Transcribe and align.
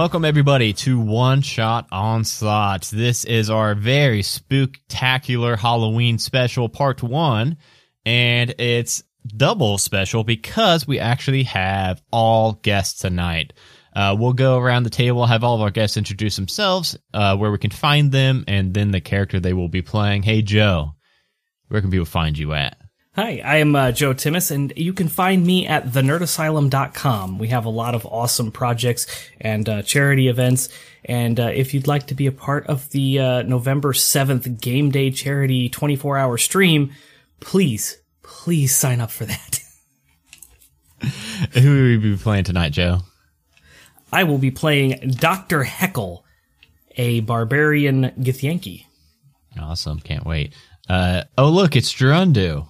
Welcome 0.00 0.24
everybody 0.24 0.72
to 0.72 0.98
One 0.98 1.42
Shot 1.42 1.86
Onslaught. 1.92 2.84
This 2.90 3.26
is 3.26 3.50
our 3.50 3.74
very 3.74 4.22
spooktacular 4.22 5.58
Halloween 5.58 6.16
special 6.16 6.70
part 6.70 7.02
one, 7.02 7.58
and 8.06 8.54
it's 8.58 9.02
double 9.26 9.76
special 9.76 10.24
because 10.24 10.86
we 10.86 10.98
actually 10.98 11.42
have 11.42 12.02
all 12.10 12.54
guests 12.54 13.02
tonight. 13.02 13.52
Uh, 13.94 14.16
we'll 14.18 14.32
go 14.32 14.56
around 14.56 14.84
the 14.84 14.90
table, 14.90 15.26
have 15.26 15.44
all 15.44 15.56
of 15.56 15.60
our 15.60 15.70
guests 15.70 15.98
introduce 15.98 16.34
themselves, 16.34 16.96
uh, 17.12 17.36
where 17.36 17.50
we 17.50 17.58
can 17.58 17.68
find 17.70 18.10
them, 18.10 18.44
and 18.48 18.72
then 18.72 18.92
the 18.92 19.02
character 19.02 19.38
they 19.38 19.52
will 19.52 19.68
be 19.68 19.82
playing. 19.82 20.22
Hey 20.22 20.40
Joe, 20.40 20.94
where 21.68 21.82
can 21.82 21.90
people 21.90 22.06
find 22.06 22.38
you 22.38 22.54
at? 22.54 22.78
Hi, 23.16 23.42
I 23.44 23.56
am 23.56 23.74
uh, 23.74 23.90
Joe 23.90 24.14
Timmis, 24.14 24.52
and 24.52 24.72
you 24.76 24.92
can 24.92 25.08
find 25.08 25.44
me 25.44 25.66
at 25.66 25.86
thenerdasylum.com. 25.86 27.38
We 27.38 27.48
have 27.48 27.64
a 27.64 27.68
lot 27.68 27.96
of 27.96 28.06
awesome 28.06 28.52
projects 28.52 29.08
and 29.40 29.68
uh, 29.68 29.82
charity 29.82 30.28
events. 30.28 30.68
And 31.04 31.40
uh, 31.40 31.50
if 31.52 31.74
you'd 31.74 31.88
like 31.88 32.06
to 32.06 32.14
be 32.14 32.28
a 32.28 32.32
part 32.32 32.68
of 32.68 32.88
the 32.90 33.18
uh, 33.18 33.42
November 33.42 33.92
7th 33.94 34.60
Game 34.60 34.92
Day 34.92 35.10
Charity 35.10 35.68
24 35.68 36.18
hour 36.18 36.38
stream, 36.38 36.92
please, 37.40 38.00
please 38.22 38.76
sign 38.76 39.00
up 39.00 39.10
for 39.10 39.24
that. 39.24 39.60
Who 41.54 41.68
will 41.68 41.88
you 41.88 42.00
be 42.00 42.16
playing 42.16 42.44
tonight, 42.44 42.70
Joe? 42.70 43.00
I 44.12 44.22
will 44.22 44.38
be 44.38 44.52
playing 44.52 45.14
Dr. 45.16 45.64
Heckle, 45.64 46.24
a 46.96 47.20
barbarian 47.20 48.12
Githyanki. 48.20 48.84
Awesome. 49.60 49.98
Can't 49.98 50.24
wait. 50.24 50.54
Uh, 50.88 51.24
oh, 51.36 51.48
look, 51.50 51.74
it's 51.74 51.92
Gerundu. 51.92 52.68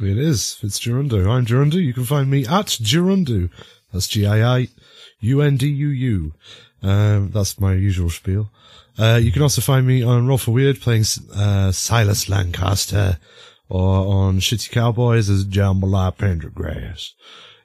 It 0.00 0.18
is. 0.18 0.58
It's 0.62 0.78
Gerundu. 0.78 1.28
I'm 1.28 1.44
Gerundu. 1.44 1.82
You 1.82 1.92
can 1.92 2.04
find 2.04 2.30
me 2.30 2.46
at 2.46 2.66
Gerundu. 2.66 3.50
That's 3.92 4.06
G-I-I-U-N-D-U-U. 4.08 4.72
Um, 6.82 7.30
that's 7.30 7.58
my 7.58 7.74
usual 7.74 8.10
spiel. 8.10 8.50
Uh, 8.96 9.18
you 9.20 9.32
can 9.32 9.42
also 9.42 9.60
find 9.60 9.84
me 9.86 10.02
on 10.02 10.28
Roll 10.28 10.38
for 10.38 10.52
Weird 10.52 10.80
playing, 10.80 11.04
uh, 11.34 11.72
Silas 11.72 12.28
Lancaster 12.28 13.18
or 13.68 14.06
on 14.06 14.38
Shitty 14.38 14.70
Cowboys 14.70 15.28
as 15.28 15.44
Jambalaya 15.44 16.16
Pendergrass. 16.16 17.10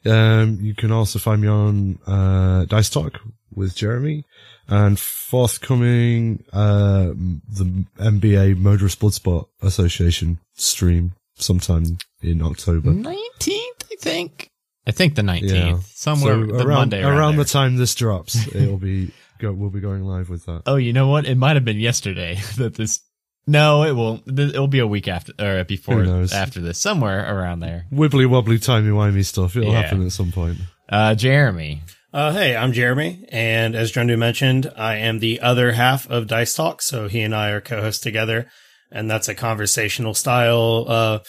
Um, 0.05 0.57
you 0.59 0.73
can 0.73 0.91
also 0.91 1.19
find 1.19 1.41
me 1.41 1.47
on, 1.47 1.99
uh, 2.07 2.65
Dice 2.65 2.89
Talk 2.89 3.21
with 3.53 3.75
Jeremy 3.75 4.25
and 4.67 4.99
forthcoming, 4.99 6.43
uh, 6.51 7.13
the 7.47 7.85
NBA 7.99 8.57
Murderous 8.57 8.95
Bloodsport 8.95 9.45
Association 9.61 10.39
stream 10.55 11.13
sometime 11.35 11.97
in 12.23 12.41
October. 12.41 12.91
19th, 12.91 13.83
I 13.91 13.95
think. 13.99 14.49
I 14.85 14.91
think 14.91 15.15
the 15.15 15.21
19th. 15.21 15.49
Yeah. 15.51 15.79
Somewhere 15.93 16.33
So 16.35 16.45
the 16.57 16.65
around, 16.67 16.77
Monday 16.77 17.03
around, 17.03 17.17
around 17.17 17.35
the 17.37 17.45
time 17.45 17.77
this 17.77 17.95
drops, 17.95 18.47
it'll 18.55 18.77
be 18.77 19.11
go, 19.39 19.51
we'll 19.53 19.69
be 19.69 19.79
going 19.79 20.03
live 20.03 20.29
with 20.29 20.45
that. 20.45 20.63
Oh, 20.65 20.75
you 20.75 20.93
know 20.93 21.07
what? 21.07 21.25
It 21.25 21.35
might 21.37 21.55
have 21.55 21.65
been 21.65 21.79
yesterday 21.79 22.35
that 22.57 22.75
this. 22.75 23.01
No, 23.45 23.83
it 23.83 23.93
won't. 23.93 24.23
It'll 24.39 24.67
be 24.69 24.79
a 24.79 24.87
week 24.87 25.07
after 25.09 25.33
or 25.37 25.63
before 25.65 25.95
Who 25.95 26.05
knows? 26.05 26.31
after 26.31 26.61
this, 26.61 26.79
somewhere 26.79 27.19
around 27.37 27.59
there. 27.59 27.85
Wibbly 27.91 28.25
wobbly 28.25 28.57
timey 28.57 28.89
wimey 28.89 29.25
stuff. 29.25 29.57
It'll 29.57 29.71
Yeah. 29.71 29.81
happen 29.81 30.05
at 30.05 30.13
some 30.13 30.31
point. 30.31 30.59
Uh, 30.87 31.13
Jeremy. 31.15 31.81
Uh, 32.13 32.31
hey, 32.31 32.55
I'm 32.55 32.71
Jeremy, 32.73 33.25
and 33.31 33.75
as 33.75 33.91
Drendu 33.91 34.17
mentioned, 34.17 34.71
I 34.77 34.97
am 34.97 35.17
the 35.19 35.41
other 35.41 35.71
half 35.71 36.07
of 36.11 36.27
Dice 36.27 36.53
Talk. 36.53 36.81
So 36.83 37.07
he 37.07 37.21
and 37.21 37.33
I 37.35 37.49
are 37.49 37.59
co-hosts 37.59 38.01
together, 38.03 38.45
and 38.91 39.09
that's 39.09 39.27
a 39.27 39.33
conversational 39.35 40.13
style 40.13 40.85
uh, 40.87 41.19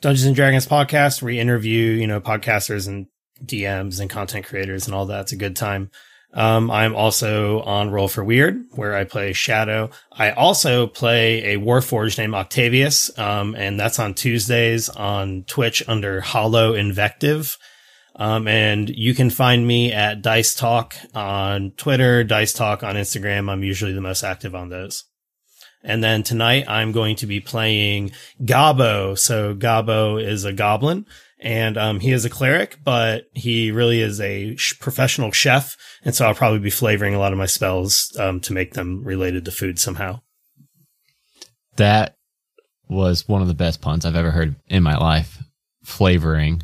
Dungeons 0.00 0.26
and 0.26 0.36
Dragons 0.36 0.66
podcast. 0.66 1.22
We 1.22 1.40
interview, 1.40 1.92
you 1.92 2.06
know, 2.06 2.20
podcasters 2.20 2.86
and 2.86 3.06
DMs 3.44 4.00
and 4.00 4.08
content 4.08 4.46
creators 4.46 4.86
and 4.86 4.94
all 4.94 5.06
that. 5.06 5.22
It's 5.22 5.32
a 5.32 5.36
good 5.36 5.56
time. 5.56 5.90
Um, 6.34 6.70
I'm 6.70 6.94
also 6.94 7.62
on 7.62 7.90
Roll 7.90 8.06
for 8.06 8.22
Weird, 8.22 8.62
where 8.72 8.94
I 8.94 9.04
play 9.04 9.32
Shadow. 9.32 9.90
I 10.12 10.30
also 10.30 10.86
play 10.86 11.54
a 11.54 11.58
Warforged 11.58 12.18
named 12.18 12.34
Octavius, 12.34 13.16
um, 13.18 13.54
and 13.54 13.80
that's 13.80 13.98
on 13.98 14.14
Tuesdays 14.14 14.88
on 14.88 15.44
Twitch 15.44 15.82
under 15.88 16.20
Hollow 16.20 16.74
Invective. 16.74 17.56
Um, 18.14 18.46
and 18.46 18.90
you 18.90 19.14
can 19.14 19.30
find 19.30 19.66
me 19.66 19.92
at 19.92 20.22
Dice 20.22 20.54
Talk 20.54 20.96
on 21.14 21.70
Twitter, 21.76 22.24
Dice 22.24 22.52
Talk 22.52 22.82
on 22.82 22.96
Instagram. 22.96 23.50
I'm 23.50 23.62
usually 23.62 23.92
the 23.92 24.00
most 24.00 24.22
active 24.22 24.54
on 24.54 24.68
those. 24.68 25.04
And 25.82 26.02
then 26.02 26.22
tonight 26.22 26.64
I'm 26.68 26.92
going 26.92 27.16
to 27.16 27.26
be 27.26 27.40
playing 27.40 28.10
Gabo. 28.42 29.16
So 29.18 29.54
Gabo 29.54 30.22
is 30.22 30.44
a 30.44 30.52
goblin 30.52 31.06
and, 31.40 31.76
um, 31.78 32.00
he 32.00 32.10
is 32.12 32.24
a 32.24 32.30
cleric, 32.30 32.78
but 32.82 33.24
he 33.32 33.70
really 33.70 34.00
is 34.00 34.20
a 34.20 34.56
sh- 34.56 34.78
professional 34.80 35.30
chef. 35.30 35.76
And 36.04 36.14
so 36.14 36.26
I'll 36.26 36.34
probably 36.34 36.58
be 36.58 36.70
flavoring 36.70 37.14
a 37.14 37.18
lot 37.18 37.32
of 37.32 37.38
my 37.38 37.46
spells, 37.46 38.14
um, 38.18 38.40
to 38.40 38.52
make 38.52 38.74
them 38.74 39.04
related 39.04 39.44
to 39.44 39.52
food 39.52 39.78
somehow. 39.78 40.20
That 41.76 42.16
was 42.88 43.28
one 43.28 43.42
of 43.42 43.48
the 43.48 43.54
best 43.54 43.80
puns 43.80 44.04
I've 44.04 44.16
ever 44.16 44.32
heard 44.32 44.56
in 44.66 44.82
my 44.82 44.96
life. 44.96 45.38
Flavoring. 45.84 46.62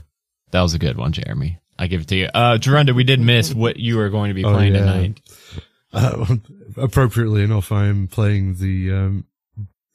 That 0.51 0.63
was 0.63 0.75
a 0.75 0.79
good 0.79 0.97
one, 0.97 1.13
Jeremy. 1.13 1.59
I 1.79 1.87
give 1.87 2.03
it 2.03 2.09
to 2.09 2.17
you. 2.17 2.27
Uh, 2.35 2.57
Gerunda, 2.59 2.95
we 2.95 3.05
did 3.05 3.21
miss 3.21 3.55
what 3.55 3.77
you 3.79 3.97
were 3.97 4.11
going 4.11 4.29
to 4.31 4.35
be 4.35 4.45
Oh, 4.45 4.53
playing 4.53 4.75
yeah. 4.75 4.81
tonight. 4.81 5.21
Uh, 5.95 6.37
appropriately 6.77 7.43
enough, 7.43 7.71
I'm 7.71 8.09
playing 8.09 8.57
the 8.57 8.93
um, 8.93 9.25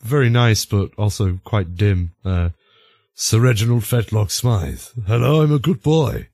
very 0.01 0.29
nice 0.29 0.65
but 0.65 0.91
also 0.97 1.39
quite 1.43 1.75
dim 1.75 2.13
uh, 2.23 2.49
Sir 3.13 3.39
Reginald 3.39 3.83
Fetlock 3.83 4.31
Smythe. 4.31 4.81
Hello, 5.05 5.41
I'm 5.41 5.53
a 5.53 5.59
good 5.59 5.83
boy. 5.83 6.29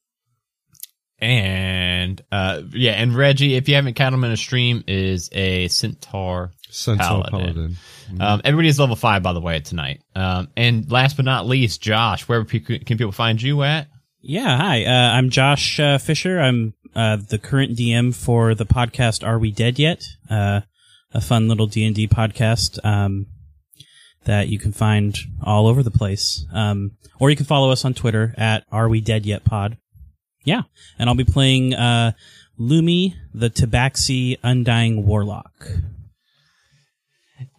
And, 1.18 2.22
uh, 2.31 2.62
yeah, 2.72 2.92
and 2.92 3.16
Reggie, 3.16 3.56
if 3.56 3.68
you 3.70 3.76
haven't 3.76 3.96
caught 3.96 4.14
him 4.14 4.24
in 4.24 4.31
a 4.31 4.38
stream, 4.38 4.84
is 4.86 5.30
a 5.31 5.68
centaur 5.70 6.52
Centaur 6.70 7.24
Paladin. 7.24 7.32
Paladin. 7.32 7.78
Um, 8.22 8.42
everybody's 8.44 8.80
level 8.80 8.96
five, 8.96 9.24
by 9.24 9.34
the 9.34 9.40
way, 9.40 9.62
tonight. 9.62 10.02
Um, 10.14 10.50
and 10.58 10.92
last 10.92 11.16
but 11.16 11.26
not 11.26 11.47
least, 11.47 11.82
Josh, 11.82 12.28
where 12.28 12.44
can 12.44 12.97
people 12.97 13.14
find 13.14 13.42
you 13.42 13.64
at? 13.64 13.88
Yeah, 14.28 14.58
hi. 14.58 14.86
Uh, 14.86 15.12
I'm 15.12 15.30
Josh 15.30 15.80
uh, 15.80 16.00
Fisher. 16.00 16.40
I'm 16.40 16.74
uh, 16.96 17.18
the 17.18 17.38
current 17.38 17.78
DM 17.78 18.12
for 18.12 18.56
the 18.56 18.66
podcast 18.66 19.24
Are 19.24 19.38
We 19.38 19.52
Dead 19.52 19.78
Yet? 19.78 20.03
Uh, 20.28 20.62
a 21.13 21.22
fun 21.22 21.47
little 21.47 21.68
D 21.68 21.86
and 21.86 21.96
D 21.96 22.08
podcast 22.08 22.84
um, 22.84 23.28
that 24.24 24.47
you 24.47 24.58
can 24.58 24.72
find 24.72 25.16
all 25.44 25.68
over 25.68 25.84
the 25.84 25.91
place. 25.91 26.44
Um, 26.52 26.97
or 27.19 27.30
you 27.30 27.35
can 27.35 27.46
follow 27.46 27.69
us 27.69 27.85
on 27.85 27.94
Twitter 27.94 28.34
at 28.35 28.66
Are 28.72 28.90
We 28.90 29.00
Dead 29.00 29.28
Yet 29.28 29.44
Pod. 29.44 29.78
Yeah, 30.44 30.64
and 30.97 31.08
I'll 31.08 31.16
be 31.16 31.24
playing 31.24 31.75
uh, 31.75 32.14
Lumi, 32.59 33.14
the 33.31 33.52
Tabaxi 33.52 34.40
Undying 34.41 35.06
Warlock. 35.06 35.68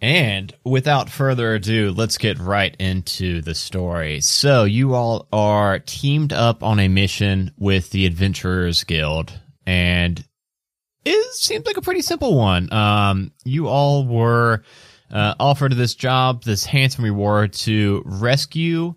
And 0.01 0.55
without 0.65 1.09
further 1.09 1.55
ado, 1.55 1.93
let's 1.97 2.19
get 2.19 2.39
right 2.39 2.77
into 2.79 3.41
the 3.41 3.55
story. 3.55 4.21
So, 4.21 4.65
you 4.65 4.95
all 4.95 5.27
are 5.33 5.79
teamed 5.79 6.33
up 6.33 6.63
on 6.63 6.79
a 6.79 6.89
mission 6.89 7.53
with 7.57 7.91
the 7.91 8.05
Adventurers 8.05 8.85
Guild, 8.85 9.33
and 9.67 10.23
it 11.05 11.35
seems 11.35 11.65
like 11.67 11.79
a 11.79 11.83
pretty 11.83 12.03
simple 12.03 12.37
one. 12.37 12.71
Um, 12.73 13.33
you 13.45 13.69
all 13.69 14.07
were 14.07 14.63
uh, 15.11 15.35
offered 15.41 15.73
this 15.73 15.95
job, 15.95 16.45
this 16.45 16.67
handsome 16.67 17.05
reward 17.05 17.53
to 17.55 18.03
rescue 18.05 18.95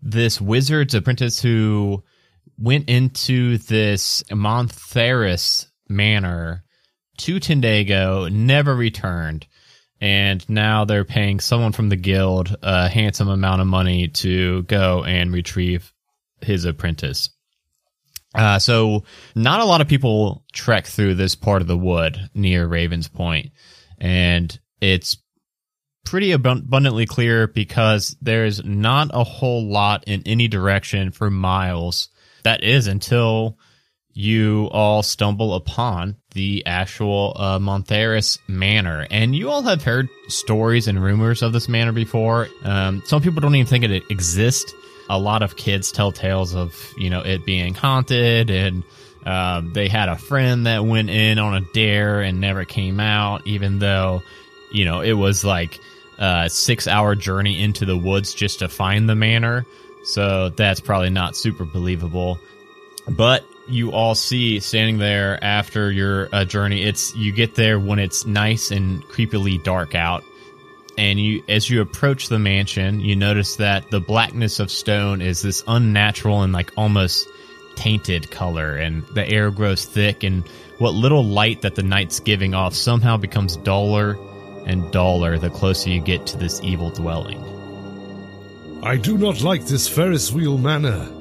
this 0.00 0.40
wizard's 0.40 0.94
apprentice 0.94 1.40
who 1.42 2.02
went 2.58 2.88
into 2.88 3.58
this 3.58 4.22
Montheris 4.30 5.66
manor 5.88 6.64
to 7.18 7.40
Tendago, 7.40 8.30
never 8.30 8.74
returned 8.74 9.46
and 10.00 10.48
now 10.48 10.84
they're 10.84 11.04
paying 11.04 11.40
someone 11.40 11.72
from 11.72 11.88
the 11.88 11.96
guild 11.96 12.56
a 12.62 12.88
handsome 12.88 13.28
amount 13.28 13.60
of 13.60 13.66
money 13.66 14.08
to 14.08 14.62
go 14.64 15.04
and 15.04 15.32
retrieve 15.32 15.92
his 16.40 16.64
apprentice. 16.64 17.30
Uh, 18.34 18.58
so 18.58 19.04
not 19.34 19.60
a 19.60 19.64
lot 19.64 19.80
of 19.80 19.88
people 19.88 20.44
trek 20.52 20.86
through 20.86 21.14
this 21.14 21.34
part 21.34 21.62
of 21.62 21.68
the 21.68 21.76
wood 21.76 22.30
near 22.34 22.66
Raven's 22.66 23.08
Point, 23.08 23.50
and 23.98 24.58
it's 24.80 25.16
pretty 26.04 26.30
abun- 26.30 26.64
abundantly 26.64 27.06
clear 27.06 27.46
because 27.46 28.16
there's 28.20 28.64
not 28.64 29.10
a 29.12 29.24
whole 29.24 29.68
lot 29.70 30.04
in 30.06 30.22
any 30.26 30.46
direction 30.46 31.10
for 31.10 31.30
miles. 31.30 32.10
That 32.44 32.62
is 32.62 32.86
until 32.86 33.58
you 34.12 34.68
all 34.72 35.02
stumble 35.02 35.54
upon 35.54 36.16
the 36.38 36.62
actual 36.66 37.32
uh, 37.34 37.58
Montheris 37.58 38.38
Manor. 38.46 39.08
And 39.10 39.34
you 39.34 39.50
all 39.50 39.62
have 39.62 39.82
heard 39.82 40.08
stories 40.28 40.86
and 40.86 41.02
rumors 41.02 41.42
of 41.42 41.52
this 41.52 41.68
manor 41.68 41.90
before. 41.90 42.46
Um, 42.62 43.02
some 43.04 43.20
people 43.20 43.40
don't 43.40 43.56
even 43.56 43.66
think 43.66 43.82
it 43.82 44.04
exists. 44.08 44.72
A 45.10 45.18
lot 45.18 45.42
of 45.42 45.56
kids 45.56 45.90
tell 45.90 46.12
tales 46.12 46.54
of, 46.54 46.94
you 46.96 47.10
know, 47.10 47.22
it 47.22 47.44
being 47.44 47.74
haunted 47.74 48.50
and 48.50 48.84
um, 49.26 49.72
they 49.72 49.88
had 49.88 50.08
a 50.08 50.16
friend 50.16 50.66
that 50.66 50.84
went 50.84 51.10
in 51.10 51.40
on 51.40 51.56
a 51.56 51.60
dare 51.74 52.20
and 52.20 52.40
never 52.40 52.64
came 52.64 53.00
out, 53.00 53.44
even 53.44 53.80
though, 53.80 54.22
you 54.70 54.84
know, 54.84 55.00
it 55.00 55.14
was 55.14 55.44
like 55.44 55.80
a 56.18 56.48
six 56.48 56.86
hour 56.86 57.16
journey 57.16 57.60
into 57.60 57.84
the 57.84 57.98
woods 57.98 58.32
just 58.32 58.60
to 58.60 58.68
find 58.68 59.08
the 59.08 59.16
manor. 59.16 59.66
So 60.04 60.50
that's 60.50 60.78
probably 60.78 61.10
not 61.10 61.34
super 61.34 61.64
believable. 61.64 62.38
But 63.08 63.44
you 63.68 63.92
all 63.92 64.14
see 64.14 64.60
standing 64.60 64.98
there 64.98 65.42
after 65.42 65.90
your 65.92 66.28
uh, 66.32 66.44
journey. 66.44 66.82
It's 66.82 67.14
you 67.14 67.32
get 67.32 67.54
there 67.54 67.78
when 67.78 67.98
it's 67.98 68.26
nice 68.26 68.70
and 68.70 69.02
creepily 69.04 69.62
dark 69.62 69.94
out, 69.94 70.24
and 70.96 71.20
you 71.20 71.42
as 71.48 71.68
you 71.68 71.80
approach 71.80 72.28
the 72.28 72.38
mansion, 72.38 73.00
you 73.00 73.16
notice 73.16 73.56
that 73.56 73.90
the 73.90 74.00
blackness 74.00 74.60
of 74.60 74.70
stone 74.70 75.20
is 75.20 75.42
this 75.42 75.62
unnatural 75.66 76.42
and 76.42 76.52
like 76.52 76.72
almost 76.76 77.28
tainted 77.76 78.30
color, 78.30 78.76
and 78.76 79.06
the 79.08 79.26
air 79.28 79.50
grows 79.50 79.84
thick, 79.84 80.22
and 80.22 80.46
what 80.78 80.94
little 80.94 81.24
light 81.24 81.62
that 81.62 81.74
the 81.74 81.82
night's 81.82 82.20
giving 82.20 82.54
off 82.54 82.74
somehow 82.74 83.16
becomes 83.16 83.56
duller 83.56 84.16
and 84.66 84.90
duller 84.92 85.38
the 85.38 85.50
closer 85.50 85.90
you 85.90 86.00
get 86.00 86.26
to 86.26 86.36
this 86.36 86.60
evil 86.62 86.90
dwelling. 86.90 87.42
I 88.82 88.96
do 88.96 89.18
not 89.18 89.42
like 89.42 89.66
this 89.66 89.88
Ferris 89.88 90.30
wheel 90.30 90.56
manner. 90.56 91.17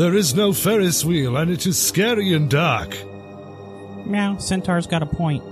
There 0.00 0.14
is 0.14 0.34
no 0.34 0.54
Ferris 0.54 1.04
wheel, 1.04 1.36
and 1.36 1.50
it 1.50 1.66
is 1.66 1.78
scary 1.78 2.32
and 2.32 2.48
dark. 2.48 2.96
Meow, 4.06 4.38
Centaur's 4.38 4.86
got 4.86 5.02
a 5.02 5.06
point. 5.06 5.44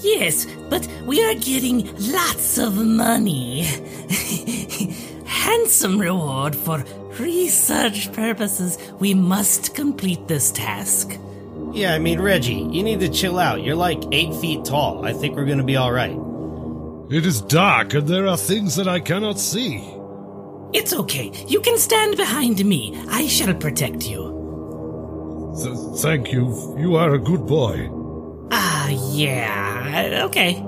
Yes, 0.00 0.46
but 0.70 0.88
we 1.04 1.22
are 1.22 1.34
getting 1.34 1.94
lots 2.10 2.56
of 2.56 2.76
money. 2.76 3.64
Handsome 5.26 6.00
reward 6.00 6.56
for 6.56 6.82
research 7.18 8.10
purposes. 8.14 8.78
We 8.98 9.12
must 9.12 9.74
complete 9.74 10.26
this 10.26 10.50
task. 10.50 11.18
Yeah, 11.72 11.92
I 11.92 11.98
mean, 11.98 12.18
Reggie, 12.18 12.66
you 12.72 12.82
need 12.82 13.00
to 13.00 13.10
chill 13.10 13.38
out. 13.38 13.62
You're 13.62 13.76
like 13.76 14.02
eight 14.10 14.34
feet 14.36 14.64
tall. 14.64 15.04
I 15.04 15.12
think 15.12 15.36
we're 15.36 15.44
gonna 15.44 15.64
be 15.64 15.76
alright. 15.76 16.16
It 17.12 17.26
is 17.26 17.42
dark, 17.42 17.92
and 17.92 18.08
there 18.08 18.26
are 18.26 18.38
things 18.38 18.76
that 18.76 18.88
I 18.88 19.00
cannot 19.00 19.38
see. 19.38 19.99
It's 20.72 20.92
okay. 20.92 21.32
You 21.46 21.60
can 21.60 21.78
stand 21.78 22.16
behind 22.16 22.64
me. 22.64 22.96
I 23.08 23.26
shall 23.26 23.54
protect 23.54 24.08
you. 24.08 24.38
Th- 25.62 26.00
thank 26.00 26.32
you. 26.32 26.76
You 26.78 26.96
are 26.96 27.14
a 27.14 27.18
good 27.18 27.46
boy. 27.46 27.88
Ah, 28.52 28.88
yeah. 29.12 30.22
Okay. 30.26 30.64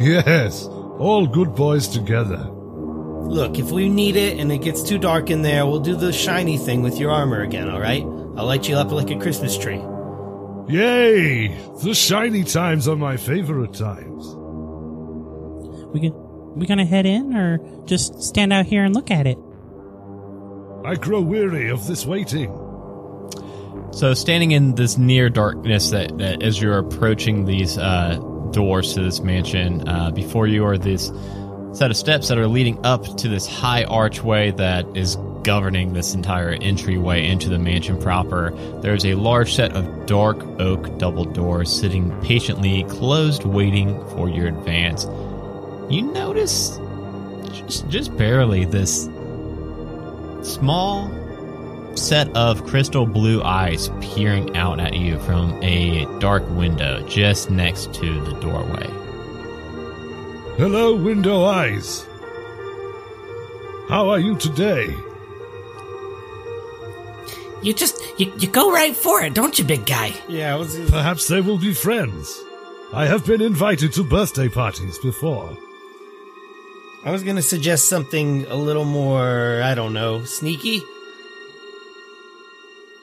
Yes, 0.00 0.66
all 0.66 1.26
good 1.26 1.54
boys 1.54 1.88
together. 1.88 2.38
Look, 2.38 3.58
if 3.58 3.70
we 3.70 3.88
need 3.88 4.16
it 4.16 4.38
and 4.38 4.50
it 4.50 4.58
gets 4.58 4.82
too 4.82 4.98
dark 4.98 5.30
in 5.30 5.42
there, 5.42 5.64
we'll 5.64 5.80
do 5.80 5.96
the 5.96 6.12
shiny 6.12 6.58
thing 6.58 6.82
with 6.82 6.98
your 6.98 7.10
armor 7.10 7.42
again, 7.42 7.70
alright? 7.70 8.02
I'll 8.02 8.46
light 8.46 8.68
you 8.68 8.76
up 8.76 8.90
like 8.90 9.10
a 9.10 9.18
Christmas 9.18 9.56
tree. 9.56 9.80
Yay! 10.68 11.48
The 11.82 11.94
shiny 11.94 12.44
times 12.44 12.88
are 12.88 12.96
my 12.96 13.16
favorite 13.16 13.74
times. 13.74 14.34
We 15.92 16.00
can 16.00 16.12
we 16.54 16.66
gonna 16.66 16.84
head 16.84 17.06
in 17.06 17.34
or 17.34 17.58
just 17.84 18.22
stand 18.22 18.52
out 18.52 18.66
here 18.66 18.84
and 18.84 18.94
look 18.94 19.10
at 19.10 19.26
it? 19.26 19.38
I 20.84 20.96
grow 20.96 21.20
weary 21.20 21.70
of 21.70 21.86
this 21.86 22.04
waiting. 22.04 22.50
So, 23.92 24.14
standing 24.14 24.52
in 24.52 24.74
this 24.74 24.96
near 24.96 25.28
darkness, 25.28 25.90
that, 25.90 26.16
that 26.18 26.42
as 26.42 26.60
you're 26.60 26.78
approaching 26.78 27.44
these 27.44 27.76
uh, 27.76 28.16
doors 28.50 28.94
to 28.94 29.02
this 29.02 29.20
mansion, 29.20 29.86
uh, 29.86 30.10
before 30.10 30.46
you 30.46 30.64
are 30.64 30.78
this 30.78 31.12
set 31.72 31.90
of 31.90 31.96
steps 31.96 32.28
that 32.28 32.38
are 32.38 32.48
leading 32.48 32.84
up 32.84 33.16
to 33.18 33.28
this 33.28 33.46
high 33.46 33.84
archway 33.84 34.50
that 34.52 34.86
is 34.96 35.16
governing 35.42 35.92
this 35.92 36.14
entire 36.14 36.50
entryway 36.50 37.26
into 37.26 37.48
the 37.48 37.58
mansion 37.58 38.00
proper. 38.00 38.50
There's 38.80 39.04
a 39.04 39.14
large 39.14 39.54
set 39.54 39.72
of 39.72 40.06
dark 40.06 40.42
oak 40.60 40.98
double 40.98 41.24
doors 41.24 41.70
sitting 41.74 42.18
patiently 42.22 42.84
closed, 42.84 43.44
waiting 43.44 43.98
for 44.10 44.28
your 44.28 44.48
advance. 44.48 45.06
You 45.92 46.00
notice, 46.00 46.80
just 47.52 47.86
just 47.90 48.16
barely, 48.16 48.64
this 48.64 49.10
small 50.40 51.10
set 51.94 52.34
of 52.34 52.66
crystal 52.66 53.04
blue 53.04 53.42
eyes 53.42 53.90
peering 54.00 54.56
out 54.56 54.80
at 54.80 54.94
you 54.94 55.18
from 55.18 55.62
a 55.62 56.06
dark 56.18 56.48
window 56.48 57.06
just 57.06 57.50
next 57.50 57.92
to 57.92 58.22
the 58.22 58.32
doorway. 58.40 58.86
Hello, 60.56 60.96
window 60.96 61.44
eyes. 61.44 62.06
How 63.90 64.08
are 64.08 64.18
you 64.18 64.38
today? 64.38 64.96
You 67.62 67.74
just 67.74 68.00
you, 68.18 68.32
you 68.38 68.48
go 68.48 68.72
right 68.72 68.96
for 68.96 69.22
it, 69.22 69.34
don't 69.34 69.58
you, 69.58 69.66
big 69.66 69.84
guy? 69.84 70.14
Yeah, 70.26 70.56
what's 70.56 70.74
Perhaps 70.90 71.28
they 71.28 71.42
will 71.42 71.58
be 71.58 71.74
friends. 71.74 72.42
I 72.94 73.04
have 73.04 73.26
been 73.26 73.42
invited 73.42 73.92
to 73.92 74.04
birthday 74.04 74.48
parties 74.48 74.96
before. 74.96 75.54
I 77.04 77.10
was 77.10 77.24
gonna 77.24 77.42
suggest 77.42 77.88
something 77.88 78.46
a 78.46 78.54
little 78.54 78.84
more, 78.84 79.60
I 79.62 79.74
don't 79.74 79.92
know, 79.92 80.24
sneaky. 80.24 80.82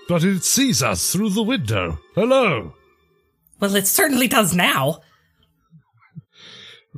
But 0.08 0.24
it 0.24 0.44
sees 0.44 0.82
us 0.82 1.12
through 1.12 1.32
the 1.32 1.44
window. 1.44 2.00
Hello. 2.16 2.74
Well, 3.60 3.76
it 3.76 3.88
certainly 3.88 4.28
does 4.28 4.56
now. 4.56 5.02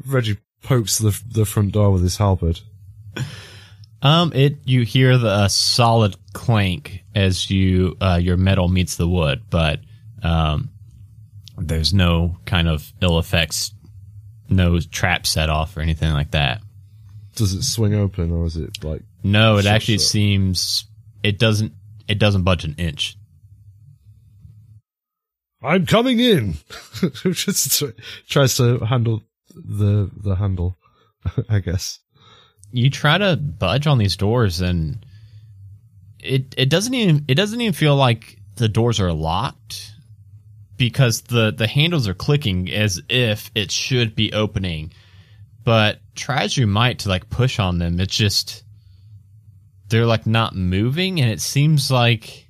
Reggie 0.05 0.37
pokes 0.63 0.99
the 0.99 1.19
the 1.29 1.45
front 1.45 1.71
door 1.73 1.91
with 1.91 2.03
his 2.03 2.17
halberd. 2.17 2.61
Um, 4.03 4.31
it 4.33 4.59
you 4.65 4.83
hear 4.83 5.17
the 5.17 5.29
uh, 5.29 5.47
solid 5.47 6.15
clank 6.33 7.03
as 7.15 7.49
you 7.49 7.97
uh, 7.99 8.19
your 8.21 8.37
metal 8.37 8.67
meets 8.67 8.95
the 8.95 9.07
wood, 9.07 9.41
but 9.49 9.79
um, 10.23 10.69
there's 11.57 11.93
no 11.93 12.37
kind 12.45 12.67
of 12.67 12.93
ill 13.01 13.19
effects, 13.19 13.73
no 14.49 14.79
trap 14.79 15.25
set 15.25 15.49
off 15.49 15.75
or 15.77 15.81
anything 15.81 16.13
like 16.13 16.31
that. 16.31 16.61
Does 17.35 17.53
it 17.53 17.63
swing 17.63 17.93
open 17.93 18.31
or 18.31 18.45
is 18.45 18.57
it 18.57 18.83
like 18.83 19.03
No, 19.23 19.57
it 19.57 19.65
actually 19.65 19.97
sure. 19.97 20.05
seems 20.07 20.85
it 21.23 21.39
doesn't 21.39 21.73
it 22.07 22.19
doesn't 22.19 22.43
budge 22.43 22.65
an 22.65 22.75
inch. 22.77 23.15
I'm 25.63 25.85
coming 25.85 26.19
in? 26.19 26.55
Just 27.13 27.83
tries 28.27 28.57
to 28.57 28.79
handle 28.79 29.21
the 29.53 30.09
the 30.15 30.35
handle, 30.35 30.77
I 31.49 31.59
guess. 31.59 31.99
You 32.71 32.89
try 32.89 33.17
to 33.17 33.35
budge 33.35 33.85
on 33.87 33.97
these 33.97 34.17
doors 34.17 34.61
and 34.61 35.05
it 36.19 36.53
it 36.57 36.69
doesn't 36.69 36.93
even 36.93 37.25
it 37.27 37.35
doesn't 37.35 37.61
even 37.61 37.73
feel 37.73 37.95
like 37.95 38.37
the 38.55 38.69
doors 38.69 38.99
are 38.99 39.13
locked 39.13 39.91
because 40.77 41.21
the 41.21 41.51
the 41.51 41.67
handles 41.67 42.07
are 42.07 42.13
clicking 42.15 42.71
as 42.71 43.01
if 43.09 43.51
it 43.53 43.71
should 43.71 44.15
be 44.15 44.33
opening. 44.33 44.91
But 45.63 45.99
try 46.15 46.43
as 46.43 46.57
you 46.57 46.67
might 46.67 46.99
to 46.99 47.09
like 47.09 47.29
push 47.29 47.59
on 47.59 47.77
them, 47.77 47.99
it's 47.99 48.15
just 48.15 48.63
they're 49.89 50.05
like 50.05 50.25
not 50.25 50.55
moving 50.55 51.19
and 51.21 51.29
it 51.29 51.41
seems 51.41 51.91
like 51.91 52.47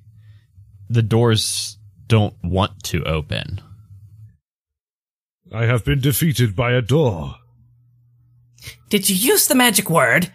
the 0.90 1.02
doors 1.02 1.78
don't 2.08 2.36
want 2.44 2.84
to 2.84 3.04
open. 3.04 3.62
I 5.54 5.66
have 5.66 5.84
been 5.84 6.00
defeated 6.00 6.56
by 6.56 6.72
a 6.72 6.82
door. 6.82 7.36
Did 8.90 9.10
you 9.10 9.16
use 9.16 9.48
the 9.48 9.56
magic 9.56 9.90
word? 9.90 10.32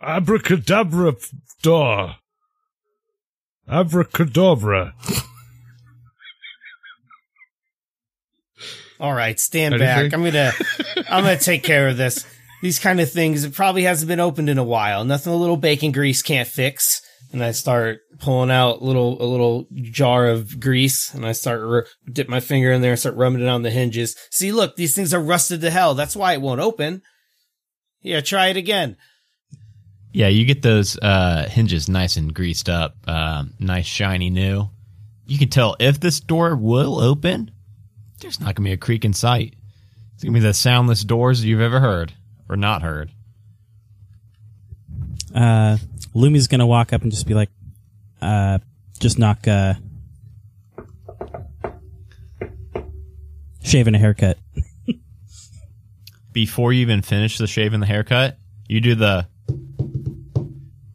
Abracadabra 0.00 1.14
door. 1.62 2.16
Abracadabra. 3.66 4.94
All 9.00 9.12
right, 9.14 9.38
stand 9.38 9.74
Anything? 9.74 10.10
back. 10.10 10.14
I'm 10.14 10.24
gonna, 10.24 10.52
I'm 11.10 11.24
gonna 11.24 11.38
take 11.38 11.62
care 11.62 11.88
of 11.88 11.96
this. 11.96 12.26
These 12.62 12.78
kind 12.80 13.00
of 13.00 13.10
things. 13.10 13.44
It 13.44 13.54
probably 13.54 13.84
hasn't 13.84 14.08
been 14.08 14.18
opened 14.20 14.48
in 14.50 14.58
a 14.58 14.64
while. 14.64 15.04
Nothing 15.04 15.32
a 15.32 15.36
little 15.36 15.56
bacon 15.56 15.92
grease 15.92 16.22
can't 16.22 16.48
fix. 16.48 17.00
And 17.30 17.44
I 17.44 17.50
start 17.50 18.00
pulling 18.20 18.50
out 18.50 18.80
little 18.82 19.22
a 19.22 19.26
little 19.26 19.66
jar 19.74 20.26
of 20.26 20.58
grease, 20.58 21.12
and 21.14 21.26
I 21.26 21.32
start 21.32 21.60
r- 21.60 21.86
dip 22.10 22.28
my 22.28 22.40
finger 22.40 22.72
in 22.72 22.80
there 22.80 22.92
and 22.92 22.98
start 22.98 23.16
rubbing 23.16 23.42
it 23.42 23.48
on 23.48 23.62
the 23.62 23.70
hinges. 23.70 24.16
See, 24.30 24.50
look, 24.50 24.76
these 24.76 24.94
things 24.94 25.12
are 25.12 25.20
rusted 25.20 25.60
to 25.60 25.70
hell. 25.70 25.94
That's 25.94 26.16
why 26.16 26.32
it 26.32 26.40
won't 26.40 26.60
open. 26.62 27.02
Yeah, 28.00 28.20
try 28.22 28.46
it 28.48 28.56
again. 28.56 28.96
Yeah, 30.12 30.28
you 30.28 30.46
get 30.46 30.62
those 30.62 30.98
uh, 30.98 31.46
hinges 31.50 31.86
nice 31.88 32.16
and 32.16 32.32
greased 32.32 32.68
up, 32.70 32.96
um, 33.06 33.52
nice 33.60 33.86
shiny 33.86 34.30
new. 34.30 34.70
You 35.26 35.38
can 35.38 35.50
tell 35.50 35.76
if 35.78 36.00
this 36.00 36.20
door 36.20 36.56
will 36.56 36.98
open, 36.98 37.50
there's 38.20 38.40
not 38.40 38.54
gonna 38.54 38.68
be 38.68 38.72
a 38.72 38.76
creak 38.76 39.04
in 39.04 39.12
sight. 39.12 39.54
It's 40.14 40.24
gonna 40.24 40.34
be 40.34 40.40
the 40.40 40.54
soundless 40.54 41.02
doors 41.04 41.44
you've 41.44 41.60
ever 41.60 41.80
heard 41.80 42.12
or 42.48 42.56
not 42.56 42.82
heard. 42.82 43.10
Uh, 45.34 45.78
Lumi's 46.14 46.48
gonna 46.48 46.66
walk 46.66 46.92
up 46.92 47.02
and 47.02 47.10
just 47.10 47.26
be 47.26 47.34
like, 47.34 47.50
uh, 48.20 48.58
just 48.98 49.18
knock, 49.18 49.46
uh, 49.46 49.74
shaving 53.62 53.94
a 53.94 53.98
haircut. 53.98 54.38
Before 56.32 56.72
you 56.72 56.82
even 56.82 57.02
finish 57.02 57.38
the 57.38 57.46
shave 57.46 57.72
and 57.72 57.82
the 57.82 57.86
haircut, 57.86 58.38
you 58.68 58.80
do 58.80 58.94
the, 58.94 59.26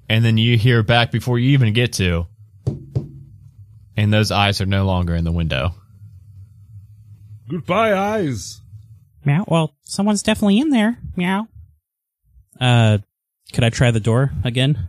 and 0.09 0.23
then 0.23 0.37
you 0.37 0.57
hear 0.57 0.83
back 0.83 1.11
before 1.11 1.39
you 1.39 1.51
even 1.51 1.73
get 1.73 1.93
to, 1.93 2.27
and 3.95 4.11
those 4.11 4.31
eyes 4.31 4.61
are 4.61 4.65
no 4.65 4.85
longer 4.85 5.15
in 5.15 5.23
the 5.23 5.31
window. 5.31 5.75
Goodbye, 7.49 7.93
eyes. 7.93 8.61
Meow. 9.25 9.45
Well, 9.47 9.75
someone's 9.83 10.23
definitely 10.23 10.59
in 10.59 10.69
there. 10.69 10.97
Meow. 11.15 11.47
Uh, 12.59 12.99
could 13.53 13.63
I 13.63 13.69
try 13.69 13.91
the 13.91 13.99
door 13.99 14.31
again? 14.43 14.87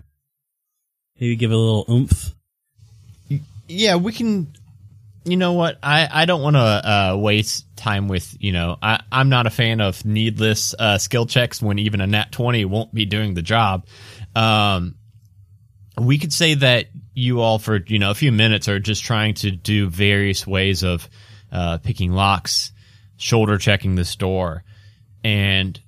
Maybe 1.19 1.37
give 1.37 1.51
it 1.51 1.55
a 1.55 1.59
little 1.59 1.87
oomph. 1.89 2.35
Yeah, 3.69 3.97
we 3.97 4.13
can. 4.13 4.53
You 5.25 5.37
know 5.37 5.55
what? 5.55 5.79
I, 5.83 6.09
I 6.11 6.25
don't 6.27 6.43
want 6.43 6.57
to 6.57 6.61
uh, 6.61 7.17
waste 7.17 7.65
time 7.77 8.09
with 8.09 8.37
you 8.41 8.53
know. 8.53 8.77
I 8.83 9.01
I'm 9.11 9.29
not 9.29 9.47
a 9.47 9.51
fan 9.51 9.81
of 9.81 10.05
needless 10.05 10.75
uh, 10.79 10.99
skill 10.99 11.27
checks 11.27 11.63
when 11.63 11.79
even 11.79 12.01
a 12.01 12.07
nat 12.07 12.31
twenty 12.33 12.65
won't 12.65 12.93
be 12.93 13.07
doing 13.07 13.35
the 13.35 13.43
job. 13.43 13.87
Um, 14.37 14.97
we 15.99 16.19
could 16.19 16.33
say 16.33 16.55
that 16.55 16.87
you 17.15 17.41
all 17.41 17.59
for 17.59 17.79
you 17.87 17.99
know 17.99 18.11
a 18.11 18.15
few 18.15 18.33
minutes 18.33 18.69
are 18.69 18.81
just 18.81 19.05
trying 19.05 19.35
to 19.35 19.51
do 19.51 19.89
various 19.89 20.47
ways 20.47 20.83
of 20.83 21.09
uh, 21.55 21.79
picking 21.79 22.13
locks, 22.13 22.73
shoulder 23.17 23.57
checking 23.57 23.95
the 23.95 24.15
door, 24.19 24.65
and 25.23 25.81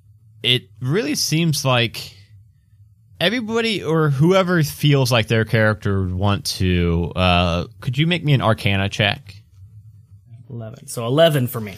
it 0.42 0.70
really 0.80 1.14
seems 1.14 1.64
like 1.64 2.16
everybody 3.20 3.82
or 3.82 4.10
whoever 4.10 4.62
feels 4.62 5.10
like 5.10 5.26
their 5.26 5.44
character 5.44 6.02
would 6.02 6.12
want 6.12 6.44
to 6.44 7.10
uh 7.16 7.64
could 7.80 7.96
you 7.96 8.06
make 8.06 8.22
me 8.22 8.34
an 8.34 8.42
arcana 8.42 8.90
check 8.90 9.34
11. 10.50 10.86
So 10.86 11.06
11 11.06 11.48
for 11.48 11.60
me. 11.60 11.76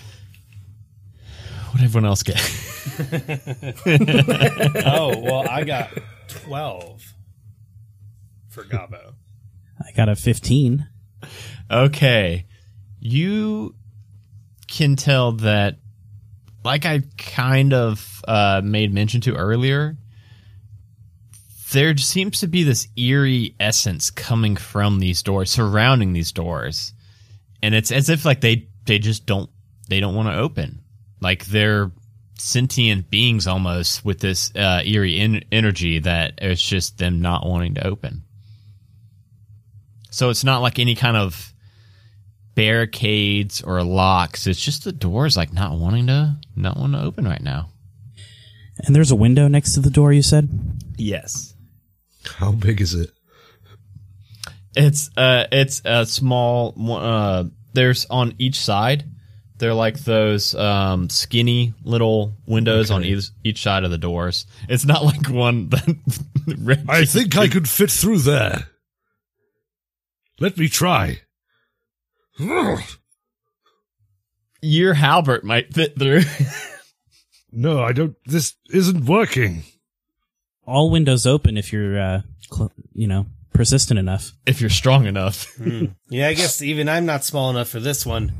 what 1.71 1.83
everyone 1.83 2.09
else 2.09 2.23
get 2.23 2.38
oh, 4.87 5.18
well, 5.18 5.47
I 5.49 5.62
got 5.64 5.90
12 6.28 7.14
for 8.49 8.64
Gabo. 8.64 9.14
I 9.78 9.92
got 9.92 10.09
a 10.09 10.16
15. 10.16 10.88
okay 11.71 12.47
you 13.12 13.75
can 14.69 14.97
tell 14.97 15.33
that 15.33 15.77
like 16.65 16.85
i 16.85 17.03
kind 17.17 17.73
of 17.73 18.23
uh 18.27 18.61
made 18.62 18.93
mention 18.93 19.21
to 19.21 19.35
earlier 19.35 19.97
there 21.73 21.97
seems 21.97 22.41
to 22.41 22.47
be 22.47 22.62
this 22.62 22.88
eerie 22.97 23.55
essence 23.61 24.11
coming 24.11 24.57
from 24.57 24.99
these 24.99 25.23
doors 25.23 25.50
surrounding 25.50 26.12
these 26.12 26.33
doors. 26.33 26.93
And 27.62 27.75
it's 27.75 27.91
as 27.91 28.09
if 28.09 28.25
like 28.25 28.41
they 28.41 28.69
they 28.87 28.99
just 28.99 29.27
don't 29.27 29.50
they 29.88 30.00
don't 30.00 30.15
want 30.15 30.29
to 30.29 30.38
open. 30.38 30.83
Like 31.21 31.45
they're 31.47 31.91
sentient 32.38 33.11
beings 33.11 33.47
almost 33.47 34.05
with 34.05 34.21
this 34.21 34.55
uh, 34.55 34.83
eerie 34.85 35.19
en- 35.19 35.45
energy 35.50 35.99
that 35.99 36.35
it's 36.38 36.62
just 36.62 36.99
them 36.99 37.21
not 37.21 37.47
wanting 37.47 37.75
to 37.75 37.87
open. 37.87 38.23
So 40.11 40.31
it's 40.31 40.45
not 40.45 40.62
like 40.62 40.79
any 40.79 40.95
kind 40.95 41.17
of 41.17 41.53
barricades 42.59 43.62
or 43.62 43.83
locks 43.85 44.47
it's 44.47 44.61
just 44.61 44.85
the 44.85 44.93
doors 44.93 45.37
like 45.37 45.53
not 45.53 45.79
wanting 45.79 46.07
to 46.09 46.37
not 46.57 46.77
want 46.77 46.93
to 46.93 47.00
open 47.00 47.25
right 47.25 47.43
now 47.43 47.69
And 48.85 48.95
there's 48.95 49.11
a 49.12 49.17
window 49.17 49.49
next 49.49 49.75
to 49.75 49.81
the 49.81 49.91
door, 49.91 50.12
you 50.12 50.23
said? 50.23 50.49
yes 50.97 51.55
How 52.38 52.50
big 52.53 52.81
is 52.81 52.95
it? 52.95 53.11
It's 54.77 55.11
uh, 55.17 55.47
it's 55.50 55.83
a 55.85 56.05
small. 56.07 56.75
Uh, 56.79 57.45
there's 57.73 58.07
on 58.11 58.35
each 58.38 58.59
side. 58.61 59.05
They're 59.59 59.75
like 59.75 59.99
those 60.05 60.55
um, 60.55 61.09
skinny 61.11 61.75
little 61.83 62.37
windows 62.47 62.91
on 62.93 63.03
each 63.05 63.25
each 63.43 63.62
side 63.62 63.83
of 63.85 63.91
the 63.91 63.99
doors. 63.99 64.47
It's 64.69 64.85
not 64.85 65.05
like 65.05 65.29
one. 65.31 65.71
That 66.49 66.85
I 66.88 67.05
think 67.05 67.37
I 67.37 67.49
could 67.49 67.69
fit 67.69 67.91
through 67.91 68.19
there. 68.19 68.69
Let 70.38 70.57
me 70.57 70.69
try. 70.69 71.23
Your 74.61 74.95
halberd 74.95 75.45
might 75.45 75.75
fit 75.75 75.99
through. 75.99 76.23
No, 77.50 77.83
I 77.83 77.92
don't. 77.92 78.14
This 78.26 78.54
isn't 78.71 79.07
working. 79.07 79.62
All 80.66 80.90
windows 80.90 81.26
open 81.26 81.57
if 81.57 81.73
you're, 81.73 81.99
uh, 81.99 82.21
cl- 82.52 82.73
you 82.92 83.07
know, 83.07 83.26
persistent 83.54 83.99
enough. 83.99 84.33
if 84.47 84.61
you're 84.61 84.68
strong 84.71 85.07
enough. 85.07 85.59
Yeah, 86.11 86.28
I 86.28 86.35
guess 86.35 86.61
even 86.61 86.88
I'm 86.88 87.07
not 87.07 87.25
small 87.25 87.49
enough 87.50 87.68
for 87.68 87.80
this 87.80 88.04
one. 88.04 88.33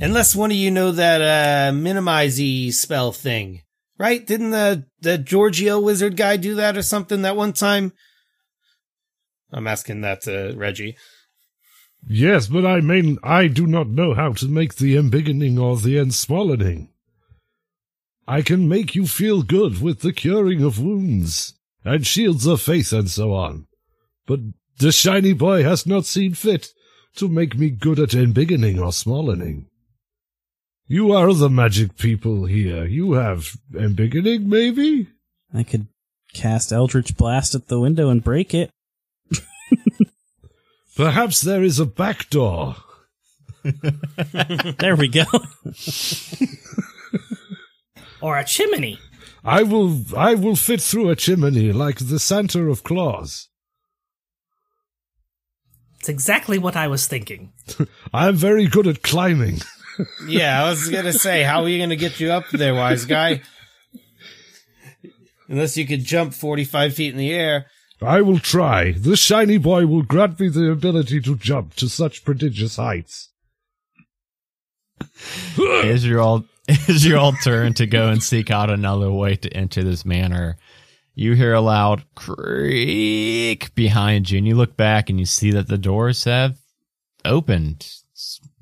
Unless 0.00 0.36
one 0.36 0.50
of 0.50 0.56
you 0.56 0.70
know 0.70 0.92
that 0.92 1.20
uh 1.22 1.72
minimize 1.72 2.38
spell 2.76 3.12
thing. 3.12 3.62
Right? 3.98 4.26
Didn't 4.26 4.50
the 4.50 4.84
the 5.00 5.18
Giorgio 5.18 5.80
wizard 5.80 6.16
guy 6.16 6.36
do 6.36 6.54
that 6.56 6.76
or 6.76 6.82
something 6.82 7.22
that 7.22 7.36
one 7.36 7.52
time? 7.52 7.92
I'm 9.52 9.66
asking 9.66 10.02
that 10.02 10.22
to 10.22 10.54
Reggie. 10.56 10.96
Yes, 12.06 12.46
but 12.48 12.66
I 12.66 12.80
mean, 12.80 13.18
I 13.22 13.46
do 13.46 13.66
not 13.66 13.88
know 13.88 14.14
how 14.14 14.32
to 14.34 14.48
make 14.48 14.76
the 14.76 14.96
embiggening 14.96 15.58
or 15.58 15.76
the 15.76 15.96
enswollening. 15.96 16.88
I 18.26 18.42
can 18.42 18.68
make 18.68 18.94
you 18.94 19.06
feel 19.06 19.42
good 19.42 19.82
with 19.82 20.00
the 20.00 20.12
curing 20.12 20.62
of 20.62 20.80
wounds, 20.80 21.54
and 21.84 22.06
shields 22.06 22.46
of 22.46 22.60
faith 22.60 22.92
and 22.92 23.10
so 23.10 23.32
on. 23.34 23.66
But 24.26 24.40
the 24.78 24.92
shiny 24.92 25.32
boy 25.32 25.62
has 25.62 25.86
not 25.86 26.06
seen 26.06 26.34
fit 26.34 26.68
to 27.16 27.28
make 27.28 27.56
me 27.56 27.70
good 27.70 27.98
at 27.98 28.10
embiggening 28.10 28.78
or 28.78 28.90
smallening. 28.90 29.66
You 30.86 31.12
are 31.12 31.32
the 31.34 31.50
magic 31.50 31.96
people 31.96 32.46
here. 32.46 32.84
You 32.84 33.12
have 33.12 33.56
embiggening, 33.72 34.46
maybe? 34.46 35.08
I 35.54 35.62
could 35.62 35.86
cast 36.32 36.72
Eldritch 36.72 37.16
Blast 37.16 37.54
at 37.54 37.68
the 37.68 37.80
window 37.80 38.10
and 38.10 38.22
break 38.22 38.54
it. 38.54 38.70
Perhaps 41.00 41.40
there 41.40 41.62
is 41.62 41.78
a 41.78 41.86
back 41.86 42.28
door. 42.28 42.76
There 44.78 44.96
we 44.96 45.08
go. 45.08 45.24
Or 48.22 48.36
a 48.36 48.44
chimney. 48.44 48.98
I 49.42 49.62
will, 49.62 50.04
I 50.14 50.34
will 50.34 50.56
fit 50.56 50.82
through 50.82 51.08
a 51.08 51.16
chimney 51.16 51.72
like 51.72 51.96
the 51.98 52.18
Santa 52.18 52.60
of 52.68 52.84
Claus. 52.84 53.48
It's 55.98 56.10
exactly 56.10 56.58
what 56.58 56.76
I 56.76 56.86
was 56.86 57.06
thinking. 57.06 57.54
I'm 58.12 58.36
very 58.36 58.66
good 58.66 58.86
at 58.86 59.02
climbing. 59.02 59.60
Yeah, 60.28 60.62
I 60.62 60.68
was 60.68 60.90
gonna 60.90 61.14
say, 61.14 61.44
how 61.44 61.62
are 61.62 61.68
you 61.70 61.78
gonna 61.78 61.96
get 61.96 62.20
you 62.20 62.30
up 62.30 62.50
there, 62.50 62.74
wise 62.74 63.06
guy? 63.06 63.40
Unless 65.48 65.78
you 65.78 65.86
could 65.86 66.04
jump 66.04 66.34
45 66.34 66.92
feet 66.92 67.12
in 67.12 67.18
the 67.18 67.32
air. 67.32 67.66
I 68.02 68.22
will 68.22 68.38
try. 68.38 68.92
This 68.92 69.18
shiny 69.18 69.58
boy 69.58 69.86
will 69.86 70.02
grant 70.02 70.40
me 70.40 70.48
the 70.48 70.70
ability 70.70 71.20
to 71.22 71.36
jump 71.36 71.74
to 71.76 71.88
such 71.88 72.24
prodigious 72.24 72.76
heights. 72.76 73.28
is 75.58 76.06
your 76.06 76.20
all 76.20 76.44
is 76.68 77.06
your 77.06 77.18
all 77.18 77.32
turn 77.32 77.74
to 77.74 77.86
go 77.86 78.08
and 78.08 78.22
seek 78.22 78.50
out 78.50 78.70
another 78.70 79.10
way 79.10 79.36
to 79.36 79.52
enter 79.52 79.82
this 79.82 80.04
manor. 80.04 80.56
You 81.14 81.34
hear 81.34 81.52
a 81.52 81.60
loud 81.60 82.04
creak 82.14 83.74
behind 83.74 84.30
you, 84.30 84.38
and 84.38 84.46
you 84.46 84.54
look 84.54 84.76
back 84.76 85.10
and 85.10 85.18
you 85.18 85.26
see 85.26 85.50
that 85.52 85.68
the 85.68 85.78
doors 85.78 86.24
have 86.24 86.56
opened, 87.24 87.86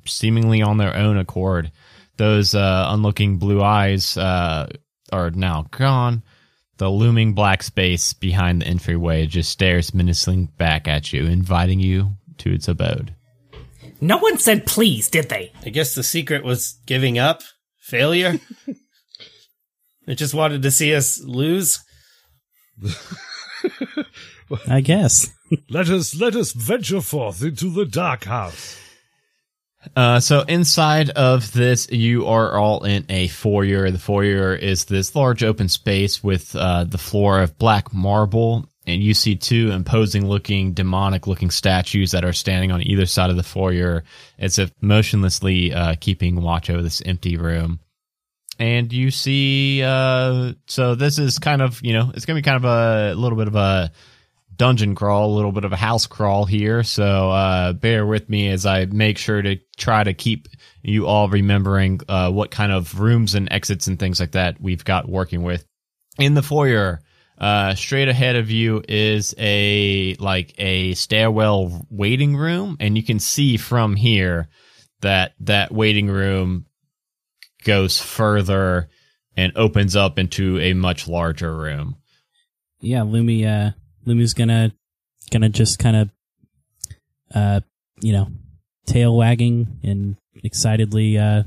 seemingly 0.06 0.62
on 0.62 0.78
their 0.78 0.96
own 0.96 1.18
accord. 1.18 1.70
Those 2.16 2.54
uh, 2.54 2.86
unlooking 2.88 3.36
blue 3.36 3.62
eyes 3.62 4.16
uh, 4.16 4.68
are 5.12 5.30
now 5.30 5.66
gone. 5.70 6.22
The 6.78 6.88
looming 6.88 7.34
black 7.34 7.64
space 7.64 8.12
behind 8.12 8.62
the 8.62 8.66
entryway 8.66 9.26
just 9.26 9.50
stares 9.50 9.92
menacingly 9.92 10.48
back 10.58 10.86
at 10.86 11.12
you, 11.12 11.26
inviting 11.26 11.80
you 11.80 12.14
to 12.38 12.52
its 12.52 12.68
abode. 12.68 13.14
No 14.00 14.18
one 14.18 14.38
said 14.38 14.64
please, 14.64 15.08
did 15.08 15.28
they? 15.28 15.52
I 15.64 15.70
guess 15.70 15.96
the 15.96 16.04
secret 16.04 16.44
was 16.44 16.78
giving 16.86 17.18
up, 17.18 17.42
failure. 17.80 18.38
it 20.06 20.14
just 20.14 20.34
wanted 20.34 20.62
to 20.62 20.70
see 20.70 20.94
us 20.94 21.20
lose. 21.20 21.80
I 24.68 24.80
guess. 24.80 25.30
Let 25.70 25.88
us 25.88 26.14
let 26.14 26.36
us 26.36 26.52
venture 26.52 27.00
forth 27.00 27.42
into 27.42 27.70
the 27.70 27.86
dark 27.86 28.24
house. 28.24 28.78
Uh, 29.96 30.20
so 30.20 30.42
inside 30.42 31.10
of 31.10 31.52
this, 31.52 31.90
you 31.90 32.26
are 32.26 32.56
all 32.56 32.84
in 32.84 33.04
a 33.08 33.28
foyer. 33.28 33.90
The 33.90 33.98
foyer 33.98 34.54
is 34.54 34.84
this 34.84 35.14
large 35.14 35.42
open 35.42 35.68
space 35.68 36.22
with 36.22 36.54
uh, 36.56 36.84
the 36.84 36.98
floor 36.98 37.40
of 37.40 37.58
black 37.58 37.92
marble, 37.92 38.68
and 38.86 39.02
you 39.02 39.14
see 39.14 39.36
two 39.36 39.70
imposing-looking, 39.70 40.72
demonic-looking 40.72 41.50
statues 41.50 42.12
that 42.12 42.24
are 42.24 42.32
standing 42.32 42.72
on 42.72 42.82
either 42.82 43.06
side 43.06 43.30
of 43.30 43.36
the 43.36 43.42
foyer, 43.42 44.04
as 44.38 44.58
if 44.58 44.72
motionlessly 44.80 45.74
uh, 45.74 45.94
keeping 46.00 46.40
watch 46.40 46.70
over 46.70 46.82
this 46.82 47.02
empty 47.04 47.36
room. 47.36 47.80
And 48.58 48.92
you 48.92 49.10
see, 49.10 49.82
uh, 49.84 50.54
so 50.66 50.94
this 50.94 51.18
is 51.18 51.38
kind 51.38 51.62
of, 51.62 51.80
you 51.82 51.92
know, 51.92 52.10
it's 52.14 52.24
gonna 52.24 52.38
be 52.38 52.42
kind 52.42 52.56
of 52.56 52.64
a 52.64 53.14
little 53.14 53.38
bit 53.38 53.46
of 53.46 53.54
a 53.54 53.92
dungeon 54.58 54.94
crawl, 54.94 55.32
a 55.32 55.36
little 55.36 55.52
bit 55.52 55.64
of 55.64 55.72
a 55.72 55.76
house 55.76 56.06
crawl 56.06 56.44
here. 56.44 56.82
So 56.82 57.30
uh, 57.30 57.72
bear 57.72 58.04
with 58.04 58.28
me 58.28 58.50
as 58.50 58.66
I 58.66 58.84
make 58.86 59.16
sure 59.16 59.40
to 59.40 59.56
try 59.76 60.04
to 60.04 60.12
keep 60.12 60.48
you 60.82 61.06
all 61.06 61.28
remembering 61.28 62.00
uh, 62.08 62.30
what 62.30 62.50
kind 62.50 62.72
of 62.72 63.00
rooms 63.00 63.34
and 63.34 63.50
exits 63.50 63.86
and 63.86 63.98
things 63.98 64.20
like 64.20 64.32
that 64.32 64.60
we've 64.60 64.84
got 64.84 65.08
working 65.08 65.42
with. 65.42 65.64
In 66.18 66.34
the 66.34 66.42
foyer, 66.42 67.00
uh, 67.38 67.74
straight 67.76 68.08
ahead 68.08 68.36
of 68.36 68.50
you 68.50 68.82
is 68.88 69.34
a 69.38 70.16
like 70.18 70.54
a 70.58 70.94
stairwell 70.94 71.86
waiting 71.88 72.36
room, 72.36 72.76
and 72.80 72.96
you 72.96 73.04
can 73.04 73.20
see 73.20 73.56
from 73.56 73.94
here 73.94 74.48
that 75.00 75.34
that 75.40 75.72
waiting 75.72 76.08
room 76.08 76.66
goes 77.64 78.00
further 78.00 78.88
and 79.36 79.52
opens 79.54 79.94
up 79.94 80.18
into 80.18 80.58
a 80.58 80.72
much 80.74 81.06
larger 81.06 81.56
room. 81.56 81.96
Yeah, 82.80 83.00
Lumi, 83.00 83.46
uh, 83.46 83.72
Lumi's 84.08 84.34
gonna 84.34 84.72
gonna 85.30 85.48
just 85.48 85.78
kind 85.78 85.96
of, 85.96 86.10
uh, 87.34 87.60
you 88.00 88.12
know, 88.12 88.28
tail 88.86 89.16
wagging 89.16 89.78
and 89.82 90.16
excitedly 90.42 91.18
uh, 91.18 91.42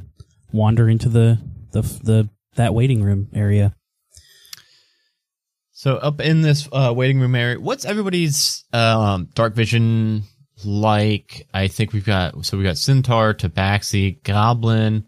wander 0.53 0.87
into 0.89 1.09
the 1.09 1.39
the 1.71 1.81
the 1.81 2.29
that 2.55 2.73
waiting 2.73 3.03
room 3.03 3.29
area. 3.33 3.75
So 5.71 5.97
up 5.97 6.21
in 6.21 6.41
this 6.41 6.69
uh, 6.71 6.93
waiting 6.95 7.19
room 7.19 7.33
area, 7.33 7.59
what's 7.59 7.85
everybody's 7.85 8.65
um, 8.71 9.29
dark 9.33 9.55
vision 9.55 10.23
like? 10.63 11.47
I 11.53 11.67
think 11.67 11.91
we've 11.91 12.05
got 12.05 12.45
so 12.45 12.57
we 12.57 12.63
got 12.63 12.77
Centaur, 12.77 13.33
Tabaxi, 13.33 14.21
Goblin, 14.23 15.07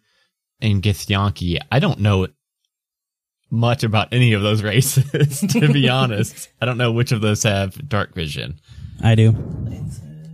and 0.61 0.81
Githyanki. 0.81 1.59
I 1.71 1.79
don't 1.79 1.99
know 1.99 2.27
much 3.53 3.83
about 3.83 4.09
any 4.11 4.33
of 4.33 4.41
those 4.41 4.61
races, 4.73 5.39
to 5.51 5.71
be 5.71 5.87
honest. 6.01 6.49
I 6.61 6.65
don't 6.65 6.77
know 6.77 6.91
which 6.91 7.11
of 7.11 7.21
those 7.21 7.43
have 7.43 7.87
dark 7.87 8.13
vision. 8.15 8.59
I 9.01 9.15
do. 9.15 9.31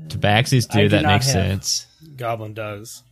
Tabaxis 0.07 0.67
do. 0.69 0.79
I 0.79 0.81
do 0.83 0.89
that 0.89 1.03
not 1.03 1.11
makes 1.13 1.25
have. 1.27 1.33
sense. 1.33 1.85
Goblin 2.15 2.53
does. 2.53 3.03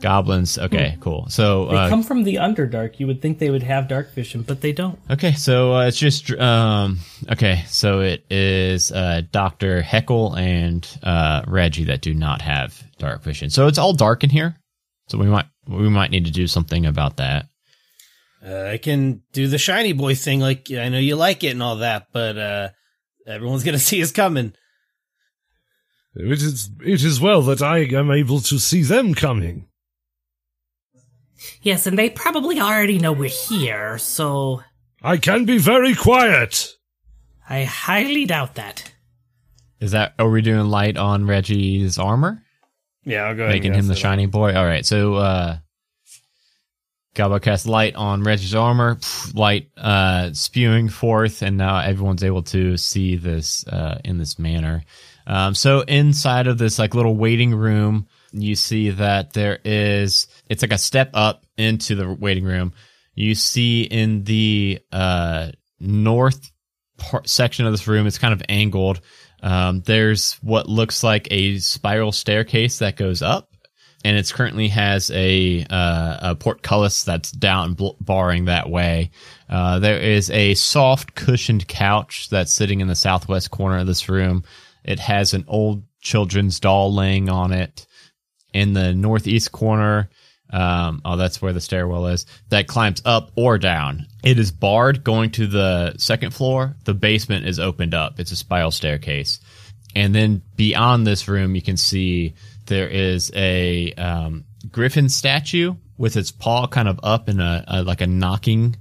Goblins. 0.00 0.56
Okay, 0.58 0.96
cool. 1.00 1.26
So 1.28 1.66
They 1.66 1.76
uh, 1.76 1.88
come 1.90 2.02
from 2.02 2.24
the 2.24 2.36
Underdark. 2.36 2.98
You 2.98 3.06
would 3.06 3.20
think 3.20 3.38
they 3.38 3.50
would 3.50 3.62
have 3.62 3.86
dark 3.86 4.14
vision, 4.14 4.40
but 4.42 4.62
they 4.62 4.72
don't. 4.72 4.98
Okay, 5.10 5.32
so 5.32 5.74
uh, 5.74 5.86
it's 5.86 5.98
just 5.98 6.30
um 6.32 7.00
okay, 7.30 7.64
so 7.66 8.00
it 8.00 8.24
is 8.30 8.90
uh 8.92 9.20
Dr. 9.30 9.82
Heckle 9.82 10.34
and 10.36 10.88
uh 11.02 11.42
Reggie 11.46 11.84
that 11.84 12.00
do 12.00 12.14
not 12.14 12.40
have 12.40 12.82
dark 12.98 13.22
vision. 13.22 13.50
So 13.50 13.66
it's 13.66 13.76
all 13.78 13.92
dark 13.92 14.24
in 14.24 14.30
here. 14.30 14.56
So 15.08 15.18
we 15.18 15.26
might 15.26 15.46
we 15.68 15.90
might 15.90 16.10
need 16.10 16.24
to 16.24 16.32
do 16.32 16.46
something 16.46 16.86
about 16.86 17.18
that. 17.18 17.46
Uh, 18.44 18.64
I 18.72 18.78
can 18.78 19.22
do 19.32 19.48
the 19.48 19.58
shiny 19.58 19.92
boy 19.92 20.14
thing. 20.14 20.40
Like 20.40 20.70
I 20.70 20.88
know 20.88 20.98
you 20.98 21.16
like 21.16 21.44
it 21.44 21.48
and 21.50 21.62
all 21.62 21.76
that, 21.76 22.08
but 22.12 22.38
uh, 22.38 22.68
everyone's 23.26 23.64
gonna 23.64 23.78
see 23.90 24.02
us 24.02 24.12
coming. 24.12 24.54
It 26.14 26.42
is, 26.42 26.70
it 26.84 27.04
is 27.04 27.20
well 27.20 27.42
that 27.42 27.62
I 27.62 27.78
am 27.78 28.10
able 28.10 28.40
to 28.40 28.58
see 28.58 28.82
them 28.82 29.14
coming. 29.14 29.68
Yes, 31.62 31.86
and 31.86 31.96
they 31.98 32.10
probably 32.10 32.60
already 32.60 32.98
know 32.98 33.12
we're 33.12 33.28
here, 33.28 33.96
so 33.98 34.62
I 35.02 35.16
can 35.18 35.44
be 35.44 35.58
very 35.58 35.94
quiet. 35.94 36.74
I 37.48 37.64
highly 37.64 38.26
doubt 38.26 38.56
that. 38.56 38.92
Is 39.80 39.92
that 39.92 40.14
are 40.18 40.28
we 40.28 40.42
doing 40.42 40.66
light 40.66 40.96
on 40.96 41.26
Reggie's 41.26 41.98
armor? 41.98 42.42
Yeah, 43.04 43.22
I'll 43.22 43.34
go 43.34 43.44
ahead. 43.44 43.54
Making 43.54 43.72
and 43.72 43.80
him 43.80 43.86
the 43.86 43.94
guess 43.94 43.98
it. 43.98 44.02
shiny 44.02 44.26
boy? 44.26 44.54
Alright, 44.54 44.84
so 44.84 45.14
uh 45.14 45.58
Gabo 47.14 47.42
casts 47.42 47.66
light 47.66 47.96
on 47.96 48.22
Reggie's 48.22 48.54
armor, 48.54 48.98
light 49.34 49.70
uh 49.76 50.32
spewing 50.32 50.88
forth, 50.88 51.42
and 51.42 51.56
now 51.56 51.78
everyone's 51.78 52.24
able 52.24 52.42
to 52.44 52.76
see 52.76 53.16
this 53.16 53.66
uh 53.66 53.98
in 54.04 54.18
this 54.18 54.38
manner. 54.38 54.84
Um 55.26 55.54
so 55.54 55.80
inside 55.80 56.46
of 56.46 56.58
this 56.58 56.78
like 56.78 56.94
little 56.94 57.16
waiting 57.16 57.54
room, 57.54 58.06
you 58.32 58.54
see 58.54 58.90
that 58.90 59.32
there 59.32 59.58
is 59.64 60.26
it's 60.48 60.62
like 60.62 60.72
a 60.72 60.78
step 60.78 61.10
up 61.14 61.44
into 61.56 61.94
the 61.94 62.12
waiting 62.12 62.44
room. 62.44 62.72
You 63.14 63.34
see 63.34 63.82
in 63.82 64.24
the 64.24 64.80
uh 64.92 65.50
north 65.80 66.50
part 66.96 67.28
section 67.28 67.66
of 67.66 67.72
this 67.72 67.88
room, 67.88 68.06
it's 68.06 68.18
kind 68.18 68.34
of 68.34 68.42
angled. 68.48 69.00
Um, 69.42 69.80
there's 69.80 70.34
what 70.42 70.68
looks 70.68 71.02
like 71.02 71.26
a 71.30 71.58
spiral 71.58 72.12
staircase 72.12 72.78
that 72.80 72.96
goes 72.96 73.22
up, 73.22 73.49
and 74.04 74.16
it's 74.16 74.32
currently 74.32 74.68
has 74.68 75.10
a, 75.10 75.64
uh, 75.68 76.30
a 76.30 76.34
portcullis 76.36 77.04
that's 77.04 77.30
down 77.30 77.76
barring 78.00 78.46
that 78.46 78.70
way. 78.70 79.10
Uh, 79.48 79.78
there 79.78 79.98
is 79.98 80.30
a 80.30 80.54
soft 80.54 81.14
cushioned 81.14 81.68
couch 81.68 82.28
that's 82.30 82.52
sitting 82.52 82.80
in 82.80 82.88
the 82.88 82.94
southwest 82.94 83.50
corner 83.50 83.78
of 83.78 83.86
this 83.86 84.08
room. 84.08 84.44
It 84.84 84.98
has 85.00 85.34
an 85.34 85.44
old 85.48 85.82
children's 86.00 86.60
doll 86.60 86.94
laying 86.94 87.28
on 87.28 87.52
it. 87.52 87.86
In 88.52 88.72
the 88.72 88.92
northeast 88.92 89.52
corner, 89.52 90.10
um, 90.52 91.02
oh, 91.04 91.16
that's 91.16 91.40
where 91.40 91.52
the 91.52 91.60
stairwell 91.60 92.08
is. 92.08 92.26
That 92.48 92.66
climbs 92.66 93.02
up 93.04 93.30
or 93.36 93.58
down. 93.58 94.06
It 94.24 94.38
is 94.38 94.50
barred 94.50 95.04
going 95.04 95.30
to 95.32 95.46
the 95.46 95.94
second 95.98 96.34
floor. 96.34 96.76
The 96.84 96.94
basement 96.94 97.46
is 97.46 97.60
opened 97.60 97.94
up. 97.94 98.18
It's 98.18 98.32
a 98.32 98.36
spiral 98.36 98.72
staircase. 98.72 99.38
And 99.94 100.14
then 100.14 100.42
beyond 100.56 101.06
this 101.06 101.28
room, 101.28 101.54
you 101.54 101.62
can 101.62 101.76
see 101.76 102.34
there 102.70 102.88
is 102.88 103.30
a 103.34 103.92
um, 103.94 104.44
griffin 104.70 105.10
statue 105.10 105.74
with 105.98 106.16
its 106.16 106.30
paw 106.30 106.66
kind 106.66 106.88
of 106.88 106.98
up 107.02 107.28
in 107.28 107.40
a, 107.40 107.64
a 107.68 107.82
like 107.82 108.00
a 108.00 108.06
knocking 108.06 108.76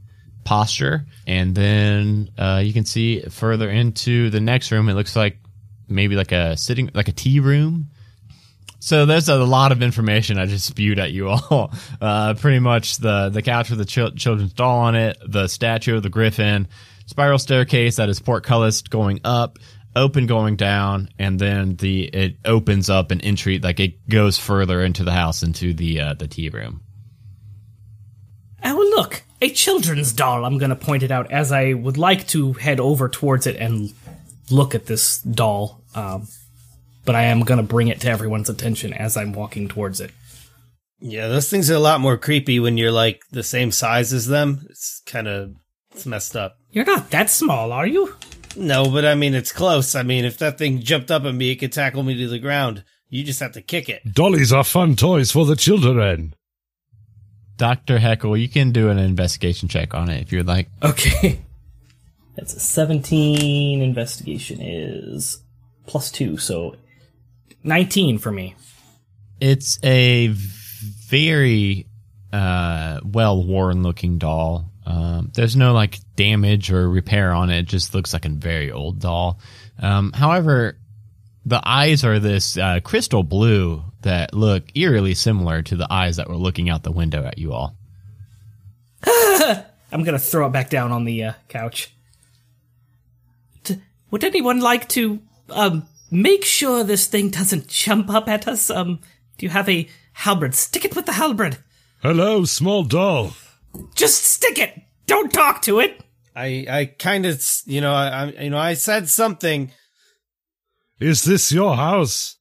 posture. 0.45 1.05
And 1.27 1.53
then 1.53 2.29
uh, 2.37 2.61
you 2.63 2.71
can 2.71 2.85
see 2.85 3.21
further 3.23 3.69
into 3.69 4.29
the 4.29 4.39
next 4.39 4.71
room. 4.71 4.87
It 4.87 4.93
looks 4.93 5.15
like 5.15 5.37
maybe 5.89 6.15
like 6.15 6.31
a 6.31 6.55
sitting 6.55 6.89
like 6.93 7.09
a 7.09 7.11
tea 7.11 7.39
room. 7.39 7.89
So 8.81 9.05
there's 9.05 9.27
a 9.27 9.35
lot 9.43 9.73
of 9.73 9.81
information 9.81 10.39
I 10.39 10.45
just 10.45 10.65
spewed 10.65 10.99
at 10.99 11.11
you 11.11 11.29
all. 11.29 11.73
Uh, 12.01 12.33
pretty 12.35 12.59
much 12.59 12.97
the 12.97 13.27
the 13.27 13.41
couch 13.41 13.69
with 13.69 13.79
the 13.79 13.85
chil- 13.85 14.11
children's 14.11 14.53
doll 14.53 14.79
on 14.79 14.95
it, 14.95 15.17
the 15.27 15.47
statue 15.47 15.97
of 15.97 16.03
the 16.03 16.09
griffin, 16.09 16.67
spiral 17.07 17.37
staircase 17.37 17.97
that 17.97 18.07
is 18.07 18.21
portcullis 18.21 18.81
going 18.83 19.19
up, 19.25 19.59
open 19.95 20.27
going 20.27 20.55
down, 20.55 21.09
and 21.17 21.39
then 21.39 21.75
the 21.75 22.05
it 22.05 22.37
opens 22.45 22.89
up 22.89 23.11
an 23.11 23.21
entry 23.21 23.59
like 23.59 23.79
it 23.79 24.07
goes 24.09 24.37
further 24.37 24.81
into 24.81 25.03
the 25.03 25.11
house 25.11 25.43
into 25.43 25.73
the 25.73 25.99
uh, 25.99 26.13
the 26.13 26.27
tea 26.27 26.49
room. 26.49 26.81
Oh, 28.63 28.93
look, 28.95 29.23
a 29.41 29.49
children's 29.49 30.11
doll. 30.11 30.43
I'm 30.45 30.57
going 30.57 30.69
to 30.69 30.75
point 30.75 31.03
it 31.03 31.11
out 31.11 31.31
as 31.31 31.51
I 31.51 31.73
would 31.73 31.97
like 31.97 32.27
to 32.29 32.53
head 32.53 32.79
over 32.79 33.07
towards 33.07 33.47
it 33.47 33.55
and 33.55 33.93
look 34.51 34.75
at 34.75 34.85
this 34.85 35.21
doll. 35.21 35.81
Um, 35.95 36.27
but 37.05 37.15
I 37.15 37.23
am 37.23 37.41
going 37.41 37.59
to 37.59 37.63
bring 37.63 37.87
it 37.87 38.01
to 38.01 38.09
everyone's 38.09 38.49
attention 38.49 38.93
as 38.93 39.15
I'm 39.17 39.33
walking 39.33 39.67
towards 39.67 40.01
it. 40.01 40.11
Yeah, 40.99 41.29
those 41.29 41.49
things 41.49 41.71
are 41.71 41.75
a 41.75 41.79
lot 41.79 42.01
more 42.01 42.17
creepy 42.17 42.59
when 42.59 42.77
you're 42.77 42.91
like 42.91 43.21
the 43.31 43.43
same 43.43 43.71
size 43.71 44.11
as 44.11 44.27
them. 44.27 44.67
It's 44.69 45.01
kind 45.05 45.27
of 45.27 45.55
it's 45.91 46.05
messed 46.05 46.35
up. 46.35 46.57
You're 46.71 46.85
not 46.85 47.09
that 47.11 47.29
small, 47.29 47.71
are 47.71 47.87
you? 47.87 48.15
No, 48.59 48.91
but 48.91 49.05
I 49.05 49.15
mean 49.15 49.33
it's 49.33 49.51
close. 49.51 49.95
I 49.95 50.03
mean, 50.03 50.25
if 50.25 50.37
that 50.39 50.57
thing 50.57 50.79
jumped 50.79 51.11
up 51.11 51.23
at 51.23 51.33
me, 51.33 51.51
it 51.51 51.55
could 51.55 51.71
tackle 51.71 52.03
me 52.03 52.17
to 52.17 52.27
the 52.27 52.39
ground. 52.39 52.83
You 53.07 53.23
just 53.23 53.39
have 53.39 53.53
to 53.53 53.61
kick 53.61 53.89
it. 53.89 54.13
Dollies 54.13 54.53
are 54.53 54.63
fun 54.63 54.95
toys 54.95 55.31
for 55.31 55.45
the 55.45 55.55
children. 55.55 56.35
Doctor 57.57 57.99
Heckle, 57.99 58.37
you 58.37 58.47
can 58.47 58.71
do 58.71 58.89
an 58.89 58.99
investigation 58.99 59.67
check 59.67 59.93
on 59.93 60.09
it 60.09 60.21
if 60.21 60.31
you 60.31 60.39
would 60.39 60.47
like. 60.47 60.69
Okay. 60.83 61.41
That's 62.35 62.53
a 62.53 62.59
17. 62.59 63.81
Investigation 63.81 64.61
is 64.61 65.41
plus 65.87 66.11
2, 66.11 66.37
so 66.37 66.75
19 67.63 68.17
for 68.17 68.31
me. 68.31 68.55
It's 69.41 69.79
a 69.83 70.27
very 71.07 71.87
uh, 72.31 72.99
well 73.03 73.43
worn 73.43 73.83
looking 73.83 74.17
doll. 74.17 74.71
Um, 74.89 75.31
there's 75.35 75.55
no 75.55 75.73
like 75.73 75.99
damage 76.15 76.71
or 76.71 76.89
repair 76.89 77.31
on 77.31 77.51
it. 77.51 77.59
It 77.59 77.67
just 77.67 77.93
looks 77.93 78.11
like 78.11 78.25
a 78.25 78.29
very 78.29 78.71
old 78.71 78.99
doll. 78.99 79.39
Um, 79.79 80.11
however, 80.11 80.77
the 81.45 81.61
eyes 81.63 82.03
are 82.03 82.19
this 82.19 82.57
uh, 82.57 82.79
crystal 82.83 83.21
blue 83.21 83.83
that 84.01 84.33
look 84.33 84.63
eerily 84.75 85.13
similar 85.13 85.61
to 85.61 85.75
the 85.75 85.87
eyes 85.91 86.17
that 86.17 86.27
were 86.27 86.35
looking 86.35 86.69
out 86.69 86.81
the 86.81 86.91
window 86.91 87.23
at 87.23 87.37
you 87.37 87.53
all. 87.53 87.75
I'm 89.05 90.03
going 90.03 90.13
to 90.13 90.19
throw 90.19 90.47
it 90.47 90.51
back 90.51 90.71
down 90.71 90.91
on 90.91 91.05
the 91.05 91.23
uh, 91.23 91.33
couch. 91.47 91.93
D- 93.63 93.81
would 94.09 94.23
anyone 94.23 94.59
like 94.59 94.89
to 94.89 95.19
um 95.51 95.87
make 96.09 96.43
sure 96.43 96.83
this 96.83 97.05
thing 97.05 97.29
doesn't 97.29 97.67
jump 97.67 98.09
up 98.09 98.27
at 98.27 98.47
us? 98.47 98.71
Um, 98.71 98.99
do 99.37 99.45
you 99.45 99.51
have 99.51 99.69
a 99.69 99.87
halberd? 100.13 100.55
Stick 100.55 100.83
it 100.83 100.95
with 100.95 101.05
the 101.05 101.13
halberd. 101.13 101.59
Hello, 102.01 102.43
small 102.45 102.83
doll. 102.83 103.33
Just 103.95 104.23
stick 104.23 104.57
it. 104.59 104.73
Don't 105.05 105.31
talk 105.31 105.61
to 105.63 105.79
it. 105.79 106.01
I 106.35 106.65
I 106.69 106.85
kind 106.85 107.25
of 107.25 107.43
you 107.65 107.81
know 107.81 107.93
I, 107.93 108.07
I 108.07 108.25
you 108.43 108.49
know 108.49 108.57
I 108.57 108.73
said 108.73 109.09
something. 109.09 109.71
Is 110.99 111.23
this 111.23 111.51
your 111.51 111.75
house? 111.75 112.37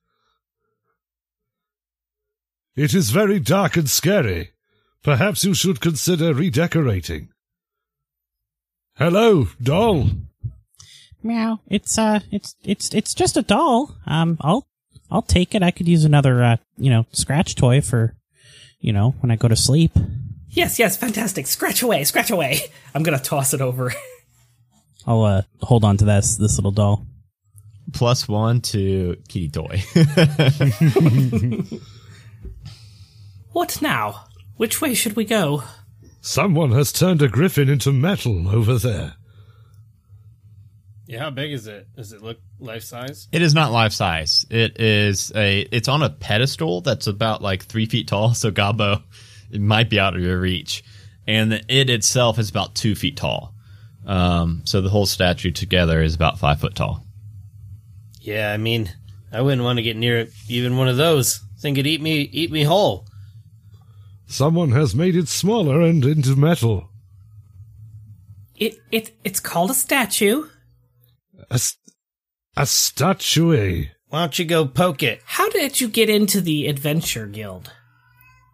It 2.77 2.95
is 2.95 3.11
very 3.11 3.41
dark 3.41 3.77
and 3.77 3.88
scary. 3.88 4.51
Perhaps 5.03 5.45
you 5.45 5.55
should 5.55 5.81
consider 5.81 6.35
redecorating. 6.35 7.29
Hello, 8.97 9.49
doll. 9.62 10.11
Meow. 11.23 11.61
It's 11.69 11.99
uh, 11.99 12.21
it's 12.31 12.55
it's 12.62 12.95
it's 12.95 13.14
just 13.14 13.37
a 13.37 13.43
doll. 13.43 13.97
Um, 14.07 14.38
I'll 14.41 14.69
I'll 15.11 15.23
take 15.23 15.55
it. 15.55 15.62
I 15.62 15.71
could 15.71 15.88
use 15.88 16.05
another 16.05 16.43
uh, 16.43 16.57
you 16.77 16.91
know, 16.91 17.07
scratch 17.12 17.55
toy 17.55 17.81
for, 17.81 18.14
you 18.81 18.93
know, 18.93 19.14
when 19.21 19.31
I 19.31 19.37
go 19.37 19.49
to 19.49 19.57
sleep. 19.57 19.93
Yes, 20.51 20.79
yes, 20.79 20.97
fantastic. 20.97 21.47
Scratch 21.47 21.83
away, 21.83 22.05
scratch 22.05 22.31
away. 22.31 22.61
I'm 22.95 23.03
going 23.03 23.17
to 23.19 23.23
toss 23.23 23.55
it 23.55 23.61
over. 23.61 23.93
I'll 25.07 25.23
uh 25.23 25.43
hold 25.63 25.85
on 25.85 25.97
to 25.99 26.05
this 26.05 26.37
this 26.37 26.57
little 26.59 26.71
doll. 26.71 27.07
Plus 27.95 28.29
one 28.29 28.61
to 28.61 29.17
Kitty 29.29 29.49
Toy. 29.49 29.83
What 33.53 33.83
now? 33.83 34.27
Which 34.57 34.81
way 34.81 34.95
should 34.95 35.17
we 35.17 35.25
go? 35.25 35.65
Someone 36.21 36.71
has 36.73 36.93
turned 36.93 37.23
a 37.23 37.29
griffin 37.29 37.69
into 37.69 37.93
metal 37.93 38.49
over 38.49 38.79
there. 38.79 39.15
Yeah, 41.09 41.21
how 41.21 41.31
big 41.31 41.53
is 41.53 41.67
it? 41.67 41.89
Does 41.97 42.13
it 42.13 42.23
look 42.23 42.39
life 42.61 42.85
size? 42.85 43.27
It 43.33 43.43
is 43.43 43.55
not 43.55 43.73
life 43.73 43.93
size. 43.93 44.47
It 44.49 44.79
is 44.79 45.33
a. 45.35 45.63
It's 45.73 45.89
on 45.89 46.03
a 46.03 46.11
pedestal 46.11 46.83
that's 46.83 47.09
about 47.09 47.43
like 47.43 47.65
three 47.65 47.87
feet 47.87 48.07
tall. 48.07 48.33
So 48.35 48.53
Gabo, 48.53 49.03
it 49.51 49.61
might 49.61 49.91
be 49.91 50.01
out 50.01 50.15
of 50.15 50.23
your 50.23 50.39
reach, 50.39 50.85
and 51.27 51.53
it 51.69 51.91
itself 51.91 52.39
is 52.39 52.51
about 52.51 52.75
two 52.75 52.95
feet 52.95 53.17
tall. 53.17 53.55
Um, 54.07 54.63
so 54.65 54.81
the 54.81 54.89
whole 54.89 55.07
statue 55.07 55.51
together 55.51 56.03
is 56.03 56.15
about 56.15 56.39
five 56.39 56.61
foot 56.61 56.75
tall. 56.75 57.05
Yeah, 58.21 58.53
I 58.53 58.57
mean, 58.57 58.91
I 59.33 59.43
wouldn't 59.43 59.63
want 59.63 59.79
to 59.79 59.83
get 59.83 59.97
near 59.97 60.19
it, 60.19 60.33
even 60.49 60.77
one 60.77 60.89
of 60.89 60.97
those. 60.97 61.41
Think 61.61 61.77
it'd 61.77 61.87
eat 61.87 62.01
me, 62.01 62.21
eat 62.21 62.51
me 62.51 62.63
whole. 62.63 63.07
Someone 64.27 64.73
has 64.73 64.95
made 64.95 65.17
it 65.17 65.29
smaller 65.29 65.81
and 65.81 66.05
into 66.05 66.37
metal. 66.37 66.91
It 68.57 68.79
it 68.91 69.17
it's 69.25 69.41
called 69.41 69.71
a 69.71 69.75
statue. 69.75 70.49
A, 71.51 71.61
a 72.57 72.67
statue. 72.67 73.87
Why 74.09 74.21
don't 74.21 74.39
you 74.39 74.45
go 74.45 74.67
poke 74.67 75.03
it? 75.03 75.23
How 75.25 75.49
did 75.51 75.81
you 75.81 75.89
get 75.89 76.11
into 76.11 76.41
the 76.41 76.67
Adventure 76.67 77.27
Guild? 77.27 77.73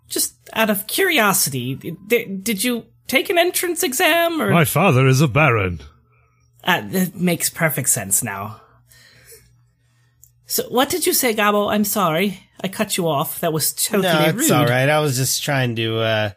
Just 0.09 0.37
out 0.53 0.71
of 0.71 0.87
curiosity, 0.87 1.75
did, 2.07 2.45
did 2.45 2.63
you 2.63 2.87
take 3.07 3.31
an 3.31 3.39
entrance 3.39 3.83
exam 3.83 4.41
or 4.41 4.51
My 4.51 4.65
father 4.65 5.07
is 5.07 5.21
a 5.21 5.29
baron. 5.29 5.81
Uh, 6.63 6.83
that 6.89 7.15
makes 7.15 7.51
perfect 7.51 7.89
sense 7.89 8.23
now. 8.23 8.61
So, 10.47 10.65
what 10.69 10.89
did 10.89 11.07
you 11.07 11.13
say, 11.13 11.35
Gabo? 11.35 11.73
I'm 11.73 11.85
sorry. 11.85 12.41
I 12.61 12.69
cut 12.69 12.97
you 12.97 13.09
off. 13.09 13.41
That 13.41 13.53
was 13.53 13.73
totally 13.73 14.05
no, 14.05 14.25
it's 14.27 14.35
rude. 14.35 14.53
all 14.53 14.67
right. 14.67 14.89
I 14.89 15.01
was 15.01 15.17
just 15.17 15.43
trying 15.43 15.77
to, 15.77 15.99
uh, 15.99 16.31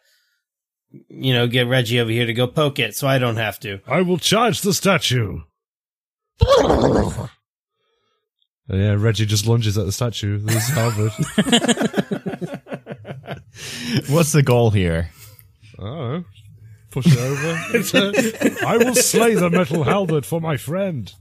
you 1.10 1.34
know, 1.34 1.47
get 1.47 1.67
Reggie 1.67 1.99
over 1.99 2.12
here 2.12 2.25
to 2.25 2.34
go 2.34 2.47
poke 2.47 2.80
it, 2.80 2.95
so 2.95 3.08
I 3.08 3.17
don't 3.17 3.38
have 3.38 3.60
to. 3.62 3.80
I 3.88 4.01
will 4.01 4.17
charge 4.17 4.62
the 4.62 4.73
statue. 4.73 5.39
yeah, 8.69 8.95
Reggie 8.97 9.25
just 9.25 9.47
lunges 9.47 9.77
at 9.77 9.86
the 9.86 9.91
statue. 9.91 10.39
This 10.39 10.69
is 10.69 10.75
Harvard. 10.75 11.12
What's 14.10 14.32
the 14.32 14.43
goal 14.43 14.72
here? 14.72 15.10
oh, 15.80 16.24
push 16.91 17.06
it 17.08 17.17
over. 17.17 18.58
A- 18.62 18.65
I 18.67 18.78
will 18.78 18.96
slay 18.96 19.36
the 19.36 19.50
metal 19.50 19.84
halberd 19.84 20.26
for 20.26 20.39
my 20.41 20.58
friend. 20.58 21.12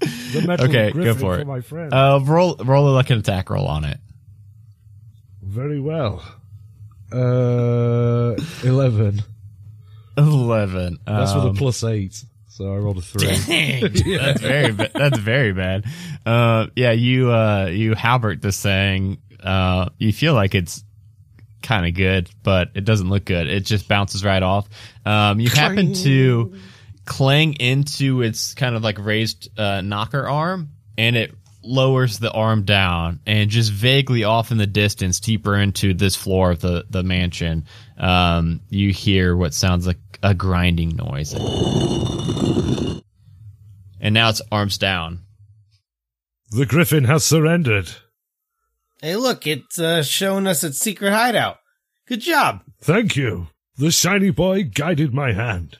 The 0.00 0.44
metal 0.46 0.66
Okay, 0.66 0.88
go 0.88 0.92
griffin 0.92 1.18
for 1.20 1.38
it. 1.38 1.46
my 1.46 1.60
friend. 1.60 1.92
Uh, 1.92 2.20
roll 2.22 2.56
roll 2.56 2.92
like 2.92 3.10
an 3.10 3.18
attack 3.18 3.50
roll 3.50 3.66
on 3.66 3.84
it. 3.84 3.98
Very 5.42 5.80
well. 5.80 6.22
Uh, 7.12 8.34
eleven. 8.64 9.22
Eleven. 10.16 10.98
That's 11.06 11.34
with 11.34 11.44
a 11.44 11.48
Um, 11.48 11.56
plus 11.56 11.82
eight. 11.84 12.22
So 12.48 12.72
I 12.72 12.76
rolled 12.76 12.98
a 12.98 13.00
three. 13.00 13.26
Dang, 13.46 13.80
That's 14.18 14.40
very 14.40 14.70
that's 14.72 15.18
very 15.18 15.52
bad. 15.52 15.84
Uh, 16.26 16.66
yeah, 16.76 16.90
you 16.92 17.30
uh, 17.32 17.66
you 17.66 17.94
halberd 17.94 18.42
this 18.42 18.60
thing. 18.60 19.18
Uh, 19.42 19.88
you 19.98 20.12
feel 20.12 20.34
like 20.34 20.54
it's 20.54 20.82
kind 21.62 21.86
of 21.86 21.94
good, 21.94 22.30
but 22.42 22.70
it 22.74 22.84
doesn't 22.84 23.08
look 23.08 23.24
good. 23.24 23.48
It 23.48 23.64
just 23.64 23.88
bounces 23.88 24.24
right 24.24 24.42
off. 24.42 24.68
Um, 25.04 25.40
you 25.40 25.48
happen 25.50 25.92
to 25.94 26.54
clang 27.04 27.54
into 27.54 28.22
its 28.22 28.54
kind 28.54 28.76
of 28.76 28.82
like 28.82 28.98
raised 28.98 29.48
uh, 29.58 29.80
knocker 29.80 30.28
arm, 30.28 30.70
and 30.96 31.16
it 31.16 31.34
lowers 31.62 32.18
the 32.18 32.30
arm 32.30 32.62
down, 32.62 33.20
and 33.26 33.50
just 33.50 33.72
vaguely 33.72 34.24
off 34.24 34.50
in 34.52 34.58
the 34.58 34.66
distance, 34.66 35.20
deeper 35.20 35.56
into 35.56 35.94
this 35.94 36.14
floor 36.16 36.52
of 36.52 36.60
the 36.60 36.84
the 36.88 37.02
mansion, 37.02 37.64
um, 37.98 38.60
you 38.70 38.92
hear 38.92 39.36
what 39.36 39.52
sounds 39.54 39.86
like 39.86 39.98
a 40.22 40.34
grinding 40.34 40.96
noise. 40.96 41.34
And 44.00 44.14
now 44.14 44.28
it's 44.28 44.42
arms 44.52 44.78
down. 44.78 45.20
the 46.50 46.66
griffin 46.66 47.04
has 47.04 47.24
surrendered. 47.24 47.90
Hey, 49.00 49.16
look, 49.16 49.46
it's 49.46 49.78
uh, 49.78 50.02
showing 50.02 50.46
us 50.46 50.64
its 50.64 50.78
secret 50.78 51.12
hideout. 51.12 51.58
Good 52.06 52.20
job. 52.20 52.62
Thank 52.80 53.16
you. 53.16 53.48
The 53.76 53.90
shiny 53.90 54.30
boy 54.30 54.64
guided 54.64 55.14
my 55.14 55.32
hand. 55.32 55.78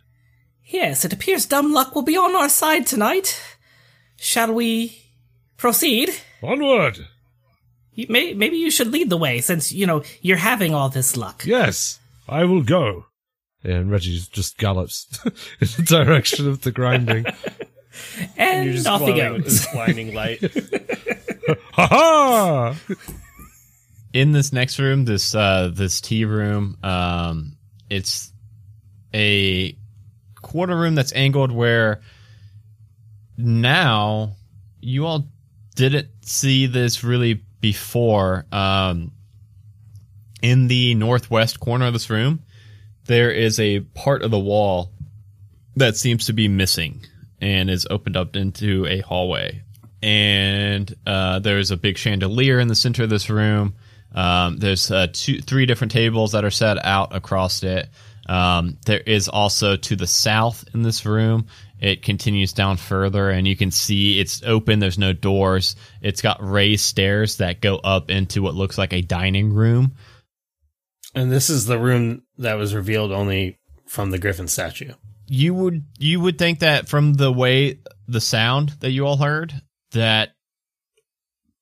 Yes, 0.64 1.04
it 1.04 1.12
appears 1.12 1.46
dumb 1.46 1.72
luck 1.72 1.94
will 1.94 2.02
be 2.02 2.16
on 2.16 2.36
our 2.36 2.48
side 2.48 2.86
tonight. 2.86 3.40
Shall 4.16 4.52
we 4.52 5.02
proceed? 5.56 6.10
Onward. 6.42 7.06
You 7.94 8.06
may, 8.08 8.34
maybe 8.34 8.56
you 8.58 8.70
should 8.70 8.88
lead 8.92 9.10
the 9.10 9.16
way 9.16 9.40
since, 9.40 9.72
you 9.72 9.86
know, 9.86 10.02
you're 10.20 10.36
having 10.36 10.74
all 10.74 10.88
this 10.88 11.16
luck. 11.16 11.44
Yes, 11.44 11.98
I 12.28 12.44
will 12.44 12.62
go. 12.62 13.06
Yeah, 13.64 13.76
and 13.76 13.90
Reggie 13.90 14.20
just 14.30 14.58
gallops 14.58 15.08
in 15.24 15.66
the 15.76 15.82
direction 15.84 16.46
of 16.48 16.60
the 16.62 16.70
grinding. 16.72 17.26
And 18.36 18.66
You're 18.66 18.74
just 18.74 18.86
off 18.86 19.00
he 19.00 19.12
glowing 19.12 19.32
with 19.42 19.44
goes. 19.44 19.66
blinding 19.72 20.14
light. 20.14 20.40
ha 21.72 21.86
ha! 21.86 22.76
In 24.12 24.32
this 24.32 24.52
next 24.52 24.78
room, 24.78 25.04
this 25.04 25.34
uh 25.34 25.70
this 25.72 26.00
tea 26.00 26.24
room, 26.24 26.76
um 26.82 27.56
it's 27.90 28.32
a 29.14 29.76
quarter 30.40 30.76
room 30.76 30.94
that's 30.94 31.12
angled 31.12 31.52
where 31.52 32.00
now 33.36 34.36
you 34.80 35.06
all 35.06 35.26
didn't 35.74 36.08
see 36.22 36.66
this 36.66 37.04
really 37.04 37.42
before. 37.60 38.46
Um 38.52 39.12
in 40.40 40.68
the 40.68 40.94
northwest 40.94 41.60
corner 41.60 41.86
of 41.86 41.92
this 41.92 42.10
room, 42.10 42.44
there 43.06 43.30
is 43.30 43.58
a 43.58 43.80
part 43.80 44.22
of 44.22 44.30
the 44.30 44.38
wall 44.38 44.92
that 45.76 45.96
seems 45.96 46.26
to 46.26 46.32
be 46.32 46.48
missing 46.48 47.04
and 47.40 47.70
is 47.70 47.86
opened 47.90 48.16
up 48.16 48.36
into 48.36 48.86
a 48.86 49.00
hallway. 49.00 49.62
And 50.02 50.94
uh, 51.06 51.40
there's 51.40 51.70
a 51.70 51.76
big 51.76 51.98
chandelier 51.98 52.60
in 52.60 52.68
the 52.68 52.74
center 52.74 53.02
of 53.02 53.10
this 53.10 53.28
room. 53.30 53.74
Um, 54.14 54.58
there's 54.58 54.90
uh, 54.90 55.08
two, 55.12 55.40
three 55.42 55.66
different 55.66 55.92
tables 55.92 56.32
that 56.32 56.44
are 56.44 56.50
set 56.50 56.84
out 56.84 57.14
across 57.14 57.62
it. 57.62 57.88
Um, 58.28 58.78
there 58.84 59.00
is 59.00 59.28
also 59.28 59.76
to 59.76 59.96
the 59.96 60.06
south 60.06 60.64
in 60.74 60.82
this 60.82 61.04
room. 61.06 61.46
It 61.80 62.02
continues 62.02 62.52
down 62.52 62.76
further, 62.76 63.30
and 63.30 63.46
you 63.46 63.56
can 63.56 63.70
see 63.70 64.18
it's 64.18 64.42
open. 64.42 64.80
There's 64.80 64.98
no 64.98 65.12
doors. 65.12 65.76
It's 66.02 66.22
got 66.22 66.38
raised 66.40 66.84
stairs 66.84 67.36
that 67.36 67.60
go 67.60 67.76
up 67.76 68.10
into 68.10 68.42
what 68.42 68.54
looks 68.54 68.76
like 68.78 68.92
a 68.92 69.00
dining 69.00 69.52
room. 69.54 69.94
and 71.14 71.30
this 71.32 71.48
is 71.50 71.66
the 71.66 71.78
room 71.78 72.22
that 72.38 72.54
was 72.54 72.74
revealed 72.74 73.12
only 73.12 73.58
from 73.86 74.10
the 74.10 74.18
Griffin 74.18 74.48
statue. 74.48 74.92
you 75.28 75.54
would 75.54 75.84
you 75.98 76.20
would 76.20 76.38
think 76.38 76.58
that 76.60 76.88
from 76.88 77.14
the 77.14 77.32
way 77.32 77.80
the 78.06 78.20
sound 78.20 78.70
that 78.80 78.90
you 78.90 79.06
all 79.06 79.16
heard 79.16 79.54
that 79.92 80.30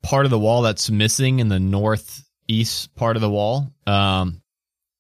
part 0.03 0.25
of 0.25 0.31
the 0.31 0.39
wall 0.39 0.63
that's 0.63 0.91
missing 0.91 1.41
in 1.41 1.49
the 1.49 1.59
northeast 1.59 2.95
part 2.95 3.17
of 3.17 3.23
the 3.23 3.31
wall 3.31 3.73
um 3.87 4.41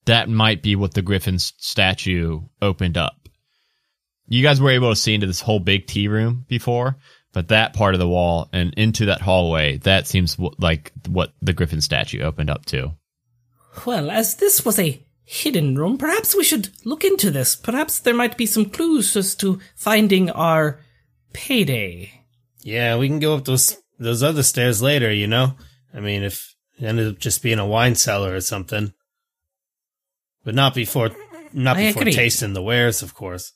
that 0.06 0.28
might 0.28 0.62
be 0.62 0.76
what 0.76 0.94
the 0.94 1.02
griffin 1.02 1.38
statue 1.38 2.40
opened 2.60 2.96
up 2.96 3.28
you 4.28 4.42
guys 4.42 4.60
were 4.60 4.70
able 4.70 4.90
to 4.90 4.96
see 4.96 5.14
into 5.14 5.26
this 5.26 5.40
whole 5.40 5.60
big 5.60 5.86
tea 5.86 6.08
room 6.08 6.44
before 6.48 6.96
but 7.32 7.48
that 7.48 7.74
part 7.74 7.94
of 7.94 8.00
the 8.00 8.08
wall 8.08 8.48
and 8.52 8.74
into 8.74 9.06
that 9.06 9.20
hallway 9.20 9.76
that 9.78 10.06
seems 10.06 10.36
like 10.58 10.92
what 11.08 11.32
the 11.42 11.52
griffin 11.52 11.80
statue 11.80 12.22
opened 12.22 12.50
up 12.50 12.64
to 12.66 12.92
Well, 13.84 14.10
as 14.10 14.36
this 14.36 14.64
was 14.64 14.78
a 14.78 15.04
hidden 15.22 15.76
room, 15.76 15.98
perhaps 15.98 16.34
we 16.34 16.44
should 16.44 16.70
look 16.84 17.04
into 17.04 17.30
this. 17.30 17.56
Perhaps 17.56 18.00
there 18.00 18.14
might 18.14 18.38
be 18.38 18.46
some 18.46 18.70
clues 18.70 19.14
as 19.16 19.34
to 19.36 19.60
finding 19.74 20.30
our 20.30 20.80
payday. 21.34 22.15
Yeah, 22.66 22.96
we 22.96 23.06
can 23.06 23.20
go 23.20 23.36
up 23.36 23.44
those 23.44 23.76
those 23.96 24.24
other 24.24 24.42
stairs 24.42 24.82
later. 24.82 25.12
You 25.12 25.28
know, 25.28 25.54
I 25.94 26.00
mean, 26.00 26.24
if 26.24 26.56
it 26.76 26.84
ended 26.84 27.06
up 27.06 27.20
just 27.20 27.40
being 27.40 27.60
a 27.60 27.66
wine 27.66 27.94
cellar 27.94 28.34
or 28.34 28.40
something, 28.40 28.92
but 30.44 30.56
not 30.56 30.74
before 30.74 31.10
not 31.52 31.76
I 31.76 31.86
before 31.86 32.02
agree. 32.02 32.12
tasting 32.12 32.54
the 32.54 32.62
wares, 32.62 33.02
of 33.02 33.14
course. 33.14 33.52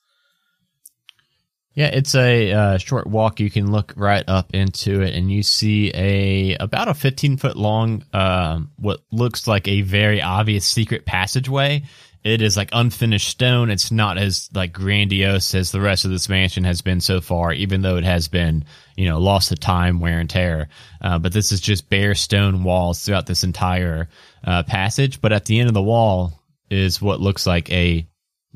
Yeah, 1.74 1.88
it's 1.88 2.14
a 2.14 2.52
uh, 2.52 2.78
short 2.78 3.08
walk. 3.08 3.40
You 3.40 3.50
can 3.50 3.72
look 3.72 3.94
right 3.96 4.24
up 4.28 4.54
into 4.54 5.02
it, 5.02 5.12
and 5.16 5.28
you 5.28 5.42
see 5.42 5.90
a 5.92 6.54
about 6.60 6.86
a 6.86 6.94
fifteen 6.94 7.36
foot 7.36 7.56
long, 7.56 8.04
um, 8.12 8.70
what 8.76 9.00
looks 9.10 9.48
like 9.48 9.66
a 9.66 9.80
very 9.80 10.22
obvious 10.22 10.64
secret 10.64 11.04
passageway. 11.04 11.82
It 12.22 12.42
is 12.42 12.56
like 12.56 12.68
unfinished 12.72 13.28
stone. 13.28 13.70
It's 13.70 13.90
not 13.90 14.18
as 14.18 14.50
like 14.52 14.74
grandiose 14.74 15.54
as 15.54 15.72
the 15.72 15.80
rest 15.80 16.04
of 16.04 16.10
this 16.10 16.28
mansion 16.28 16.64
has 16.64 16.82
been 16.82 17.00
so 17.00 17.22
far, 17.22 17.52
even 17.52 17.80
though 17.80 17.96
it 17.96 18.04
has 18.04 18.28
been, 18.28 18.66
you 18.94 19.08
know, 19.08 19.18
lost 19.18 19.48
to 19.48 19.56
time, 19.56 20.00
wear 20.00 20.18
and 20.18 20.28
tear. 20.28 20.68
Uh, 21.00 21.18
but 21.18 21.32
this 21.32 21.50
is 21.50 21.62
just 21.62 21.88
bare 21.88 22.14
stone 22.14 22.62
walls 22.62 23.02
throughout 23.02 23.26
this 23.26 23.42
entire 23.42 24.08
uh, 24.44 24.62
passage. 24.64 25.22
But 25.22 25.32
at 25.32 25.46
the 25.46 25.60
end 25.60 25.68
of 25.68 25.74
the 25.74 25.82
wall 25.82 26.32
is 26.68 27.00
what 27.00 27.20
looks 27.20 27.46
like 27.46 27.70
a 27.72 28.06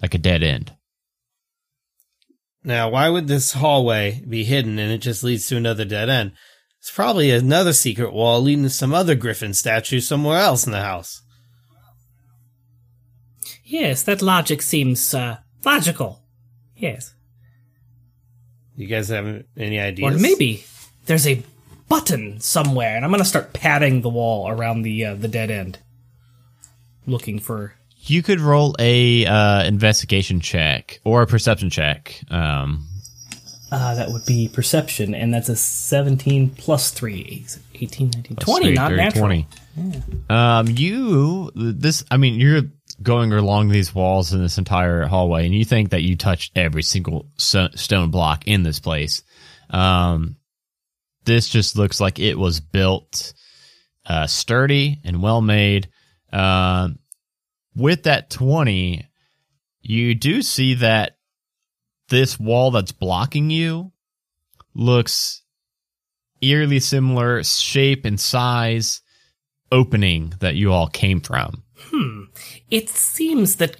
like 0.00 0.14
a 0.14 0.18
dead 0.18 0.42
end. 0.42 0.72
Now, 2.62 2.90
why 2.90 3.09
would 3.09 3.29
this 3.29 3.53
hallway 3.53 4.22
be 4.29 4.44
hidden 4.44 4.79
and 4.79 4.92
it 4.92 4.98
just 4.98 5.22
leads 5.22 5.46
to 5.48 5.57
another 5.57 5.85
dead 5.85 6.09
end? 6.11 6.33
It's 6.81 6.90
probably 6.90 7.31
another 7.31 7.72
secret 7.72 8.12
wall 8.12 8.42
leading 8.42 8.64
to 8.64 8.70
some 8.70 8.92
other 8.92 9.14
Griffin 9.14 9.55
statue 9.55 10.00
somewhere 10.00 10.38
else 10.38 10.66
in 10.66 10.72
the 10.72 10.83
house. 10.83 11.22
Yes, 13.64 14.03
that 14.05 14.20
logic 14.22 14.62
seems 14.62 15.14
uh, 15.14 15.38
logical. 15.64 16.22
Yes. 16.77 17.14
You 18.77 18.87
guys 18.87 19.09
have 19.09 19.44
any 19.57 19.79
ideas? 19.79 20.14
Or 20.14 20.18
maybe 20.18 20.64
there's 21.07 21.27
a 21.27 21.42
button 21.88 22.40
somewhere, 22.40 22.96
and 22.96 23.05
I'm 23.05 23.11
gonna 23.11 23.24
start 23.24 23.53
patting 23.53 24.03
the 24.03 24.09
wall 24.09 24.48
around 24.50 24.83
the 24.83 25.05
uh, 25.05 25.14
the 25.14 25.29
dead 25.29 25.50
end, 25.50 25.79
looking 27.07 27.38
for. 27.38 27.74
You 28.07 28.22
could 28.22 28.40
roll 28.40 28.74
a 28.79 29.24
uh, 29.24 29.64
investigation 29.64 30.40
check 30.40 31.00
or 31.05 31.22
a 31.22 31.27
perception 31.27 31.70
check. 31.70 32.20
Um, 32.31 32.87
Uh, 33.72 33.94
that 33.94 34.11
would 34.11 34.27
be 34.27 34.48
perception, 34.48 35.14
and 35.14 35.33
that's 35.35 35.48
a 35.48 35.57
17 35.57 36.50
plus 36.50 36.90
3. 36.90 37.44
18, 37.81 38.11
19, 38.11 38.37
plus 38.37 38.44
20, 38.44 38.66
three, 38.66 38.74
not 38.74 38.90
30, 38.90 38.96
natural. 39.03 39.24
20. 39.24 39.46
Um, 40.31 40.68
you 40.68 41.50
this 41.55 42.05
I 42.11 42.16
mean 42.18 42.38
you're 42.38 42.62
going 43.05 43.33
along 43.33 43.69
these 43.69 43.95
walls 43.95 44.33
in 44.33 44.43
this 44.43 44.59
entire 44.59 45.05
hallway, 45.05 45.47
and 45.47 45.55
you 45.55 45.64
think 45.64 45.90
that 45.90 46.03
you 46.03 46.17
touched 46.17 46.57
every 46.57 46.83
single 46.83 47.29
stone 47.37 48.11
block 48.11 48.49
in 48.49 48.62
this 48.62 48.81
place. 48.81 49.23
Um, 49.71 50.37
this 51.25 51.49
just 51.49 51.77
looks 51.77 52.01
like 52.01 52.19
it 52.19 52.38
was 52.38 52.61
built 52.61 53.35
uh, 54.07 54.27
sturdy 54.27 55.01
and 55.05 55.23
well 55.23 55.40
made. 55.40 55.88
Um, 56.33 56.99
with 57.77 58.05
that 58.05 58.31
twenty, 58.31 59.07
you 59.83 60.14
do 60.14 60.43
see 60.43 60.75
that 60.75 61.17
this 62.09 62.38
wall 62.38 62.71
that's 62.71 62.93
blocking 62.93 63.51
you 63.51 63.93
looks 64.75 65.43
eerily 66.40 66.81
similar 66.81 67.43
shape 67.43 68.05
and 68.05 68.21
size 68.21 69.01
opening 69.73 70.33
that 70.40 70.55
you 70.55 70.73
all 70.73 70.88
came 70.88 71.21
from. 71.21 71.63
Hmm. 71.94 72.24
It 72.70 72.88
seems 72.88 73.57
that 73.57 73.76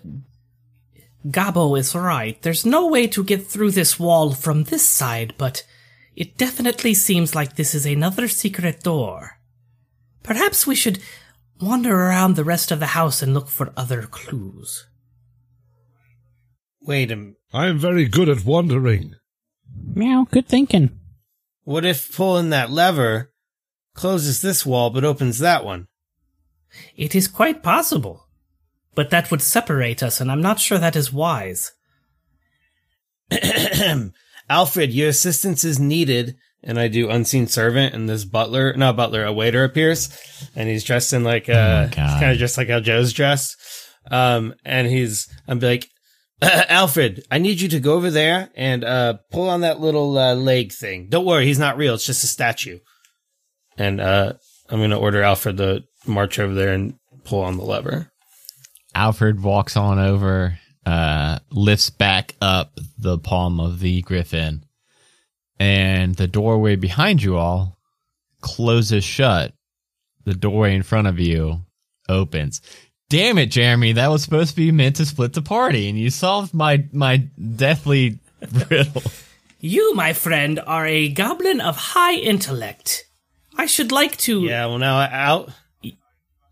Gabo 1.27 1.77
is 1.77 1.95
right. 1.97 2.41
There's 2.43 2.65
no 2.65 2.87
way 2.87 3.09
to 3.09 3.25
get 3.25 3.47
through 3.47 3.73
this 3.73 3.99
wall 3.99 4.35
from 4.35 4.65
this 4.65 4.89
side, 4.89 5.35
but 5.37 5.67
it 6.15 6.37
definitely 6.37 6.95
seems 6.95 7.35
like 7.35 7.57
this 7.57 7.75
is 7.75 7.85
another 7.87 8.29
secret 8.29 8.85
door. 8.85 9.41
Perhaps 10.23 10.65
we 10.65 10.77
should 10.77 11.01
wander 11.61 11.93
around 11.93 12.37
the 12.37 12.45
rest 12.45 12.71
of 12.71 12.79
the 12.79 12.95
house 12.95 13.21
and 13.21 13.35
look 13.35 13.49
for 13.49 13.73
other 13.77 14.03
clues. 14.03 14.87
Wait 16.81 17.11
a 17.11 17.15
m- 17.15 17.37
I 17.53 17.67
am 17.67 17.79
very 17.79 18.07
good 18.07 18.29
at 18.29 18.45
wandering. 18.45 19.15
Meow, 19.95 20.29
good 20.31 20.47
thinking. 20.47 21.01
What 21.65 21.85
if 21.85 22.15
pulling 22.15 22.51
that 22.51 22.71
lever 22.71 23.33
closes 23.95 24.41
this 24.41 24.65
wall 24.65 24.91
but 24.91 25.05
opens 25.05 25.41
that 25.41 25.65
one? 25.65 25.89
It 26.97 27.15
is 27.15 27.29
quite 27.29 27.63
possible. 27.63 28.27
But 28.95 29.11
that 29.11 29.31
would 29.31 29.43
separate 29.43 30.03
us, 30.03 30.21
and 30.21 30.31
I'm 30.31 30.41
not 30.43 30.61
sure 30.61 30.79
that 30.79 30.95
is 30.97 31.13
wise. 31.13 31.73
Alfred, 34.49 34.93
your 34.93 35.09
assistance 35.09 35.65
is 35.65 35.79
needed. 35.81 36.37
And 36.67 36.79
I 36.81 36.89
do 36.89 37.11
unseen 37.11 37.47
servant, 37.47 37.95
and 37.95 38.09
this 38.09 38.25
butler, 38.25 38.73
not 38.75 38.97
butler, 38.97 39.23
a 39.25 39.33
waiter 39.35 39.65
appears, 39.65 40.09
and 40.57 40.67
he's 40.67 40.83
dressed 40.83 41.13
in 41.13 41.23
like 41.23 41.47
uh, 41.51 41.89
Oh, 41.89 41.95
God. 41.95 42.21
kind 42.21 42.33
of 42.33 42.39
just 42.39 42.57
like 42.57 42.69
how 42.71 42.81
Joe's 42.81 43.13
dressed. 43.13 43.57
Um, 44.11 44.55
and 44.65 44.87
he's, 44.87 45.29
I'm 45.47 45.61
like, 45.61 45.91
Alfred, 46.43 47.23
I 47.31 47.37
need 47.37 47.61
you 47.61 47.69
to 47.69 47.81
go 47.81 47.93
over 47.95 48.11
there 48.11 48.49
and 48.55 48.83
uh 48.83 49.19
pull 49.31 49.51
on 49.51 49.61
that 49.61 49.81
little 49.81 50.17
uh, 50.17 50.35
leg 50.35 50.73
thing. 50.73 51.09
Don't 51.11 51.27
worry, 51.27 51.45
he's 51.45 51.59
not 51.59 51.77
real. 51.77 51.95
It's 51.95 52.07
just 52.07 52.25
a 52.25 52.29
statue. 52.29 52.79
And 53.77 54.01
uh, 54.01 54.33
I'm 54.71 54.81
gonna 54.81 54.99
order 54.99 55.23
Alfred 55.23 55.59
to 55.59 55.85
march 56.07 56.39
over 56.39 56.55
there 56.55 56.73
and 56.73 56.95
pull 57.25 57.43
on 57.43 57.57
the 57.57 57.65
lever. 57.65 58.11
Alfred 58.95 59.43
walks 59.43 59.77
on 59.77 59.99
over, 59.99 60.59
uh, 60.87 61.39
lifts 61.51 61.91
back 61.91 62.35
up 62.41 62.79
the 62.99 63.19
palm 63.19 63.59
of 63.61 63.81
the 63.81 64.03
griffin, 64.03 64.65
and 65.59 66.15
the 66.15 66.27
doorway 66.29 66.77
behind 66.77 67.23
you 67.23 67.37
all 67.37 67.77
closes 68.41 69.05
shut. 69.05 69.53
The 70.25 70.35
doorway 70.35 70.75
in 70.75 70.83
front 70.83 71.07
of 71.07 71.19
you 71.19 71.63
opens. 72.09 72.61
Damn 73.11 73.39
it, 73.39 73.51
Jeremy! 73.51 73.93
That 73.93 74.11
was 74.11 74.23
supposed 74.23 74.51
to 74.51 74.57
be 74.57 74.73
meant 74.73 74.97
to 74.97 75.07
split 75.07 75.35
the 75.35 75.43
party, 75.43 75.89
and 75.89 75.99
you 75.99 76.11
solved 76.11 76.55
my 76.55 76.85
my 76.93 77.29
deathly 77.57 78.19
riddle. 78.71 79.03
You, 79.61 79.95
my 79.95 80.13
friend, 80.13 80.61
are 80.67 80.87
a 80.87 81.09
goblin 81.09 81.61
of 81.61 81.77
high 81.77 82.15
intellect. 82.15 83.05
I 83.57 83.67
should 83.67 83.93
like 83.93 84.17
to. 84.19 84.43
Yeah, 84.43 84.67
well 84.67 84.79
now 84.79 84.99
I 84.99 85.09
out. 85.11 85.51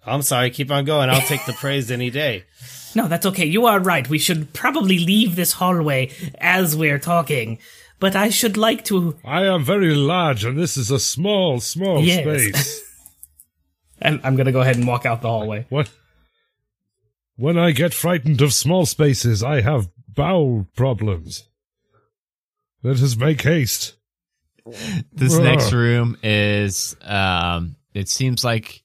I'm 0.04 0.22
sorry, 0.22 0.50
keep 0.50 0.70
on 0.70 0.84
going. 0.84 1.08
I'll 1.10 1.20
take 1.22 1.44
the 1.46 1.52
praise 1.52 1.90
any 1.90 2.10
day. 2.10 2.44
No, 2.94 3.08
that's 3.08 3.24
okay. 3.24 3.46
You 3.46 3.64
are 3.64 3.80
right. 3.80 4.06
We 4.06 4.18
should 4.18 4.52
probably 4.52 4.98
leave 4.98 5.34
this 5.34 5.52
hallway 5.52 6.10
as 6.38 6.76
we're 6.76 6.98
talking. 6.98 7.58
But 7.98 8.14
I 8.14 8.28
should 8.28 8.58
like 8.58 8.84
to. 8.84 9.16
I 9.24 9.44
am 9.46 9.64
very 9.64 9.94
large, 9.94 10.44
and 10.44 10.58
this 10.58 10.76
is 10.76 10.90
a 10.90 10.98
small, 10.98 11.58
small 11.60 12.02
Yes. 12.04 12.20
space. 12.22 12.82
And 14.02 14.20
I'm 14.24 14.36
gonna 14.36 14.52
go 14.52 14.60
ahead 14.60 14.76
and 14.76 14.86
walk 14.86 15.06
out 15.06 15.22
the 15.22 15.28
hallway. 15.28 15.64
what? 15.70 15.88
When 17.36 17.56
I 17.56 17.70
get 17.70 17.94
frightened 17.94 18.42
of 18.42 18.52
small 18.52 18.84
spaces, 18.84 19.42
I 19.42 19.62
have 19.62 19.88
bowel 20.06 20.66
problems. 20.76 21.48
Let 22.82 23.00
us 23.00 23.16
make 23.16 23.40
haste. 23.40 23.94
This 25.12 25.34
Ugh. 25.36 25.42
next 25.42 25.72
room 25.72 26.18
is 26.22 26.94
um 27.00 27.76
it 27.94 28.08
seems 28.10 28.44
like 28.44 28.81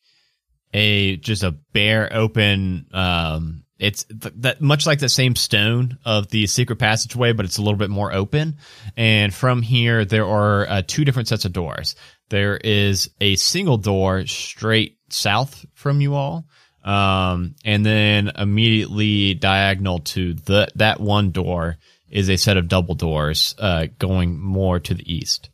a 0.74 1.18
just 1.18 1.44
a 1.44 1.52
bare 1.52 2.10
open 2.14 2.88
um 2.94 3.64
it's 3.80 4.04
th- 4.06 4.34
that 4.38 4.62
much 4.62 4.86
like 4.86 5.00
the 5.00 5.10
same 5.10 5.36
stone 5.36 6.00
of 6.04 6.30
the 6.30 6.48
secret 6.48 6.78
passageway 6.78 7.34
but 7.34 7.46
it's 7.46 7.58
a 7.58 7.62
little 7.62 7.78
bit 7.78 7.90
more 7.90 8.12
open. 8.12 8.58
And 8.96 9.34
from 9.34 9.62
here 9.62 10.04
there 10.04 10.26
are 10.26 10.68
uh, 10.68 10.82
two 10.86 11.06
different 11.06 11.28
sets 11.28 11.46
of 11.46 11.54
doors. 11.54 11.96
There 12.30 12.58
is 12.58 13.10
a 13.22 13.36
single 13.36 13.78
door 13.78 14.26
straight 14.26 14.98
south 15.10 15.66
from 15.74 16.02
you 16.02 16.16
all 16.16 16.46
um 16.84 17.56
and 17.66 17.86
then 17.86 18.32
immediately 18.36 19.34
diagonal 19.34 20.00
to 20.00 20.34
the 20.34 20.68
that 20.76 21.00
one 21.00 21.32
door 21.32 21.78
is 22.10 22.30
a 22.30 22.38
set 22.38 22.58
of 22.58 22.68
double 22.68 22.96
doors 22.96 23.56
uh 23.58 23.88
going 24.00 24.40
more 24.40 24.80
to 24.80 24.94
the 24.94 25.14
east 25.14 25.50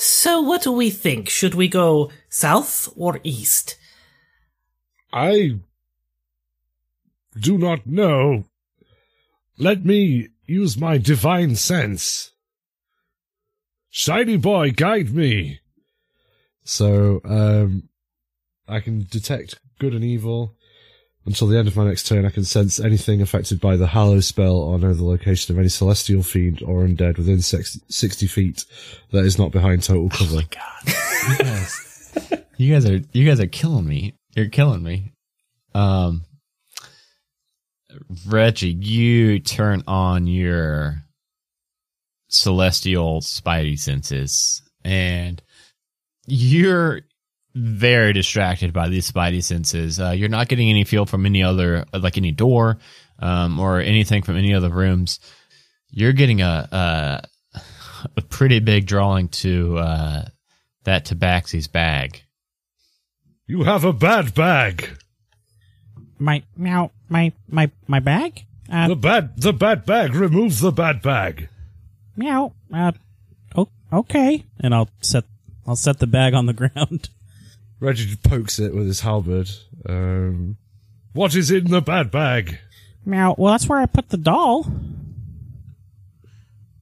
So, 0.00 0.40
what 0.40 0.62
do 0.62 0.70
we 0.70 0.90
think? 0.90 1.28
Should 1.28 1.56
we 1.56 1.66
go 1.66 2.12
south 2.28 2.88
or 2.94 3.18
east? 3.24 3.76
I 5.12 5.58
do 7.36 7.58
not 7.58 7.84
know. 7.84 8.44
Let 9.58 9.84
me 9.84 10.28
use 10.46 10.78
my 10.78 10.98
divine 10.98 11.56
sense. 11.56 12.30
Shiny 13.90 14.36
boy, 14.36 14.70
guide 14.70 15.12
me. 15.12 15.58
So, 16.62 17.20
um, 17.24 17.88
I 18.68 18.78
can 18.78 19.04
detect 19.10 19.58
good 19.80 19.94
and 19.94 20.04
evil. 20.04 20.54
Until 21.28 21.46
the 21.46 21.58
end 21.58 21.68
of 21.68 21.76
my 21.76 21.84
next 21.84 22.06
turn, 22.06 22.24
I 22.24 22.30
can 22.30 22.44
sense 22.44 22.80
anything 22.80 23.20
affected 23.20 23.60
by 23.60 23.76
the 23.76 23.86
Hallow 23.86 24.20
spell 24.20 24.56
or 24.56 24.78
know 24.78 24.94
the 24.94 25.04
location 25.04 25.54
of 25.54 25.58
any 25.58 25.68
celestial 25.68 26.22
fiend 26.22 26.62
or 26.62 26.84
undead 26.84 27.18
within 27.18 27.42
60, 27.42 27.80
60 27.86 28.26
feet 28.26 28.64
that 29.12 29.26
is 29.26 29.38
not 29.38 29.52
behind 29.52 29.82
total 29.82 30.08
cover. 30.08 30.36
you 30.36 31.38
guys, 31.38 32.12
you 32.56 32.72
guys 32.72 32.88
are 32.88 33.00
you 33.12 33.26
guys 33.26 33.40
are 33.40 33.46
killing 33.46 33.86
me. 33.86 34.14
You're 34.34 34.48
killing 34.48 34.82
me. 34.82 35.12
Um, 35.74 36.24
Reggie, 38.26 38.70
you 38.70 39.38
turn 39.38 39.82
on 39.86 40.26
your 40.26 41.02
celestial 42.28 43.20
spidey 43.20 43.78
senses, 43.78 44.62
and 44.82 45.42
you're 46.26 47.02
very 47.54 48.12
distracted 48.12 48.72
by 48.72 48.88
these 48.88 49.10
spidey 49.10 49.42
senses. 49.42 49.98
Uh, 50.00 50.10
you're 50.10 50.28
not 50.28 50.48
getting 50.48 50.68
any 50.70 50.84
feel 50.84 51.06
from 51.06 51.26
any 51.26 51.42
other, 51.42 51.84
like 51.92 52.16
any 52.16 52.32
door, 52.32 52.78
um, 53.18 53.58
or 53.58 53.80
anything 53.80 54.22
from 54.22 54.36
any 54.36 54.54
other 54.54 54.70
rooms. 54.70 55.18
You're 55.90 56.12
getting 56.12 56.40
a 56.42 56.68
a, 57.54 57.60
a 58.16 58.22
pretty 58.22 58.60
big 58.60 58.86
drawing 58.86 59.28
to 59.28 59.78
uh, 59.78 60.22
that 60.84 61.06
Tabaxi's 61.06 61.68
bag. 61.68 62.22
You 63.46 63.62
have 63.64 63.84
a 63.84 63.92
bad 63.94 64.34
bag. 64.34 64.88
My 66.18 66.42
meow, 66.56 66.90
my 67.08 67.32
my 67.48 67.70
my 67.86 68.00
bag. 68.00 68.44
Uh, 68.70 68.88
The 68.88 68.96
bad, 68.96 69.40
the 69.40 69.52
bad 69.54 69.86
bag. 69.86 70.14
Remove 70.14 70.60
the 70.60 70.70
bad 70.72 71.00
bag. 71.00 71.48
meow. 72.16 72.52
Uh, 72.72 72.92
oh, 73.56 73.68
okay. 73.90 74.44
And 74.60 74.74
I'll 74.74 74.90
set 75.00 75.24
I'll 75.66 75.76
set 75.76 75.98
the 76.00 76.06
bag 76.06 76.34
on 76.34 76.44
the 76.46 76.52
ground. 76.68 77.08
Reggie 77.80 78.16
pokes 78.16 78.58
it 78.58 78.74
with 78.74 78.86
his 78.86 79.00
halberd. 79.00 79.50
Um, 79.88 80.56
what 81.12 81.34
is 81.34 81.50
in 81.50 81.66
the 81.66 81.80
bad 81.80 82.10
bag? 82.10 82.58
Meow. 83.04 83.34
Well, 83.38 83.52
that's 83.52 83.68
where 83.68 83.78
I 83.78 83.86
put 83.86 84.08
the 84.10 84.16
doll. 84.16 84.66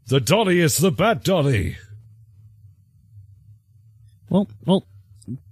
The 0.08 0.20
dolly 0.20 0.60
is 0.60 0.78
the 0.78 0.90
bad 0.90 1.22
dolly. 1.22 1.76
Well, 4.28 4.48
well, 4.64 4.86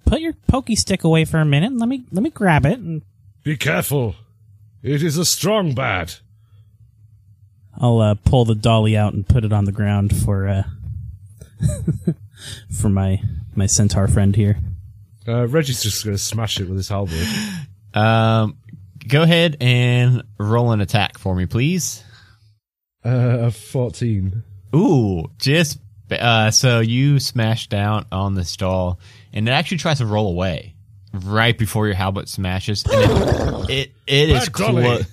put 0.05 0.21
your 0.21 0.33
pokey 0.49 0.77
stick 0.77 1.05
away 1.05 1.25
for 1.25 1.39
a 1.39 1.45
minute. 1.45 1.73
And 1.73 1.81
let 1.81 1.89
me 1.89 2.05
let 2.11 2.23
me 2.23 2.31
grab 2.31 2.65
it. 2.67 2.79
And 2.79 3.03
Be 3.43 3.57
careful. 3.57 4.17
It 4.83 5.03
is 5.03 5.17
a 5.17 5.25
strong 5.25 5.75
bat. 5.75 6.21
I'll 7.79 8.01
uh, 8.01 8.15
pull 8.15 8.45
the 8.45 8.55
dolly 8.55 8.97
out 8.97 9.15
and 9.15 9.27
put 9.27 9.45
it 9.45 9.53
on 9.53 9.65
the 9.65 9.73
ground 9.73 10.17
for 10.17 10.47
uh, 10.47 10.63
for 12.71 12.89
my 12.89 13.21
my 13.55 13.67
centaur 13.67 14.09
friend 14.09 14.37
here. 14.37 14.59
Uh, 15.27 15.47
Reggie's 15.49 15.83
just 15.83 16.05
going 16.05 16.17
to 16.17 16.23
smash 16.23 16.61
it 16.61 16.69
with 16.69 16.77
his 16.77 16.89
halberd. 16.89 17.27
Um, 17.95 18.59
go 19.07 19.23
ahead 19.23 19.57
and 19.61 20.23
roll 20.39 20.73
an 20.73 20.81
attack 20.81 21.19
for 21.19 21.35
me, 21.35 21.47
please. 21.47 22.03
Uh, 23.05 23.39
a 23.43 23.51
14. 23.51 24.43
Ooh, 24.75 25.31
just 25.39 25.79
uh, 26.11 26.51
so 26.51 26.81
you 26.81 27.19
smash 27.19 27.69
down 27.69 28.07
on 28.11 28.35
the 28.35 28.45
stall, 28.45 28.99
and 29.33 29.49
it 29.49 29.53
actually 29.53 29.79
tries 29.79 29.99
to 29.99 30.07
roll 30.07 30.29
away 30.29 30.75
right 31.13 31.57
before 31.57 31.87
your 31.87 31.95
halberd 31.95 32.29
smashes, 32.29 32.85
and 32.91 33.71
it 33.71 33.71
it, 33.71 33.93
it 34.07 34.31
is 34.31 34.49
close. 34.49 35.07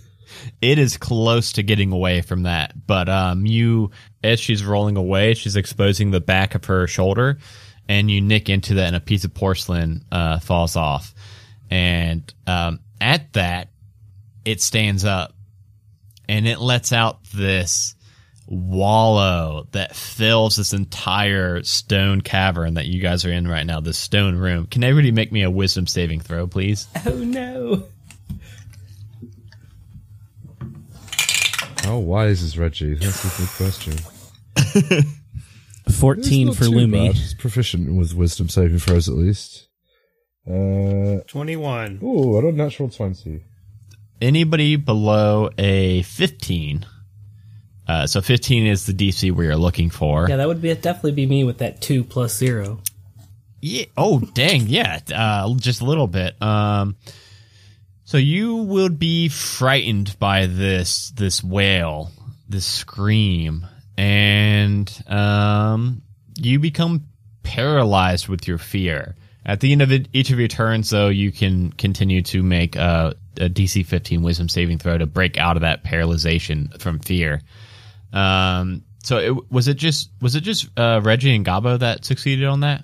It 0.61 0.79
is 0.79 0.97
close 0.97 1.53
to 1.53 1.63
getting 1.63 1.91
away 1.91 2.21
from 2.21 2.43
that, 2.43 2.87
but 2.87 3.07
um, 3.09 3.45
you 3.45 3.91
as 4.23 4.39
she's 4.39 4.65
rolling 4.65 4.97
away, 4.97 5.33
she's 5.35 5.55
exposing 5.55 6.11
the 6.11 6.21
back 6.21 6.55
of 6.55 6.65
her 6.65 6.87
shoulder, 6.87 7.37
and 7.91 8.09
you 8.09 8.21
nick 8.21 8.47
into 8.47 8.75
that, 8.75 8.87
and 8.87 8.95
a 8.95 9.01
piece 9.01 9.25
of 9.25 9.33
porcelain 9.33 10.05
uh, 10.13 10.39
falls 10.39 10.77
off, 10.77 11.13
and 11.69 12.33
um, 12.47 12.79
at 13.01 13.33
that, 13.33 13.67
it 14.45 14.61
stands 14.61 15.03
up, 15.03 15.35
and 16.29 16.47
it 16.47 16.59
lets 16.61 16.93
out 16.93 17.19
this 17.33 17.95
wallow 18.47 19.67
that 19.73 19.93
fills 19.93 20.55
this 20.55 20.71
entire 20.71 21.63
stone 21.63 22.21
cavern 22.21 22.75
that 22.75 22.85
you 22.85 23.01
guys 23.01 23.25
are 23.25 23.31
in 23.31 23.45
right 23.45 23.65
now, 23.65 23.81
this 23.81 23.97
stone 23.97 24.37
room. 24.37 24.67
Can 24.67 24.85
everybody 24.85 25.11
make 25.11 25.33
me 25.33 25.43
a 25.43 25.51
wisdom 25.51 25.85
saving 25.85 26.21
throw, 26.21 26.47
please? 26.47 26.87
Oh 27.05 27.17
no. 27.17 27.83
How 31.83 31.97
wise 31.97 32.41
is 32.41 32.53
this 32.53 32.57
Reggie? 32.57 32.93
That's 32.93 33.25
a 33.25 33.41
good 33.41 33.49
question. 33.57 35.11
Fourteen 35.91 36.53
for 36.53 36.65
Lumi. 36.65 37.07
bad. 37.07 37.15
He's 37.15 37.33
proficient 37.33 37.93
with 37.93 38.13
wisdom 38.13 38.49
saving 38.49 38.79
throws 38.79 39.07
at 39.09 39.15
least. 39.15 39.67
Uh, 40.47 41.21
21. 41.27 41.99
oh, 42.01 42.37
I 42.37 42.41
got 42.41 42.47
a 42.47 42.51
natural 42.51 42.89
20. 42.89 43.43
Anybody 44.21 44.75
below 44.75 45.49
a 45.57 46.01
15? 46.01 46.85
Uh, 47.87 48.07
so 48.07 48.21
15 48.21 48.65
is 48.65 48.85
the 48.85 48.93
DC 48.93 49.31
we 49.31 49.47
are 49.47 49.55
looking 49.55 49.89
for. 49.89 50.27
Yeah, 50.27 50.37
that 50.37 50.47
would 50.47 50.61
be 50.61 50.73
definitely 50.73 51.11
be 51.11 51.25
me 51.25 51.43
with 51.43 51.59
that 51.59 51.81
two 51.81 52.03
plus 52.03 52.35
zero. 52.35 52.81
Yeah. 53.61 53.85
Oh, 53.95 54.19
dang. 54.19 54.67
Yeah. 54.67 54.99
Uh, 55.13 55.53
just 55.55 55.81
a 55.81 55.85
little 55.85 56.07
bit. 56.07 56.41
Um, 56.41 56.95
so 58.03 58.17
you 58.17 58.55
would 58.57 58.97
be 58.97 59.29
frightened 59.29 60.17
by 60.19 60.47
this 60.47 61.11
this 61.11 61.43
wail, 61.43 62.11
this 62.49 62.65
scream, 62.65 63.67
and 63.97 65.03
um, 65.07 66.01
you 66.35 66.59
become 66.59 67.05
paralyzed 67.43 68.27
with 68.27 68.47
your 68.47 68.57
fear. 68.57 69.15
At 69.45 69.59
the 69.59 69.71
end 69.71 69.81
of 69.81 69.91
it, 69.91 70.07
each 70.13 70.29
of 70.31 70.39
your 70.39 70.47
turns, 70.47 70.89
though, 70.91 71.09
you 71.09 71.31
can 71.31 71.71
continue 71.71 72.21
to 72.23 72.43
make 72.43 72.75
a, 72.75 73.15
a 73.37 73.49
DC 73.49 73.85
15 73.85 74.21
Wisdom 74.21 74.47
saving 74.49 74.77
throw 74.77 74.97
to 74.97 75.05
break 75.07 75.37
out 75.37 75.57
of 75.57 75.61
that 75.61 75.83
paralyzation 75.83 76.79
from 76.79 76.99
fear. 76.99 77.41
Um, 78.13 78.83
so 79.03 79.17
it, 79.17 79.51
was 79.51 79.67
it 79.67 79.75
just 79.77 80.11
was 80.21 80.35
it 80.35 80.41
just 80.41 80.67
uh, 80.77 81.01
Reggie 81.03 81.35
and 81.35 81.43
Gabo 81.45 81.79
that 81.79 82.05
succeeded 82.05 82.45
on 82.45 82.59
that? 82.59 82.83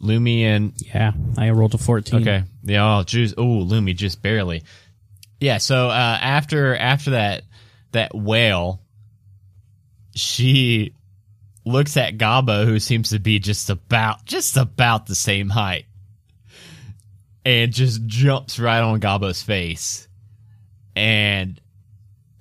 Lumi 0.00 0.42
and 0.42 0.72
Yeah, 0.76 1.12
I 1.36 1.50
rolled 1.50 1.74
a 1.74 1.78
fourteen. 1.78 2.20
okay, 2.20 2.44
yeah. 2.62 2.98
Oh, 2.98 3.02
juice. 3.02 3.34
Oh, 3.36 3.64
Lumi 3.64 3.96
just 3.96 4.22
barely. 4.22 4.62
Yeah. 5.40 5.58
So 5.58 5.88
uh, 5.88 6.18
after 6.20 6.76
after 6.76 7.10
that 7.12 7.42
that 7.92 8.14
wail, 8.14 8.82
she 10.16 10.94
looks 11.64 11.96
at 11.96 12.16
Gabo, 12.16 12.64
who 12.64 12.80
seems 12.80 13.10
to 13.10 13.18
be 13.18 13.38
just 13.38 13.70
about 13.70 14.24
just 14.24 14.56
about 14.56 15.06
the 15.06 15.14
same 15.14 15.50
height, 15.50 15.84
and 17.44 17.72
just 17.72 18.04
jumps 18.06 18.58
right 18.58 18.80
on 18.80 19.00
Gabo's 19.00 19.42
face. 19.42 20.08
And 20.94 21.60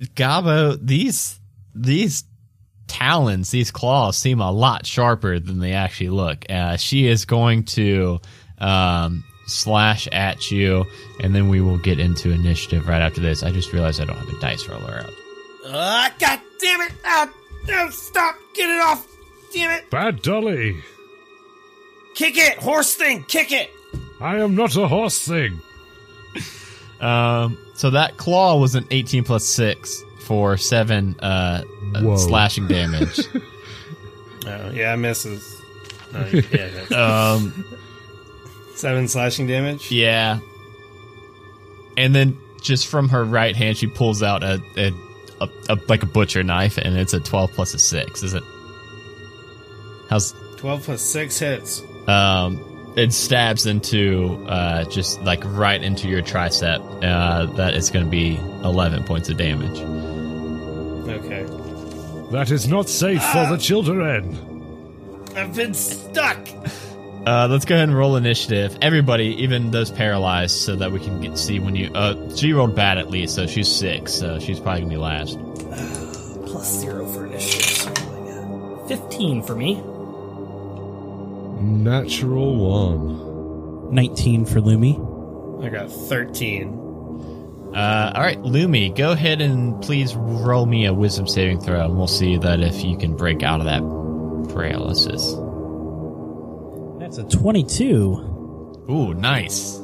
Gabo, 0.02 0.80
these 0.82 1.40
these 1.74 2.24
talons, 2.88 3.52
these 3.52 3.72
claws 3.72 4.18
seem 4.18 4.40
a 4.40 4.52
lot 4.52 4.86
sharper 4.86 5.40
than 5.40 5.60
they 5.60 5.74
actually 5.74 6.10
look. 6.10 6.46
Uh, 6.50 6.78
she 6.78 7.08
is 7.08 7.26
going 7.26 7.64
to 7.64 8.22
um, 8.60 9.24
slash 9.48 10.08
at 10.12 10.50
you, 10.50 10.86
and 11.22 11.36
then 11.36 11.50
we 11.50 11.60
will 11.60 11.78
get 11.78 12.00
into 12.00 12.32
initiative 12.32 12.88
right 12.88 13.02
after 13.02 13.20
this. 13.20 13.44
I 13.44 13.52
just 13.52 13.74
realized 13.74 14.00
I 14.00 14.06
don't 14.06 14.18
have 14.18 14.30
a 14.30 14.40
dice 14.40 14.66
roller 14.68 15.00
out. 15.00 15.14
Ah, 15.68 16.14
God 16.20 16.40
damn 16.62 16.82
it! 16.82 16.94
Ah, 17.04 17.30
no, 17.68 17.90
stop! 17.90 18.36
Get 18.54 18.70
it 18.70 18.82
off! 18.82 19.08
Damn 19.54 19.72
it! 19.72 19.90
Bad 19.90 20.22
Dolly! 20.22 20.82
Kick 22.16 22.38
it! 22.38 22.58
Horse 22.58 22.96
thing! 22.96 23.24
Kick 23.24 23.52
it! 23.52 23.72
I 24.22 24.38
am 24.38 24.56
not 24.56 24.76
a 24.76 24.88
horse 24.88 25.20
thing! 25.28 25.62
Um, 27.02 27.58
so 27.74 27.90
that 27.90 28.16
claw 28.16 28.58
was 28.58 28.74
an 28.74 28.88
18 28.90 29.26
plus 29.26 29.44
6 29.46 30.02
for 30.22 30.56
7 30.56 31.18
uh, 31.20 31.26
uh, 31.94 32.02
Whoa. 32.02 32.16
slashing 32.16 32.68
damage. 32.68 33.20
Oh, 34.48 34.70
yeah, 34.72 34.96
misses. 34.96 35.44
Oh, 36.14 36.26
yeah, 36.32 36.42
yeah. 36.92 37.32
um, 37.34 37.66
Seven 38.76 39.08
slashing 39.08 39.48
damage. 39.48 39.92
yeah. 39.92 40.40
And 41.98 42.14
then 42.16 42.38
just 42.62 42.88
from 42.88 43.10
her 43.10 43.24
right 43.26 43.56
hand, 43.56 43.76
she 43.78 43.88
pulls 43.88 44.22
out 44.22 44.44
a, 44.44 44.62
a, 44.78 44.92
a, 45.42 45.48
a 45.70 45.78
like 45.88 46.04
a 46.04 46.06
butcher 46.08 46.44
knife, 46.44 46.78
and 46.78 46.98
it's 46.98 47.14
a 47.14 47.20
12 47.20 47.52
plus 47.54 47.74
a 47.74 47.80
6. 47.80 48.24
Is 48.24 48.34
it? 48.34 48.44
How's 50.10 50.34
12 50.58 50.84
plus 50.84 51.02
6 51.02 51.40
hits. 51.40 51.82
um 52.08 52.72
it 52.96 53.12
stabs 53.12 53.66
into 53.66 54.46
uh 54.48 54.86
just 54.86 55.22
like 55.24 55.42
right 55.46 55.84
into 55.84 56.08
your 56.08 56.22
tricep 56.22 56.80
uh 57.04 57.46
that 57.56 57.74
is 57.74 57.90
going 57.90 58.06
to 58.06 58.10
be 58.12 58.36
11 58.64 59.04
points 59.04 59.28
of 59.30 59.38
damage 59.38 59.80
Okay. 61.08 61.44
That 62.32 62.50
is 62.52 62.68
not 62.68 62.90
safe 62.90 63.22
for 63.24 63.46
the 63.48 63.58
children! 63.58 64.36
I've 65.36 65.56
been 65.56 65.74
stuck! 65.76 66.40
Uh 67.28 67.48
let's 67.50 67.66
go 67.66 67.76
ahead 67.76 67.88
and 67.90 67.98
roll 67.98 68.16
initiative 68.16 68.78
everybody 68.82 69.26
even 69.44 69.72
those 69.72 69.90
paralyzed 69.92 70.56
so 70.58 70.76
that 70.76 70.92
we 70.92 71.00
can 71.00 71.20
get 71.22 71.38
see 71.38 71.60
when 71.60 71.76
you 71.76 71.92
uh 71.94 72.16
she 72.36 72.54
rolled 72.54 72.76
bad 72.76 72.98
at 72.98 73.10
least 73.10 73.34
so 73.36 73.48
she's 73.48 73.68
six 73.72 74.14
so 74.14 74.40
she's 74.40 74.60
probably 74.60 74.82
gonna 74.82 74.90
be 74.94 74.98
last 74.98 75.38
Plus 76.46 76.80
zero 76.80 77.06
for 77.08 77.26
initiative. 77.26 77.66
So 77.78 77.92
I 77.92 78.88
Fifteen 78.88 79.42
for 79.42 79.56
me. 79.56 79.82
Natural 81.62 82.56
one. 82.56 83.94
Nineteen 83.94 84.46
for 84.46 84.62
Lumi. 84.62 84.96
I 85.66 85.70
got 85.70 85.90
13. 85.92 87.72
uh 87.74 88.12
all 88.16 88.22
right 88.22 88.42
lumi 88.44 88.96
go 88.96 89.12
ahead 89.12 89.42
and 89.42 89.82
please 89.82 90.16
roll 90.16 90.66
me 90.66 90.86
a 90.86 90.94
wisdom 90.94 91.28
saving 91.28 91.60
throw 91.60 91.84
and 91.86 91.98
we'll 91.98 92.08
see 92.08 92.38
that 92.38 92.60
if 92.62 92.84
you 92.84 92.98
can 92.98 93.16
break 93.16 93.42
out 93.44 93.60
of 93.60 93.66
that 93.66 93.82
paralysis 94.54 95.34
That's 97.06 97.20
a 97.20 97.24
twenty-two. 97.24 98.86
Ooh, 98.90 99.14
nice. 99.14 99.80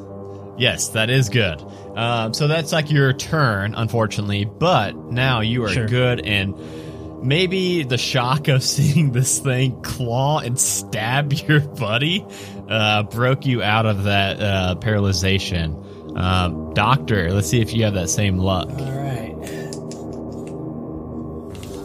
Yes, 0.58 0.88
that 0.88 1.08
is 1.08 1.28
good. 1.28 1.62
Um, 1.96 2.34
so 2.34 2.48
that's 2.48 2.72
like 2.72 2.90
your 2.90 3.12
turn, 3.12 3.76
unfortunately, 3.76 4.44
but 4.44 4.96
now 4.96 5.40
you 5.40 5.64
are 5.64 5.68
Sure. 5.68 5.86
good 5.86 6.18
and 6.20 6.56
maybe 7.22 7.84
the 7.84 7.96
shock 7.96 8.48
of 8.48 8.60
seeing 8.64 9.12
this 9.12 9.38
thing 9.38 9.80
claw 9.82 10.40
and 10.40 10.58
stab 10.58 11.32
your 11.48 11.60
buddy 11.60 12.26
uh, 12.68 13.04
broke 13.04 13.46
you 13.46 13.62
out 13.62 13.86
of 13.86 14.02
that 14.04 14.40
uh, 14.40 14.74
paralyzation. 14.80 16.16
Um, 16.18 16.74
doctor, 16.74 17.32
let's 17.32 17.48
see 17.48 17.60
if 17.60 17.72
you 17.72 17.84
have 17.84 17.94
that 17.94 18.10
same 18.10 18.36
luck. 18.38 18.68
All 18.68 18.76
right. 18.98 19.36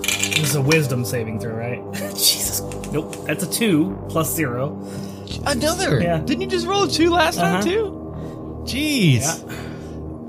This 0.02 0.50
is 0.50 0.56
a 0.56 0.62
wisdom 0.62 1.06
saving 1.06 1.40
throw, 1.40 1.54
right? 1.54 1.84
Jesus. 2.16 2.62
Nope. 2.92 3.16
That's 3.26 3.44
a 3.44 3.52
two 3.52 3.98
plus 4.10 4.34
zero. 4.34 4.76
Another. 5.52 6.00
Yeah. 6.02 6.20
Didn't 6.20 6.42
you 6.42 6.48
just 6.48 6.66
roll 6.68 6.84
a 6.84 6.90
two 6.90 7.10
last 7.10 7.38
Uh-huh. 7.38 7.62
time 7.62 7.64
too? 7.64 7.94
Jeez. 8.66 9.44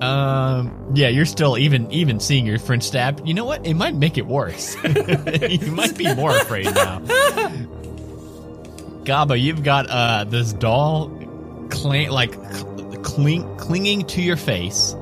Um. 0.03 0.93
Yeah, 0.95 1.09
you're 1.09 1.25
still 1.27 1.59
even 1.59 1.91
even 1.91 2.21
seeing 2.21 2.47
your 2.47 2.59
friend 2.61 2.83
stabbed. 2.83 3.27
You 3.27 3.35
know 3.35 3.45
what? 3.45 3.67
It 3.67 3.75
might 3.75 3.95
make 3.97 4.17
it 4.17 4.27
worse. 4.27 4.77
you 4.85 5.73
might 5.73 5.97
be 5.99 6.15
more 6.15 6.31
afraid 6.37 6.67
now. 6.67 7.01
Gabo, 9.03 9.41
you've 9.41 9.63
got 9.65 9.89
uh 9.91 10.25
this 10.25 10.53
doll, 10.53 11.09
cling 11.71 12.11
like 12.11 12.33
cl- 12.35 13.01
cling 13.03 13.57
clinging 13.57 14.05
to 14.07 14.23
your 14.23 14.37
face, 14.37 14.95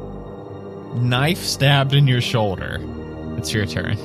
knife 0.94 1.42
stabbed 1.42 1.92
in 1.94 2.06
your 2.06 2.20
shoulder. 2.22 2.78
It's 3.36 3.52
your 3.52 3.66
turn. 3.66 3.98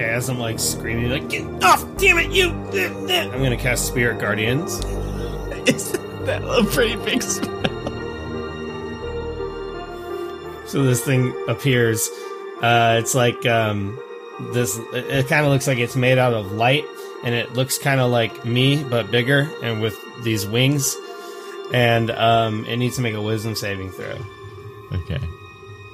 Okay, 0.00 0.08
as 0.08 0.30
I'm 0.30 0.38
like 0.38 0.58
screaming, 0.58 1.10
like, 1.10 1.28
get 1.28 1.44
off! 1.62 1.84
Damn 1.98 2.16
it, 2.16 2.30
you! 2.30 2.48
I'm 2.48 3.42
gonna 3.42 3.54
cast 3.54 3.86
Spirit 3.86 4.18
Guardians. 4.18 4.82
Isn't 5.68 6.24
that 6.24 6.42
a 6.42 6.64
pretty 6.64 6.96
big 6.96 7.22
spell? 7.22 7.60
So 10.66 10.84
this 10.84 11.04
thing 11.04 11.34
appears 11.48 12.08
Uh, 12.62 12.96
it's 12.98 13.14
like 13.14 13.44
um, 13.44 13.98
this. 14.52 14.78
It, 14.94 15.06
it 15.06 15.28
kind 15.28 15.44
of 15.44 15.52
looks 15.52 15.66
like 15.66 15.76
it's 15.76 15.96
made 15.96 16.16
out 16.16 16.32
of 16.32 16.52
light, 16.52 16.86
and 17.22 17.34
it 17.34 17.52
looks 17.52 17.76
kind 17.76 18.00
of 18.00 18.10
like 18.10 18.44
me 18.44 18.82
but 18.82 19.10
bigger 19.10 19.50
and 19.62 19.82
with 19.82 19.98
these 20.22 20.46
wings. 20.46 20.96
And 21.74 22.10
um, 22.10 22.64
it 22.64 22.78
needs 22.78 22.96
to 22.96 23.02
make 23.02 23.14
a 23.14 23.20
wisdom 23.22 23.54
saving 23.54 23.90
throw. 23.90 24.16
Okay. 24.92 25.20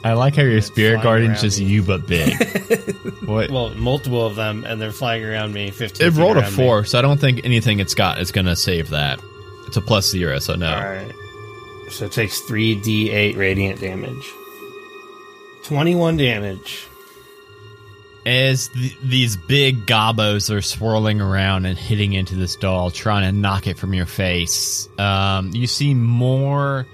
I 0.07 0.13
like 0.13 0.37
how 0.37 0.43
your 0.43 0.61
spirit 0.61 1.03
guardian's 1.03 1.41
just 1.41 1.59
me. 1.59 1.67
you 1.67 1.83
but 1.83 2.07
big. 2.07 2.33
what? 3.27 3.51
Well, 3.51 3.75
multiple 3.75 4.25
of 4.25 4.37
them, 4.37 4.65
and 4.65 4.81
they're 4.81 4.93
flying 4.93 5.25
around 5.25 5.53
me. 5.53 5.73
Fifteen. 5.73 6.07
it 6.07 6.13
feet 6.13 6.21
rolled 6.21 6.37
a 6.37 6.41
around 6.43 6.57
me. 6.57 6.57
four, 6.57 6.85
so 6.85 6.97
I 6.97 7.03
don't 7.03 7.21
think 7.21 7.41
anything 7.45 7.81
it's 7.81 7.95
got 7.95 8.21
is 8.21 8.31
gonna 8.31 8.55
save 8.55 8.91
that. 8.91 9.21
It's 9.67 9.77
a 9.77 9.81
plus 9.81 10.09
zero, 10.09 10.39
so 10.39 10.55
no. 10.55 10.73
All 10.73 10.81
right. 10.81 11.13
So 11.91 12.05
it 12.05 12.13
takes 12.13 12.39
three 12.43 12.77
d8 12.77 13.37
radiant 13.37 13.81
damage. 13.81 14.31
Twenty-one 15.65 16.17
damage. 16.17 16.87
As 18.25 18.69
th- 18.69 18.97
these 19.03 19.37
big 19.37 19.87
Gabos 19.87 20.55
are 20.55 20.63
swirling 20.63 21.21
around 21.21 21.67
and 21.67 21.77
hitting 21.77 22.13
into 22.13 22.37
this 22.37 22.55
doll, 22.55 22.93
trying 22.93 23.25
to 23.25 23.33
knock 23.33 23.67
it 23.67 23.77
from 23.77 23.93
your 23.93 24.07
face, 24.07 24.89
um, 24.99 25.51
you 25.53 25.67
see 25.67 25.95
more. 25.95 26.87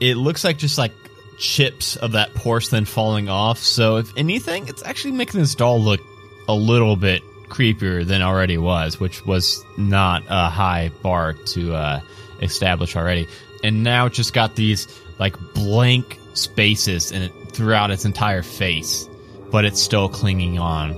It 0.00 0.16
looks 0.16 0.44
like 0.44 0.56
just 0.56 0.78
like 0.78 0.92
chips 1.40 1.96
of 1.96 2.12
that 2.12 2.34
porcelain 2.34 2.84
falling 2.84 3.28
off. 3.28 3.58
So, 3.58 3.96
if 3.96 4.16
anything, 4.16 4.68
it's 4.68 4.84
actually 4.84 5.12
making 5.12 5.40
this 5.40 5.54
doll 5.54 5.80
look 5.80 6.00
a 6.46 6.54
little 6.54 6.96
bit 6.96 7.22
creepier 7.48 8.06
than 8.06 8.22
already 8.22 8.58
was, 8.58 9.00
which 9.00 9.24
was 9.26 9.64
not 9.76 10.22
a 10.28 10.48
high 10.48 10.90
bar 11.02 11.32
to 11.32 11.74
uh, 11.74 12.00
establish 12.40 12.94
already. 12.94 13.26
And 13.64 13.82
now 13.82 14.06
it 14.06 14.12
just 14.12 14.32
got 14.32 14.54
these 14.54 14.86
like 15.18 15.36
blank 15.54 16.18
spaces 16.34 17.10
in 17.10 17.22
it 17.22 17.32
throughout 17.52 17.90
its 17.90 18.04
entire 18.04 18.42
face, 18.42 19.08
but 19.50 19.64
it's 19.64 19.80
still 19.80 20.08
clinging 20.08 20.58
on. 20.58 20.92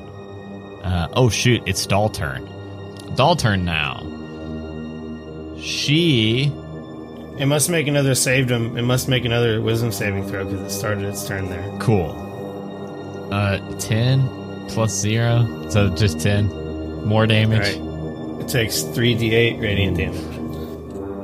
Uh, 0.82 1.09
oh 1.14 1.28
shoot! 1.28 1.62
It's 1.66 1.86
doll 1.86 2.11
turn. 2.11 2.49
Doll 3.14 3.36
turn 3.36 3.64
now. 3.64 4.01
She 5.61 6.53
It 7.39 7.47
must 7.47 7.70
make 7.70 7.87
another 7.87 8.14
saved 8.14 8.51
him. 8.51 8.76
It 8.76 8.83
must 8.83 9.09
make 9.09 9.24
another 9.24 9.61
wisdom 9.61 9.91
saving 9.93 10.28
throw 10.28 10.45
because 10.45 10.61
it 10.61 10.70
started 10.76 11.05
its 11.05 11.26
turn 11.26 11.49
there. 11.49 11.76
cool. 11.80 12.11
Uh, 13.33 13.59
ten 13.78 14.28
plus 14.68 14.93
zero, 14.93 15.66
so 15.70 15.89
just 15.95 16.20
ten 16.20 16.49
more 17.07 17.26
damage. 17.26 17.61
right. 17.61 18.41
It 18.43 18.49
takes 18.49 18.83
three 18.83 19.14
d8 19.14 19.61
radiant 19.61 19.97
damage. 19.97 20.39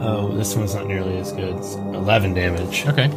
Oh, 0.00 0.32
this 0.36 0.54
one's 0.56 0.74
not 0.74 0.86
nearly 0.86 1.18
as 1.18 1.32
good. 1.32 1.56
It's 1.56 1.74
Eleven 1.74 2.32
damage. 2.34 2.86
Okay. 2.86 3.10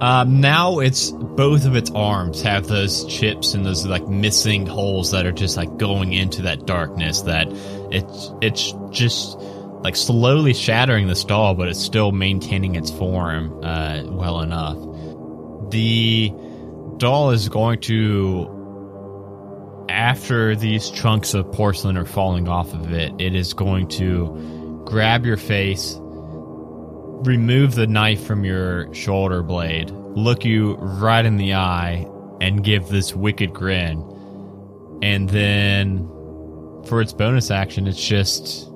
Um, 0.00 0.40
now 0.40 0.80
it's 0.80 1.10
both 1.10 1.64
of 1.64 1.76
its 1.76 1.90
arms 1.92 2.42
have 2.42 2.66
those 2.66 3.04
chips 3.06 3.54
and 3.54 3.64
those 3.64 3.86
like 3.86 4.06
missing 4.06 4.66
holes 4.66 5.12
that 5.12 5.24
are 5.24 5.32
just 5.32 5.56
like 5.56 5.76
going 5.78 6.12
into 6.12 6.42
that 6.42 6.66
darkness 6.66 7.22
that 7.22 7.46
it's 7.90 8.30
it's 8.42 8.74
just 8.90 9.38
like 9.84 9.96
slowly 9.96 10.54
shattering 10.54 11.06
the 11.08 11.14
stall, 11.14 11.54
but 11.54 11.68
it's 11.68 11.78
still 11.78 12.10
maintaining 12.10 12.74
its 12.74 12.90
form 12.90 13.62
uh, 13.62 14.02
well 14.06 14.40
enough. 14.40 14.78
The 15.70 16.32
doll 16.96 17.30
is 17.30 17.50
going 17.50 17.80
to 17.82 18.50
after 19.90 20.56
these 20.56 20.90
chunks 20.90 21.34
of 21.34 21.52
porcelain 21.52 21.98
are 21.98 22.06
falling 22.06 22.48
off 22.48 22.72
of 22.72 22.92
it, 22.92 23.12
it 23.20 23.34
is 23.34 23.52
going 23.52 23.86
to 23.88 24.82
grab 24.86 25.26
your 25.26 25.36
face, 25.36 25.96
remove 26.00 27.74
the 27.74 27.86
knife 27.86 28.24
from 28.24 28.44
your 28.44 28.92
shoulder 28.94 29.42
blade, 29.42 29.90
look 29.90 30.46
you 30.46 30.76
right 30.76 31.26
in 31.26 31.36
the 31.36 31.52
eye, 31.54 32.08
and 32.40 32.64
give 32.64 32.88
this 32.88 33.14
wicked 33.14 33.52
grin. 33.52 34.02
And 35.02 35.28
then 35.28 36.08
for 36.86 37.02
its 37.02 37.12
bonus 37.12 37.50
action, 37.50 37.86
it's 37.86 38.02
just 38.02 38.70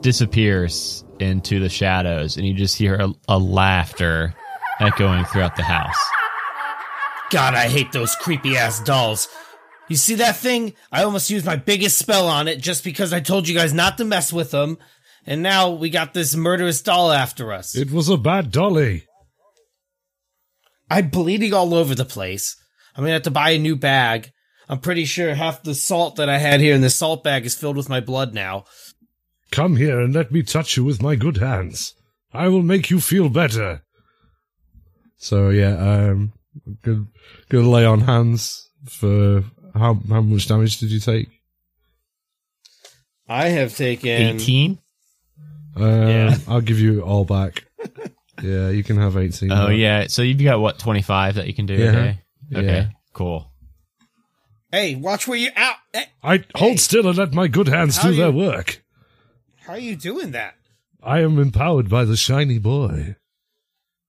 disappears 0.00 1.04
into 1.18 1.60
the 1.60 1.68
shadows, 1.68 2.36
and 2.36 2.46
you 2.46 2.54
just 2.54 2.76
hear 2.76 2.94
a, 2.94 3.12
a 3.28 3.38
laughter 3.38 4.34
echoing 4.80 5.24
throughout 5.26 5.56
the 5.56 5.62
house. 5.62 5.96
God, 7.30 7.54
I 7.54 7.68
hate 7.68 7.92
those 7.92 8.14
creepy 8.14 8.56
ass 8.56 8.80
dolls. 8.80 9.28
You 9.88 9.96
see 9.96 10.16
that 10.16 10.36
thing? 10.36 10.74
I 10.92 11.02
almost 11.02 11.30
used 11.30 11.46
my 11.46 11.56
biggest 11.56 11.98
spell 11.98 12.28
on 12.28 12.48
it 12.48 12.60
just 12.60 12.84
because 12.84 13.12
I 13.12 13.20
told 13.20 13.48
you 13.48 13.54
guys 13.54 13.72
not 13.72 13.98
to 13.98 14.04
mess 14.04 14.32
with 14.32 14.50
them. 14.50 14.78
And 15.26 15.42
now 15.42 15.70
we 15.70 15.90
got 15.90 16.14
this 16.14 16.34
murderous 16.34 16.80
doll 16.80 17.12
after 17.12 17.52
us. 17.52 17.76
It 17.76 17.90
was 17.90 18.08
a 18.08 18.16
bad 18.16 18.50
dolly. 18.50 19.04
I'm 20.90 21.08
bleeding 21.10 21.52
all 21.52 21.74
over 21.74 21.94
the 21.94 22.04
place. 22.06 22.56
I'm 22.94 23.02
gonna 23.04 23.14
have 23.14 23.22
to 23.22 23.30
buy 23.30 23.50
a 23.50 23.58
new 23.58 23.76
bag. 23.76 24.30
I'm 24.70 24.80
pretty 24.80 25.04
sure 25.04 25.34
half 25.34 25.62
the 25.62 25.74
salt 25.74 26.16
that 26.16 26.28
I 26.28 26.38
had 26.38 26.60
here 26.60 26.74
in 26.74 26.80
the 26.80 26.90
salt 26.90 27.24
bag 27.24 27.46
is 27.46 27.54
filled 27.54 27.76
with 27.76 27.88
my 27.88 28.00
blood 28.00 28.34
now. 28.34 28.64
Come 29.50 29.76
here 29.76 30.00
and 30.00 30.14
let 30.14 30.30
me 30.30 30.42
touch 30.42 30.76
you 30.76 30.84
with 30.84 31.02
my 31.02 31.14
good 31.16 31.38
hands. 31.38 31.94
I 32.32 32.48
will 32.48 32.62
make 32.62 32.90
you 32.90 33.00
feel 33.00 33.28
better. 33.28 33.82
So 35.16 35.48
yeah, 35.50 35.76
um, 35.76 36.32
good, 36.82 37.06
good 37.48 37.64
lay 37.64 37.84
on 37.84 38.00
hands 38.00 38.68
for 38.86 39.44
how 39.74 39.94
how 40.08 40.20
much 40.20 40.46
damage 40.48 40.78
did 40.78 40.90
you 40.90 41.00
take? 41.00 41.28
I 43.28 43.48
have 43.48 43.76
taken 43.76 44.08
18? 44.36 44.78
Um, 45.76 46.08
Yeah. 46.08 46.36
I'll 46.48 46.60
give 46.60 46.78
you 46.78 47.00
it 47.00 47.02
all 47.02 47.24
back. 47.24 47.64
yeah, 48.42 48.70
you 48.70 48.82
can 48.82 48.96
have 48.98 49.16
eighteen. 49.16 49.50
Oh, 49.52 49.68
back. 49.68 49.76
yeah. 49.76 50.06
So 50.08 50.22
you've 50.22 50.42
got 50.42 50.60
what, 50.60 50.78
25 50.78 51.34
that 51.36 51.46
you 51.46 51.54
can 51.54 51.66
do 51.66 51.74
Yeah. 51.74 51.88
a 51.88 51.92
day? 51.92 52.18
Okay, 52.54 52.66
Yeah. 52.66 52.86
cool. 53.12 53.50
Hey, 54.72 54.94
watch 54.94 55.26
where 55.26 55.38
you 55.38 55.50
out. 55.56 55.76
Hey, 55.92 56.04
I 56.22 56.44
hold 56.54 56.80
still 56.80 57.08
and 57.08 57.16
let 57.18 57.32
my 57.32 57.48
good 57.48 57.68
hands 57.68 57.96
How 57.98 58.10
do 58.10 58.16
their 58.16 58.28
you- 58.30 58.36
work. 58.36 58.82
How 59.68 59.74
are 59.74 59.78
you 59.78 59.96
doing 59.96 60.30
that? 60.30 60.54
I 61.02 61.20
am 61.20 61.38
empowered 61.38 61.90
by 61.90 62.06
the 62.06 62.16
shiny 62.16 62.58
boy. 62.58 63.16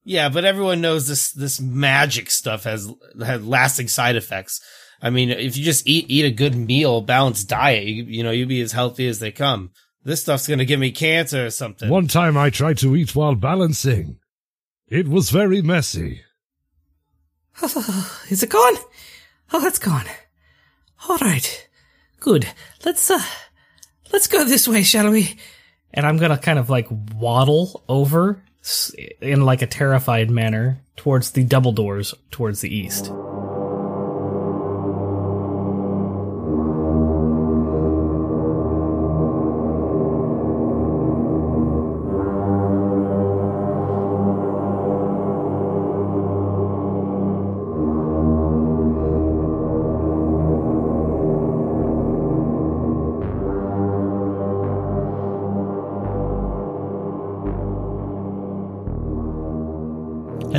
Yeah, 0.06 0.30
but 0.30 0.46
everyone 0.46 0.80
knows 0.80 1.10
this 1.10 1.34
this 1.34 1.60
magic 1.60 2.32
stuff 2.32 2.64
has 2.64 2.90
had 3.22 3.46
lasting 3.46 3.90
side 3.90 4.16
effects. 4.16 4.62
I 5.02 5.10
mean, 5.10 5.30
if 5.30 5.58
you 5.58 5.66
just 5.66 5.86
eat 5.86 6.06
eat 6.08 6.24
a 6.24 6.32
good 6.32 6.56
meal, 6.56 7.02
balanced 7.02 7.50
diet, 7.50 7.86
you, 7.86 8.06
you 8.06 8.24
know, 8.24 8.32
you'll 8.32 8.48
be 8.48 8.62
as 8.62 8.72
healthy 8.72 9.06
as 9.06 9.20
they 9.20 9.34
come. 9.34 9.72
This 10.06 10.22
stuff's 10.22 10.48
gonna 10.48 10.64
give 10.64 10.80
me 10.80 10.92
cancer 10.92 11.46
or 11.46 11.50
something. 11.50 11.90
One 11.90 12.08
time 12.08 12.38
I 12.38 12.50
tried 12.50 12.78
to 12.78 12.96
eat 12.96 13.14
while 13.14 13.36
balancing. 13.36 14.18
It 14.88 15.10
was 15.10 15.30
very 15.30 15.62
messy. 15.62 16.22
Is 18.30 18.42
it 18.44 18.50
gone? 18.50 18.78
Oh, 19.52 19.68
it's 19.68 19.78
gone. 19.78 20.06
All 21.10 21.18
right. 21.18 21.68
Good. 22.22 22.48
Let's, 22.86 23.12
uh, 23.12 23.22
let's 24.12 24.28
go 24.28 24.44
this 24.44 24.68
way, 24.68 24.84
shall 24.84 25.10
we? 25.12 25.38
and 25.94 26.06
I'm 26.06 26.18
gonna 26.18 26.38
kind 26.38 26.60
of 26.60 26.70
like 26.70 26.88
waddle 27.16 27.84
over 27.90 28.42
in 29.22 29.46
like 29.46 29.62
a 29.62 29.68
terrified 29.68 30.30
manner 30.30 30.82
towards 30.96 31.32
the 31.32 31.44
double 31.44 31.72
doors 31.72 32.14
towards 32.32 32.62
the 32.62 32.74
east. 32.74 33.12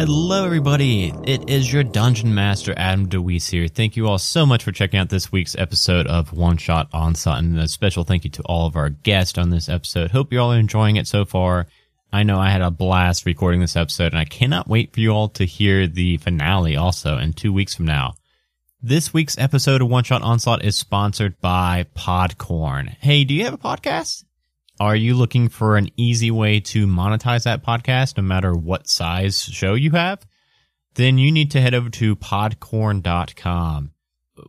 Hello, 0.00 0.46
everybody. 0.46 1.12
It 1.24 1.50
is 1.50 1.70
your 1.70 1.84
Dungeon 1.84 2.34
Master, 2.34 2.72
Adam 2.74 3.06
DeWeese 3.06 3.50
here. 3.50 3.68
Thank 3.68 3.98
you 3.98 4.08
all 4.08 4.16
so 4.16 4.46
much 4.46 4.64
for 4.64 4.72
checking 4.72 4.98
out 4.98 5.10
this 5.10 5.30
week's 5.30 5.54
episode 5.56 6.06
of 6.06 6.32
One 6.32 6.56
Shot 6.56 6.88
Onslaught, 6.90 7.40
and 7.40 7.58
a 7.58 7.68
special 7.68 8.04
thank 8.04 8.24
you 8.24 8.30
to 8.30 8.42
all 8.44 8.66
of 8.66 8.76
our 8.76 8.88
guests 8.88 9.36
on 9.36 9.50
this 9.50 9.68
episode. 9.68 10.10
Hope 10.10 10.32
you 10.32 10.40
all 10.40 10.54
are 10.54 10.58
enjoying 10.58 10.96
it 10.96 11.06
so 11.06 11.26
far. 11.26 11.66
I 12.10 12.22
know 12.22 12.38
I 12.38 12.48
had 12.48 12.62
a 12.62 12.70
blast 12.70 13.26
recording 13.26 13.60
this 13.60 13.76
episode, 13.76 14.12
and 14.14 14.18
I 14.18 14.24
cannot 14.24 14.68
wait 14.68 14.94
for 14.94 15.00
you 15.00 15.10
all 15.10 15.28
to 15.28 15.44
hear 15.44 15.86
the 15.86 16.16
finale 16.16 16.76
also 16.76 17.18
in 17.18 17.34
two 17.34 17.52
weeks 17.52 17.74
from 17.74 17.84
now. 17.84 18.14
This 18.82 19.12
week's 19.12 19.36
episode 19.36 19.82
of 19.82 19.90
One 19.90 20.04
Shot 20.04 20.22
Onslaught 20.22 20.64
is 20.64 20.78
sponsored 20.78 21.38
by 21.42 21.84
Podcorn. 21.94 22.88
Hey, 23.00 23.24
do 23.24 23.34
you 23.34 23.44
have 23.44 23.52
a 23.52 23.58
podcast? 23.58 24.24
Are 24.80 24.96
you 24.96 25.14
looking 25.14 25.50
for 25.50 25.76
an 25.76 25.90
easy 25.98 26.30
way 26.30 26.58
to 26.60 26.86
monetize 26.86 27.44
that 27.44 27.62
podcast, 27.62 28.16
no 28.16 28.22
matter 28.22 28.54
what 28.54 28.88
size 28.88 29.42
show 29.42 29.74
you 29.74 29.90
have? 29.90 30.26
Then 30.94 31.18
you 31.18 31.30
need 31.30 31.50
to 31.50 31.60
head 31.60 31.74
over 31.74 31.90
to 31.90 32.16
podcorn.com. 32.16 33.90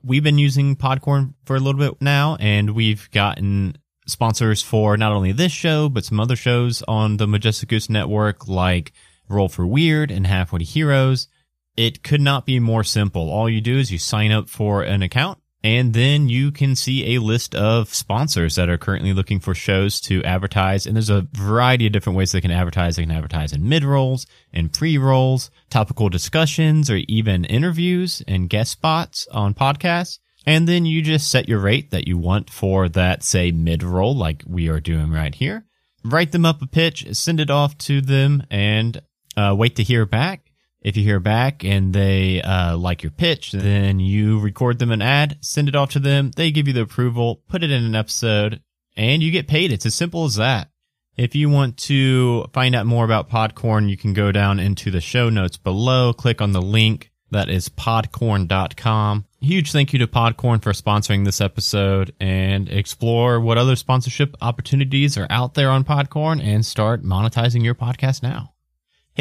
We've 0.02 0.24
been 0.24 0.38
using 0.38 0.78
Podcorn 0.78 1.34
for 1.44 1.58
a 1.58 1.60
little 1.60 1.80
bit 1.80 2.02
now, 2.02 2.38
and 2.40 2.70
we've 2.70 3.12
gotten 3.12 3.78
sponsors 4.08 4.62
for 4.62 4.96
not 4.96 5.12
only 5.12 5.34
this 5.34 5.52
show, 5.52 5.90
but 5.90 6.06
some 6.06 6.22
other 6.22 6.38
shows 6.38 6.82
on 6.88 7.18
the 7.18 7.28
Majestic 7.28 7.68
Goose 7.68 7.90
Network, 7.90 8.48
like 8.48 8.94
Roll 9.28 9.50
for 9.50 9.68
Weird 9.68 10.12
and 10.12 10.26
Halfway 10.26 10.60
to 10.60 10.66
Heroes. 10.66 11.28
it 11.76 12.04
could 12.04 12.22
not 12.22 12.46
be 12.46 12.58
more 12.58 12.86
simple. 12.86 13.30
All 13.30 13.50
you 13.50 13.60
do 13.60 13.78
is 13.78 13.92
you 13.92 13.98
sign 13.98 14.32
up 14.32 14.48
for 14.48 14.82
an 14.82 15.02
account 15.02 15.41
and 15.64 15.94
then 15.94 16.28
you 16.28 16.52
can 16.52 16.76
see 16.76 17.16
a 17.16 17.22
list 17.22 17.54
of 17.54 17.94
sponsors 17.94 18.56
that 18.56 18.70
are 18.70 18.80
currently 18.80 19.14
looking 19.14 19.40
for 19.40 19.54
shows 19.54 20.02
to 20.02 20.24
advertise. 20.24 20.88
And 20.88 20.96
there's 20.96 21.12
a 21.12 21.28
variety 21.34 21.86
of 21.86 21.94
different 21.94 22.18
ways 22.18 22.32
they 22.32 22.42
can 22.42 22.52
advertise. 22.52 22.96
They 22.96 23.04
can 23.04 23.12
advertise 23.12 23.54
in 23.54 23.70
mid 23.70 23.84
rolls 23.84 24.26
and 24.52 24.74
pre 24.74 24.98
rolls, 24.98 25.52
topical 25.70 26.10
discussions, 26.10 26.90
or 26.90 26.98
even 27.08 27.46
interviews 27.46 28.24
and 28.28 28.50
guest 28.50 28.72
spots 28.72 29.28
on 29.32 29.54
podcasts. 29.54 30.18
And 30.48 30.68
then 30.68 30.86
you 30.86 31.04
just 31.04 31.30
set 31.30 31.48
your 31.48 31.60
rate 31.60 31.92
that 31.92 32.08
you 32.08 32.18
want 32.18 32.50
for 32.50 32.90
that, 32.90 33.22
say, 33.24 33.52
mid 33.52 33.84
roll, 33.84 34.16
like 34.16 34.44
we 34.48 34.68
are 34.68 34.80
doing 34.80 35.12
right 35.12 35.36
here. 35.36 35.66
Write 36.04 36.32
them 36.32 36.46
up 36.46 36.64
a 36.64 36.68
pitch, 36.68 37.06
send 37.14 37.40
it 37.40 37.52
off 37.52 37.78
to 37.78 38.02
them, 38.02 38.44
and 38.50 39.04
uh, 39.38 39.54
wait 39.56 39.76
to 39.76 39.84
hear 39.84 40.08
back. 40.08 40.51
If 40.82 40.98
you 40.98 41.04
hear 41.04 41.20
back 41.20 41.64
and 41.64 41.94
they 41.94 42.42
uh, 42.42 42.76
like 42.76 43.04
your 43.04 43.12
pitch, 43.12 43.52
then 43.52 44.00
you 44.00 44.40
record 44.40 44.80
them 44.80 44.92
an 44.92 45.02
ad, 45.02 45.38
send 45.42 45.68
it 45.68 45.76
off 45.76 45.92
to 45.92 46.00
them. 46.00 46.32
They 46.36 46.52
give 46.52 46.68
you 46.68 46.74
the 46.74 46.82
approval, 46.82 47.44
put 47.48 47.64
it 47.64 47.72
in 47.72 47.84
an 47.84 47.96
episode, 47.96 48.62
and 48.98 49.22
you 49.22 49.32
get 49.32 49.48
paid. 49.48 49.72
It's 49.72 49.86
as 49.86 49.94
simple 49.94 50.26
as 50.26 50.36
that. 50.36 50.70
If 51.18 51.36
you 51.36 51.50
want 51.50 51.78
to 51.78 52.46
find 52.54 52.74
out 52.74 52.86
more 52.86 53.06
about 53.06 53.30
Podcorn, 53.30 53.90
you 53.90 53.98
can 53.98 54.14
go 54.14 54.32
down 54.32 54.60
into 54.60 54.90
the 54.90 55.02
show 55.02 55.30
notes 55.30 55.58
below, 55.58 56.14
click 56.14 56.42
on 56.42 56.52
the 56.52 56.62
link 56.62 57.12
that 57.32 57.50
is 57.50 57.70
podcorn.com. 57.70 59.26
Huge 59.40 59.72
thank 59.72 59.94
you 59.94 60.00
to 60.00 60.08
Podcorn 60.08 60.62
for 60.62 60.72
sponsoring 60.72 61.26
this 61.26 61.42
episode 61.42 62.14
and 62.20 62.70
explore 62.70 63.40
what 63.40 63.58
other 63.58 63.76
sponsorship 63.76 64.36
opportunities 64.42 65.18
are 65.18 65.28
out 65.30 65.54
there 65.54 65.70
on 65.70 65.84
Podcorn 65.84 66.44
and 66.44 66.66
start 66.66 67.04
monetizing 67.04 67.64
your 67.64 67.76
podcast 67.76 68.22
now. 68.22 68.54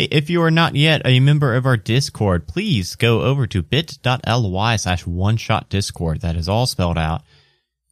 Hey, 0.01 0.09
if 0.12 0.30
you 0.30 0.40
are 0.40 0.51
not 0.51 0.76
yet 0.76 1.03
a 1.05 1.20
member 1.20 1.55
of 1.55 1.66
our 1.66 1.76
Discord, 1.76 2.48
please 2.48 2.96
go 2.96 3.20
over 3.20 3.46
to 3.48 3.61
bit.ly 3.61 4.76
slash 4.76 5.07
one 5.07 5.36
shot 5.36 5.68
Discord. 5.68 6.22
That 6.22 6.36
is 6.36 6.48
all 6.48 6.64
spelled 6.64 6.96
out. 6.96 7.22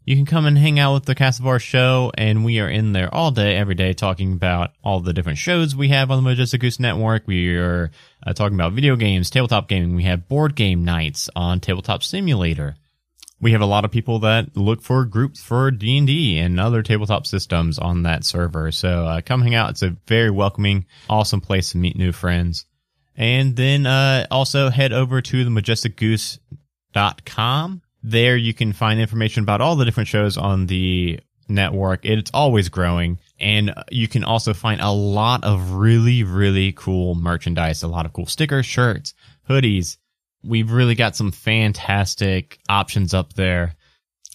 You 0.07 0.17
can 0.17 0.25
come 0.25 0.47
and 0.47 0.57
hang 0.57 0.79
out 0.79 0.95
with 0.95 1.05
the 1.05 1.15
cast 1.15 1.39
of 1.39 1.47
our 1.47 1.59
show, 1.59 2.11
and 2.17 2.47
we 2.47 2.61
are 2.61 2.69
in 2.71 2.93
there 2.93 3.15
all 3.15 3.31
day, 3.31 3.57
every 3.59 3.75
day, 3.75 3.93
talking 3.93 4.33
about 4.33 4.71
all 4.83 5.01
the 5.01 5.13
different 5.13 5.37
shows 5.37 5.77
we 5.77 5.89
have 5.89 6.11
on 6.11 6.17
the 6.17 6.31
Majestic 6.31 6.63
Goose 6.63 6.81
Network. 6.81 7.25
We 7.27 7.55
are 7.59 7.91
uh, 8.27 8.33
talking 8.33 8.55
about 8.55 8.73
video 8.73 8.97
games, 8.97 9.29
tabletop 9.29 9.69
gaming. 9.69 9.95
We 9.95 10.05
have 10.05 10.29
board 10.29 10.55
game 10.57 10.87
nights 10.87 11.29
on 11.37 11.61
Tabletop 11.61 12.03
Simulator. 12.03 12.77
We 13.41 13.53
have 13.53 13.61
a 13.61 13.67
lot 13.67 13.85
of 13.85 13.93
people 13.93 14.19
that 14.21 14.57
look 14.57 14.81
for 14.83 15.05
groups 15.05 15.43
for 15.43 15.71
D 15.71 15.99
and 15.99 16.07
D 16.07 16.39
and 16.39 16.59
other 16.59 16.83
tabletop 16.83 17.27
systems 17.27 17.79
on 17.79 18.03
that 18.03 18.25
server. 18.25 18.73
So 18.73 19.07
uh, 19.07 19.21
come 19.21 19.43
hang 19.43 19.55
out. 19.55 19.71
It's 19.71 19.83
a 19.83 19.97
very 20.07 20.31
welcoming, 20.31 20.87
awesome 21.09 21.41
place 21.41 21.71
to 21.73 21.79
meet 21.79 21.97
new 21.97 22.13
friends. 22.13 22.65
And 23.17 23.57
then 23.57 23.87
uh, 23.87 24.27
also 24.31 24.71
head 24.71 24.93
over 24.93 25.21
to 25.21 25.45
the 25.45 25.51
majesticgoose.com. 25.51 27.83
There 28.03 28.37
you 28.37 28.55
can 28.55 28.73
find 28.73 29.01
information 29.01 29.43
about 29.43 29.61
all 29.61 29.77
the 29.77 29.85
different 29.85 30.09
shows 30.09 30.37
on 30.37 30.67
the 30.67 31.21
network. 31.49 32.05
It's 32.05 32.31
always 32.33 32.69
growing. 32.69 33.19
And 33.41 33.75
you 33.91 34.09
can 34.09 34.25
also 34.25 34.55
find 34.55 34.81
a 34.81 34.93
lot 34.93 35.45
of 35.45 35.73
really, 35.73 36.23
really 36.23 36.73
cool 36.73 37.15
merchandise, 37.15 37.83
a 37.83 37.89
lot 37.89 38.07
of 38.07 38.13
cool 38.13 38.27
stickers, 38.27 38.67
shirts, 38.67 39.15
hoodies. 39.49 39.97
We've 40.45 40.71
really 40.71 40.95
got 40.95 41.17
some 41.17 41.33
fantastic 41.33 42.59
options 42.69 43.15
up 43.15 43.33
there. 43.35 43.75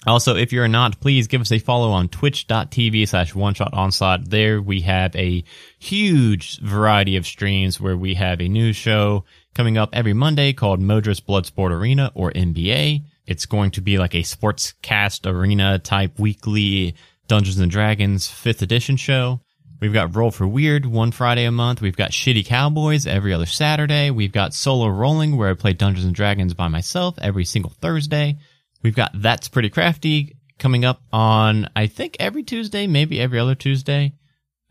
Also, 0.06 0.36
if 0.36 0.51
you're 0.51 0.68
not, 0.68 0.99
please 0.99 1.28
give 1.28 1.39
us 1.39 1.51
a 1.51 1.60
follow 1.60 1.91
on 1.91 2.10
twitch.tv 2.10 3.08
slash 3.08 3.34
one 3.34 3.54
shot 3.54 3.74
onslaught. 3.74 4.30
There 4.30 4.62
we 4.62 4.82
have 4.82 5.16
a 5.16 5.43
huge 5.80 6.60
variety 6.60 7.16
of 7.16 7.26
streams 7.26 7.80
where 7.80 7.95
we 7.95 8.16
have 8.16 8.41
a 8.41 8.49
new 8.49 8.74
show 8.74 9.24
coming 9.56 9.78
up 9.78 9.89
every 9.93 10.14
Monday 10.14 10.51
called 10.51 10.82
Modra's 10.82 11.22
Bloodsport 11.22 11.72
Arena 11.72 12.12
or 12.16 12.32
NBA. 12.32 13.06
It's 13.26 13.45
going 13.45 13.72
to 13.72 13.82
be 13.82 13.97
like 13.97 14.14
a 14.14 14.24
sports 14.24 14.74
cast 14.82 15.26
arena 15.26 15.80
type 15.80 16.20
weekly 16.20 16.95
Dungeons 17.28 17.60
and 17.60 17.72
Dragons 17.72 18.28
fifth 18.28 18.62
edition 18.62 18.97
show. 18.97 19.39
We've 19.84 19.92
got 19.92 20.16
Roll 20.16 20.32
for 20.32 20.48
Weird 20.48 20.86
one 20.86 21.12
Friday 21.12 21.44
a 21.44 21.52
month. 21.52 21.82
We've 21.82 21.98
got 21.98 22.12
Shitty 22.12 22.46
Cowboys 22.46 23.06
every 23.06 23.34
other 23.34 23.46
Saturday. 23.46 24.12
We've 24.12 24.32
got 24.32 24.54
Solo 24.54 24.88
Rolling 24.88 25.36
where 25.36 25.50
I 25.50 25.56
play 25.56 25.74
Dungeons 25.74 26.06
and 26.06 26.16
Dragons 26.16 26.54
by 26.54 26.70
myself 26.70 27.20
every 27.20 27.44
single 27.44 27.74
Thursday. 27.82 28.38
We've 28.82 28.96
got 28.96 29.12
That's 29.14 29.50
Pretty 29.50 29.70
Crafty 29.70 30.38
coming 30.58 30.86
up 30.86 31.02
on, 31.12 31.68
I 31.76 31.88
think, 31.88 32.16
every 32.22 32.44
Tuesday, 32.44 32.88
maybe 32.88 33.20
every 33.20 33.40
other 33.40 33.56
Tuesday. 33.56 34.14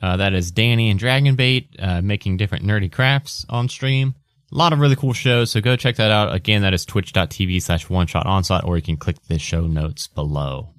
Uh, 0.01 0.17
that 0.17 0.33
is 0.33 0.51
Danny 0.51 0.89
and 0.89 0.99
Dragonbait 0.99 1.67
uh, 1.79 2.01
making 2.01 2.39
different 2.39 2.65
nerdy 2.65 2.91
crafts 2.91 3.45
on 3.51 3.69
stream. 3.69 4.15
A 4.51 4.57
lot 4.57 4.73
of 4.73 4.79
really 4.79 4.97
cool 4.97 5.13
shows, 5.13 5.51
so 5.51 5.61
go 5.61 5.77
check 5.77 5.97
that 5.97 6.11
out. 6.11 6.35
Again, 6.35 6.63
that 6.63 6.73
is 6.73 6.87
twitch.tv 6.87 7.61
slash 7.61 7.91
one 7.91 8.07
shot 8.07 8.25
onslaught, 8.25 8.65
or 8.65 8.77
you 8.77 8.83
can 8.83 8.97
click 8.97 9.17
the 9.29 9.39
show 9.39 9.67
notes 9.67 10.07
below. 10.07 10.72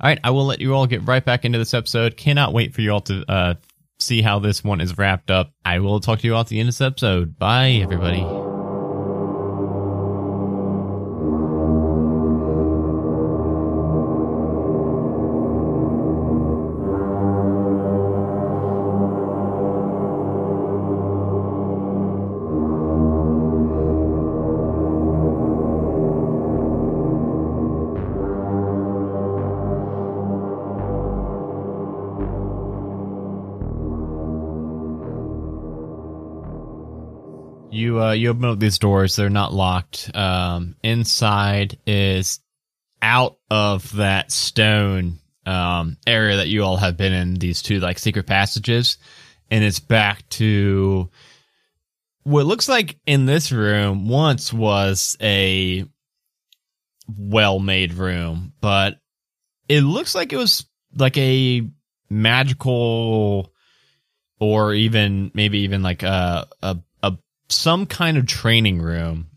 All 0.00 0.08
right, 0.08 0.18
I 0.22 0.30
will 0.30 0.46
let 0.46 0.60
you 0.60 0.74
all 0.74 0.86
get 0.86 1.06
right 1.06 1.24
back 1.24 1.44
into 1.44 1.58
this 1.58 1.74
episode. 1.74 2.16
Cannot 2.16 2.52
wait 2.52 2.74
for 2.74 2.80
you 2.80 2.92
all 2.92 3.00
to 3.02 3.24
uh, 3.30 3.54
see 3.98 4.22
how 4.22 4.38
this 4.38 4.62
one 4.62 4.80
is 4.80 4.96
wrapped 4.98 5.30
up. 5.30 5.52
I 5.64 5.78
will 5.78 6.00
talk 6.00 6.20
to 6.20 6.26
you 6.26 6.34
all 6.34 6.40
at 6.40 6.48
the 6.48 6.60
end 6.60 6.68
of 6.68 6.74
this 6.74 6.80
episode. 6.80 7.38
Bye, 7.38 7.80
everybody. 7.82 8.55
You 38.18 38.30
open 38.30 38.44
up 38.44 38.58
these 38.58 38.78
doors; 38.78 39.16
they're 39.16 39.30
not 39.30 39.52
locked. 39.52 40.10
Um, 40.14 40.76
inside 40.82 41.78
is 41.86 42.40
out 43.02 43.38
of 43.50 43.94
that 43.96 44.32
stone 44.32 45.18
um, 45.44 45.96
area 46.06 46.36
that 46.38 46.48
you 46.48 46.64
all 46.64 46.76
have 46.76 46.96
been 46.96 47.12
in. 47.12 47.34
These 47.34 47.62
two 47.62 47.80
like 47.80 47.98
secret 47.98 48.26
passages, 48.26 48.98
and 49.50 49.62
it's 49.64 49.80
back 49.80 50.28
to 50.30 51.10
what 52.22 52.46
looks 52.46 52.68
like 52.68 52.98
in 53.06 53.26
this 53.26 53.52
room 53.52 54.08
once 54.08 54.52
was 54.52 55.16
a 55.22 55.84
well-made 57.08 57.94
room, 57.94 58.52
but 58.60 58.98
it 59.68 59.82
looks 59.82 60.14
like 60.14 60.32
it 60.32 60.36
was 60.36 60.66
like 60.96 61.16
a 61.18 61.62
magical 62.10 63.52
or 64.38 64.74
even 64.74 65.30
maybe 65.34 65.60
even 65.60 65.82
like 65.82 66.02
a 66.02 66.48
a 66.62 66.78
some 67.48 67.86
kind 67.86 68.16
of 68.16 68.26
training 68.26 68.80
room. 68.80 69.28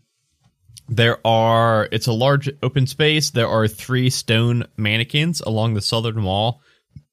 There 0.88 1.24
are 1.24 1.88
it's 1.92 2.08
a 2.08 2.12
large 2.12 2.50
open 2.62 2.86
space. 2.86 3.30
There 3.30 3.48
are 3.48 3.68
three 3.68 4.10
stone 4.10 4.64
mannequins 4.76 5.40
along 5.40 5.74
the 5.74 5.82
southern 5.82 6.24
wall. 6.24 6.62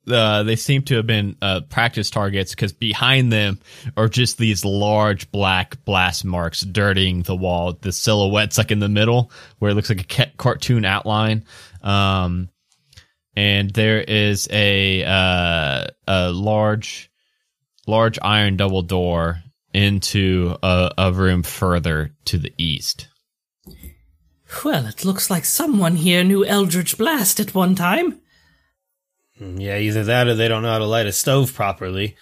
Uh, 0.09 0.43
they 0.43 0.55
seem 0.55 0.81
to 0.83 0.95
have 0.95 1.05
been 1.05 1.35
uh, 1.41 1.61
practice 1.69 2.09
targets 2.09 2.51
because 2.51 2.71
behind 2.71 3.31
them 3.31 3.59
are 3.97 4.07
just 4.07 4.37
these 4.37 4.63
large 4.63 5.29
black 5.31 5.83
blast 5.83 6.23
marks 6.23 6.61
dirtying 6.61 7.23
the 7.23 7.35
wall. 7.35 7.73
The 7.73 7.91
silhouette's 7.91 8.57
like 8.57 8.71
in 8.71 8.79
the 8.79 8.87
middle 8.87 9.31
where 9.59 9.71
it 9.71 9.73
looks 9.73 9.89
like 9.89 10.01
a 10.01 10.05
ca- 10.05 10.31
cartoon 10.37 10.85
outline. 10.85 11.43
Um, 11.81 12.49
and 13.35 13.69
there 13.71 14.01
is 14.01 14.47
a 14.49 15.03
uh, 15.03 15.87
a 16.07 16.31
large 16.31 17.11
large 17.85 18.17
iron 18.21 18.57
double 18.57 18.81
door 18.81 19.43
into 19.73 20.55
a, 20.63 20.91
a 20.97 21.11
room 21.11 21.43
further 21.43 22.11
to 22.25 22.37
the 22.37 22.53
east. 22.57 23.07
Well, 24.63 24.85
it 24.85 25.03
looks 25.03 25.29
like 25.29 25.45
someone 25.45 25.97
here 25.97 26.23
knew 26.23 26.45
Eldritch 26.45 26.97
Blast 26.97 27.39
at 27.39 27.53
one 27.53 27.75
time. 27.75 28.21
Hmm, 29.37 29.57
yeah, 29.57 29.77
either 29.77 30.03
that 30.05 30.27
or 30.27 30.35
they 30.35 30.47
don't 30.47 30.63
know 30.63 30.71
how 30.71 30.79
to 30.79 30.85
light 30.85 31.05
a 31.05 31.11
stove 31.11 31.53
properly. 31.53 32.15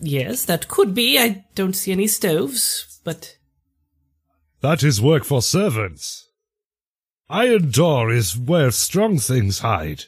Yes, 0.00 0.44
that 0.44 0.68
could 0.68 0.94
be. 0.94 1.18
I 1.18 1.44
don't 1.54 1.74
see 1.74 1.92
any 1.92 2.08
stoves, 2.08 3.00
but 3.04 3.36
That 4.60 4.82
is 4.82 5.00
work 5.00 5.24
for 5.24 5.40
servants. 5.40 6.28
Iron 7.30 7.70
door 7.70 8.10
is 8.10 8.36
where 8.36 8.70
strong 8.70 9.18
things 9.18 9.60
hide. 9.60 10.04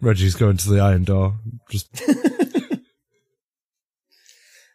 Reggie's 0.00 0.34
going 0.34 0.56
to 0.58 0.70
the 0.70 0.80
iron 0.80 1.04
door. 1.04 1.36
Just 1.70 1.88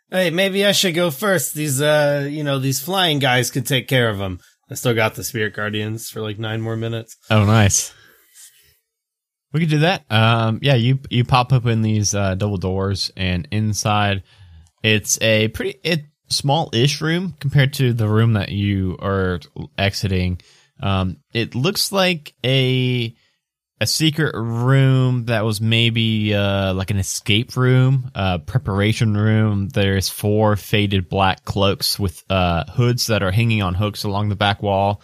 Hey, 0.10 0.30
maybe 0.30 0.66
I 0.66 0.72
should 0.72 0.96
go 0.96 1.12
first. 1.12 1.54
These, 1.54 1.82
uh, 1.82 2.28
you 2.30 2.44
know, 2.44 2.60
these 2.60 2.80
flying 2.80 3.20
guys 3.20 3.52
could 3.52 3.66
take 3.66 3.88
care 3.88 4.10
of 4.10 4.18
them. 4.18 4.40
I 4.70 4.76
still 4.76 4.94
got 4.94 5.16
the 5.16 5.24
Spirit 5.24 5.54
Guardians 5.54 6.10
for 6.10 6.22
like 6.22 6.40
nine 6.40 6.62
more 6.62 6.78
minutes. 6.78 7.18
Oh, 7.30 7.46
nice. 7.46 7.94
We 9.54 9.62
could 9.62 9.70
do 9.70 9.80
that. 9.80 10.04
Um, 10.10 10.60
yeah, 10.62 10.76
you 10.76 11.00
you 11.10 11.24
pop 11.24 11.54
up 11.54 11.66
in 11.66 11.82
these 11.82 12.14
uh, 12.14 12.36
double 12.36 12.58
doors, 12.58 13.12
and 13.16 13.48
inside, 13.52 14.24
it's 14.84 15.22
a 15.22 15.48
pretty. 15.50 15.80
It 15.84 16.04
small-ish 16.30 17.00
room 17.00 17.36
compared 17.40 17.72
to 17.74 17.94
the 17.94 18.08
room 18.08 18.34
that 18.34 18.50
you 18.50 18.98
are 19.02 19.40
exiting. 19.78 20.40
Um, 20.82 21.18
it 21.34 21.56
looks 21.56 21.92
like 21.92 22.34
a 22.46 23.16
a 23.80 23.86
secret 23.86 24.34
room 24.36 25.26
that 25.26 25.46
was 25.46 25.62
maybe 25.62 26.34
uh, 26.34 26.74
like 26.74 26.90
an 26.90 26.98
escape 26.98 27.56
room, 27.56 28.10
uh, 28.16 28.40
preparation 28.40 29.16
room. 29.16 29.70
There's 29.70 30.10
four 30.10 30.56
faded 30.56 31.10
black 31.10 31.46
cloaks 31.46 32.00
with 32.00 32.24
uh, 32.30 32.64
hoods 32.72 33.08
that 33.08 33.22
are 33.22 33.32
hanging 33.32 33.62
on 33.62 33.76
hooks 33.76 34.04
along 34.04 34.30
the 34.30 34.36
back 34.36 34.64
wall. 34.64 35.02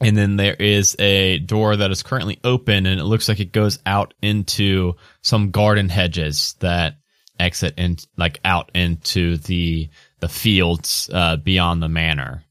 And 0.00 0.16
then 0.16 0.36
there 0.36 0.56
is 0.56 0.96
a 0.98 1.38
door 1.38 1.76
that 1.76 1.90
is 1.90 2.02
currently 2.02 2.38
open 2.44 2.84
and 2.84 3.00
it 3.00 3.04
looks 3.04 3.28
like 3.28 3.40
it 3.40 3.52
goes 3.52 3.78
out 3.86 4.12
into 4.20 4.94
some 5.22 5.50
garden 5.52 5.88
hedges 5.88 6.54
that 6.60 6.96
exit 7.38 7.74
and 7.78 8.04
like 8.16 8.40
out 8.44 8.70
into 8.74 9.36
the 9.38 9.88
the 10.20 10.28
fields 10.28 11.08
uh, 11.12 11.36
beyond 11.36 11.82
the 11.82 11.88
manor. 11.88 12.42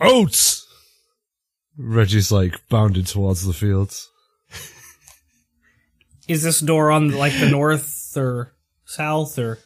Oats! 0.00 0.66
Reggie's 1.78 2.32
like 2.32 2.54
bounded 2.68 3.06
towards 3.06 3.46
the 3.46 3.52
fields. 3.52 4.10
Is 6.30 6.44
this 6.44 6.60
door 6.60 6.92
on 6.92 7.10
like 7.10 7.36
the 7.38 7.50
north 7.50 8.16
or 8.16 8.54
south 8.84 9.36
or? 9.38 9.58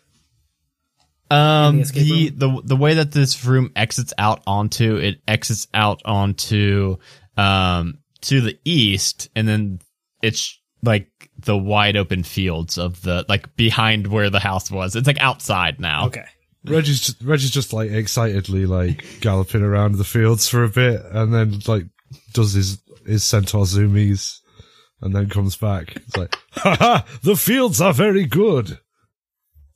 Um, 1.30 1.82
the 1.82 1.92
the, 1.92 2.28
the 2.30 2.62
the 2.64 2.76
way 2.76 2.94
that 2.94 3.12
this 3.12 3.44
room 3.44 3.70
exits 3.76 4.14
out 4.16 4.42
onto 4.46 4.96
it 4.96 5.20
exits 5.26 5.66
out 5.74 6.00
onto 6.04 6.96
um 7.36 7.98
to 8.22 8.40
the 8.40 8.58
east, 8.64 9.28
and 9.36 9.46
then 9.46 9.80
it's 10.22 10.58
like 10.82 11.08
the 11.38 11.56
wide 11.56 11.96
open 11.96 12.22
fields 12.22 12.78
of 12.78 13.02
the 13.02 13.26
like 13.28 13.54
behind 13.56 14.06
where 14.06 14.30
the 14.30 14.40
house 14.40 14.70
was. 14.70 14.96
It's 14.96 15.06
like 15.06 15.20
outside 15.20 15.80
now. 15.80 16.06
Okay. 16.06 16.24
Reggie's 16.64 17.00
just, 17.00 17.22
Reggie's 17.22 17.50
just 17.50 17.74
like 17.74 17.90
excitedly 17.90 18.64
like 18.64 19.04
galloping 19.20 19.62
around 19.62 19.96
the 19.96 20.04
fields 20.04 20.48
for 20.48 20.64
a 20.64 20.68
bit, 20.68 21.02
and 21.10 21.34
then 21.34 21.60
like 21.66 21.84
does 22.32 22.54
his 22.54 22.78
his 23.06 23.22
centaur 23.22 23.64
zoomies, 23.64 24.40
and 25.04 25.14
then 25.14 25.28
comes 25.28 25.54
back. 25.54 25.94
It's 25.96 26.16
like, 26.16 26.34
ha 26.52 26.76
ha! 26.76 27.06
The 27.22 27.36
fields 27.36 27.80
are 27.80 27.92
very 27.92 28.24
good. 28.24 28.78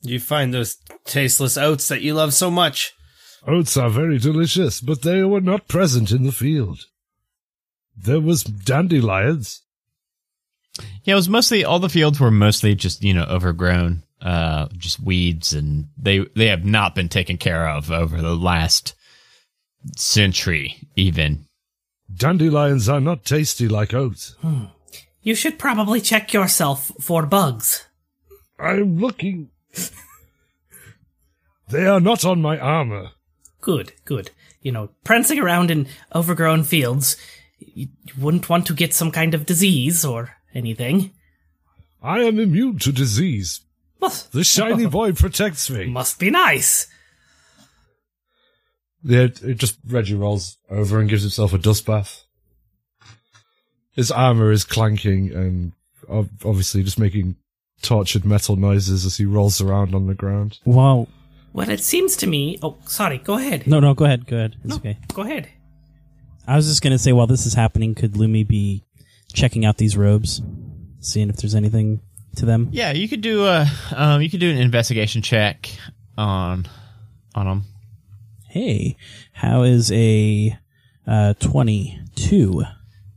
You 0.01 0.19
find 0.19 0.53
those 0.53 0.77
tasteless 1.05 1.55
oats 1.55 1.87
that 1.87 2.01
you 2.01 2.15
love 2.15 2.33
so 2.33 2.49
much. 2.49 2.93
Oats 3.47 3.77
are 3.77 3.89
very 3.89 4.17
delicious, 4.17 4.81
but 4.81 5.03
they 5.03 5.23
were 5.23 5.39
not 5.41 5.67
present 5.67 6.11
in 6.11 6.23
the 6.23 6.31
field. 6.31 6.85
There 7.95 8.19
was 8.19 8.43
dandelions. 8.43 9.61
Yeah, 11.03 11.13
it 11.13 11.15
was 11.15 11.29
mostly 11.29 11.63
all 11.63 11.79
the 11.79 11.89
fields 11.89 12.19
were 12.19 12.31
mostly 12.31 12.73
just 12.73 13.03
you 13.03 13.13
know 13.13 13.25
overgrown, 13.25 14.03
uh, 14.21 14.67
just 14.77 14.99
weeds, 14.99 15.53
and 15.53 15.89
they 15.97 16.25
they 16.35 16.47
have 16.47 16.65
not 16.65 16.95
been 16.95 17.09
taken 17.09 17.37
care 17.37 17.69
of 17.69 17.91
over 17.91 18.19
the 18.21 18.35
last 18.35 18.95
century, 19.95 20.75
even. 20.95 21.45
Dandelions 22.11 22.89
are 22.89 22.99
not 22.99 23.23
tasty 23.23 23.67
like 23.67 23.93
oats. 23.93 24.35
You 25.21 25.35
should 25.35 25.59
probably 25.59 26.01
check 26.01 26.33
yourself 26.33 26.91
for 26.99 27.25
bugs. 27.25 27.85
I'm 28.59 28.97
looking. 28.99 29.49
they 31.69 31.85
are 31.85 31.99
not 31.99 32.25
on 32.25 32.41
my 32.41 32.57
armor. 32.57 33.11
Good, 33.61 33.93
good. 34.05 34.31
You 34.61 34.71
know, 34.71 34.89
prancing 35.03 35.39
around 35.39 35.71
in 35.71 35.87
overgrown 36.13 36.63
fields, 36.63 37.15
you 37.59 37.87
wouldn't 38.17 38.49
want 38.49 38.65
to 38.67 38.73
get 38.73 38.93
some 38.93 39.11
kind 39.11 39.33
of 39.33 39.45
disease 39.45 40.03
or 40.03 40.35
anything. 40.53 41.11
I 42.01 42.19
am 42.21 42.39
immune 42.39 42.79
to 42.79 42.91
disease. 42.91 43.61
Must, 44.01 44.31
The 44.31 44.43
shiny 44.43 44.85
boy 44.99 45.11
protects 45.13 45.69
me. 45.69 45.85
must 45.87 46.19
be 46.19 46.29
nice. 46.29 46.87
Yeah, 49.03 49.27
it 49.43 49.57
just 49.57 49.77
Reggie 49.85 50.15
rolls 50.15 50.57
over 50.69 50.99
and 50.99 51.09
gives 51.09 51.21
himself 51.23 51.53
a 51.53 51.57
dust 51.57 51.85
bath. 51.85 52.23
His 53.91 54.11
armor 54.11 54.51
is 54.51 54.63
clanking 54.63 55.31
and 55.33 55.73
obviously 56.09 56.83
just 56.83 56.99
making 56.99 57.35
tortured 57.81 58.25
metal 58.25 58.55
noises 58.55 59.05
as 59.05 59.17
he 59.17 59.25
rolls 59.25 59.61
around 59.61 59.93
on 59.95 60.07
the 60.07 60.13
ground. 60.13 60.59
Well, 60.65 61.07
Well, 61.53 61.69
it 61.69 61.79
seems 61.81 62.15
to 62.17 62.27
me. 62.27 62.59
Oh, 62.61 62.77
sorry. 62.85 63.17
Go 63.17 63.35
ahead. 63.37 63.67
no, 63.67 63.79
no, 63.79 63.93
go 63.93 64.05
ahead, 64.05 64.25
go 64.27 64.37
ahead. 64.37 64.55
It's 64.63 64.75
okay. 64.75 64.97
Go 65.13 65.21
ahead. 65.23 65.49
I 66.47 66.55
was 66.55 66.67
just 66.67 66.81
gonna 66.81 66.97
say, 66.97 67.11
while 67.13 67.27
this 67.27 67.45
is 67.45 67.53
happening, 67.53 67.93
could 67.95 68.13
Lumi 68.13 68.47
be 68.47 68.83
checking 69.33 69.65
out 69.65 69.77
these 69.77 69.95
robes, 69.95 70.41
seeing 70.99 71.29
if 71.29 71.37
there's 71.37 71.53
anything 71.55 72.01
to 72.37 72.45
them? 72.45 72.69
Yeah, 72.71 72.91
you 72.91 73.07
could 73.07 73.21
do 73.21 73.45
a 73.45 73.67
um, 73.95 74.21
you 74.21 74.29
could 74.31 74.39
do 74.39 74.49
an 74.49 74.57
investigation 74.57 75.21
check 75.21 75.69
on 76.17 76.65
on 77.35 77.45
them. 77.45 77.63
Hey, 78.47 78.97
how 79.31 79.61
is 79.61 79.91
a 79.91 80.57
uh, 81.05 81.33
twenty-two? 81.39 82.63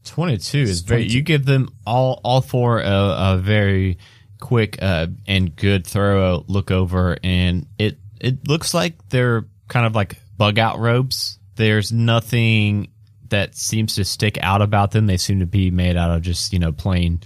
22 0.05 0.59
is 0.59 0.80
very 0.80 1.07
you 1.09 1.22
give 1.22 1.44
them 1.44 1.68
all 1.86 2.20
all 2.24 2.40
four 2.40 2.80
a, 2.80 3.34
a 3.34 3.38
very 3.38 3.98
quick 4.40 4.82
uh, 4.82 5.07
and 5.26 5.55
good 5.55 5.86
thorough 5.86 6.44
look 6.48 6.70
over 6.70 7.16
and 7.22 7.66
it 7.78 7.98
it 8.20 8.48
looks 8.48 8.74
like 8.74 9.09
they're 9.09 9.44
kind 9.68 9.86
of 9.86 9.94
like 9.94 10.16
bug 10.36 10.59
out 10.59 10.78
robes 10.78 11.38
there's 11.57 11.92
nothing 11.92 12.88
that 13.32 13.57
seems 13.57 13.96
to 13.96 14.05
stick 14.05 14.38
out 14.42 14.62
about 14.62 14.90
them. 14.92 15.07
They 15.07 15.16
seem 15.16 15.40
to 15.40 15.46
be 15.46 15.70
made 15.70 15.96
out 15.96 16.11
of 16.11 16.22
just 16.22 16.53
you 16.53 16.59
know 16.59 16.72
plain 16.72 17.20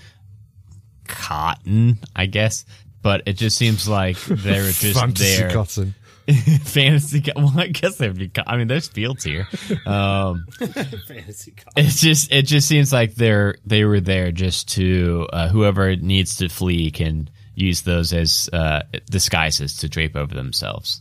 cotton 1.06 1.98
i 2.16 2.26
guess. 2.26 2.64
But 3.02 3.22
it 3.26 3.34
just 3.34 3.56
seems 3.56 3.88
like 3.88 4.18
they're 4.24 4.70
just 4.70 5.14
there. 5.14 5.50
cotton. 5.50 5.94
fantasy 6.64 7.22
well 7.36 7.52
i 7.56 7.68
guess 7.68 7.96
they'd 7.98 8.16
be 8.18 8.30
i 8.46 8.56
mean 8.56 8.66
there's 8.66 8.88
fields 8.88 9.22
here 9.24 9.46
um 9.86 10.44
Fantasy 11.06 11.52
cop. 11.52 11.72
it 11.76 11.86
just 11.90 12.32
it 12.32 12.42
just 12.42 12.66
seems 12.66 12.92
like 12.92 13.14
they're 13.14 13.54
they 13.64 13.84
were 13.84 14.00
there 14.00 14.32
just 14.32 14.68
to 14.74 15.28
uh, 15.32 15.48
whoever 15.48 15.94
needs 15.96 16.36
to 16.38 16.48
flee 16.48 16.90
can 16.90 17.30
use 17.54 17.82
those 17.82 18.12
as 18.12 18.50
uh, 18.52 18.82
disguises 19.08 19.78
to 19.78 19.88
drape 19.88 20.14
over 20.14 20.34
themselves. 20.34 21.00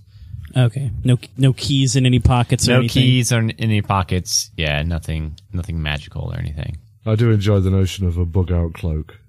Okay, 0.56 0.90
no, 1.04 1.18
no 1.38 1.52
keys 1.52 1.98
in 1.98 2.06
any 2.06 2.20
pockets 2.20 2.66
or 2.70 2.72
No 2.74 2.78
anything. 2.80 3.02
keys 3.04 3.34
or 3.34 3.40
in 3.40 3.52
any 3.52 3.82
pockets. 3.82 4.52
Yeah, 4.56 4.82
nothing 4.84 5.38
nothing 5.52 5.82
magical 5.82 6.32
or 6.34 6.38
anything. 6.40 6.78
I 7.06 7.16
do 7.16 7.32
enjoy 7.32 7.60
the 7.60 7.72
notion 7.72 8.08
of 8.08 8.18
a 8.18 8.26
bug 8.26 8.52
out 8.54 8.74
cloak. 8.74 9.20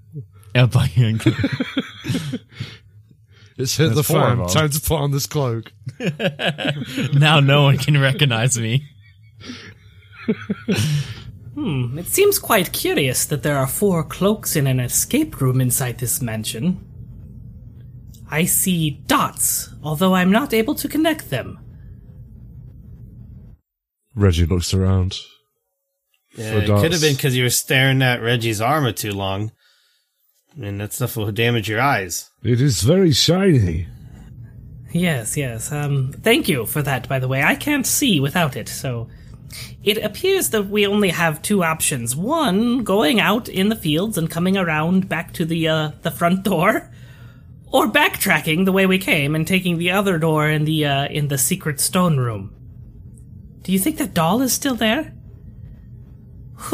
Yeah, 0.54 0.66
but- 0.66 0.88
It's 3.58 3.76
hit 3.76 3.84
There's 3.86 3.96
the 3.96 4.02
four 4.02 4.20
fan. 4.20 4.40
of. 4.40 4.52
Time 4.52 4.68
to 4.70 4.80
put 4.80 4.96
on 4.96 5.10
this 5.12 5.26
cloak. 5.26 5.72
now 7.14 7.40
no 7.40 7.62
one 7.62 7.78
can 7.78 7.98
recognize 8.00 8.58
me. 8.58 8.84
Hmm, 11.54 11.98
it 11.98 12.06
seems 12.08 12.38
quite 12.38 12.72
curious 12.72 13.24
that 13.26 13.42
there 13.42 13.56
are 13.56 13.66
four 13.66 14.04
cloaks 14.04 14.56
in 14.56 14.66
an 14.66 14.78
escape 14.78 15.40
room 15.40 15.60
inside 15.60 15.98
this 15.98 16.20
mansion. 16.20 16.84
I 18.30 18.44
see 18.44 18.90
dots, 19.06 19.70
although 19.82 20.14
I'm 20.14 20.30
not 20.30 20.52
able 20.52 20.74
to 20.74 20.88
connect 20.88 21.30
them. 21.30 21.58
Reggie 24.14 24.44
looks 24.44 24.74
around. 24.74 25.18
Yeah, 26.36 26.52
For 26.52 26.58
it 26.58 26.66
could 26.66 26.92
have 26.92 27.00
been 27.00 27.14
because 27.14 27.36
you 27.36 27.44
were 27.44 27.50
staring 27.50 28.02
at 28.02 28.20
Reggie's 28.20 28.60
armor 28.60 28.92
too 28.92 29.12
long. 29.12 29.52
I 30.54 30.60
mean, 30.60 30.78
that 30.78 30.92
stuff 30.92 31.16
will 31.16 31.30
damage 31.32 31.68
your 31.68 31.80
eyes. 31.80 32.30
It 32.46 32.60
is 32.60 32.82
very 32.82 33.10
shiny. 33.10 33.88
Yes, 34.92 35.36
yes. 35.36 35.72
Um, 35.72 36.12
thank 36.12 36.48
you 36.48 36.64
for 36.64 36.80
that, 36.80 37.08
by 37.08 37.18
the 37.18 37.26
way. 37.26 37.42
I 37.42 37.56
can't 37.56 37.84
see 37.84 38.20
without 38.20 38.54
it, 38.54 38.68
so. 38.68 39.08
It 39.82 39.98
appears 39.98 40.50
that 40.50 40.68
we 40.68 40.86
only 40.86 41.08
have 41.08 41.42
two 41.42 41.64
options. 41.64 42.14
One, 42.14 42.84
going 42.84 43.18
out 43.18 43.48
in 43.48 43.68
the 43.68 43.74
fields 43.74 44.16
and 44.16 44.30
coming 44.30 44.56
around 44.56 45.08
back 45.08 45.32
to 45.34 45.44
the, 45.44 45.66
uh, 45.66 45.90
the 46.02 46.12
front 46.12 46.44
door. 46.44 46.88
Or 47.72 47.88
backtracking 47.88 48.64
the 48.64 48.72
way 48.72 48.86
we 48.86 48.98
came 48.98 49.34
and 49.34 49.44
taking 49.44 49.78
the 49.78 49.90
other 49.90 50.16
door 50.16 50.48
in 50.48 50.64
the, 50.64 50.86
uh, 50.86 51.06
in 51.08 51.26
the 51.26 51.38
secret 51.38 51.80
stone 51.80 52.16
room. 52.16 52.54
Do 53.62 53.72
you 53.72 53.80
think 53.80 53.98
the 53.98 54.06
doll 54.06 54.40
is 54.40 54.52
still 54.52 54.76
there? 54.76 55.12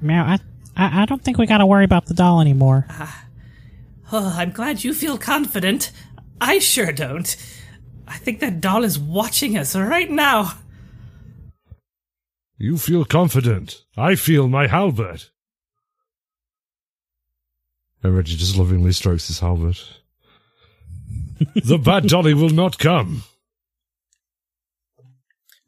Meow, 0.00 0.24
I, 0.24 0.38
I, 0.74 1.02
I 1.02 1.04
don't 1.04 1.22
think 1.22 1.36
we 1.36 1.46
gotta 1.46 1.66
worry 1.66 1.84
about 1.84 2.06
the 2.06 2.14
doll 2.14 2.40
anymore. 2.40 2.86
Oh, 4.14 4.34
I'm 4.36 4.50
glad 4.50 4.84
you 4.84 4.92
feel 4.92 5.16
confident. 5.16 5.90
I 6.38 6.58
sure 6.58 6.92
don't. 6.92 7.34
I 8.06 8.18
think 8.18 8.40
that 8.40 8.60
doll 8.60 8.84
is 8.84 8.98
watching 8.98 9.56
us 9.56 9.74
right 9.74 10.10
now. 10.10 10.52
You 12.58 12.76
feel 12.76 13.06
confident. 13.06 13.84
I 13.96 14.16
feel 14.16 14.48
my 14.48 14.66
halberd. 14.66 15.24
And 18.02 18.14
Reggie 18.14 18.36
just 18.36 18.56
lovingly 18.56 18.92
strokes 18.92 19.28
his 19.28 19.40
halberd. 19.40 19.78
the 21.64 21.78
bad 21.78 22.06
dolly 22.06 22.34
will 22.34 22.50
not 22.50 22.78
come. 22.78 23.22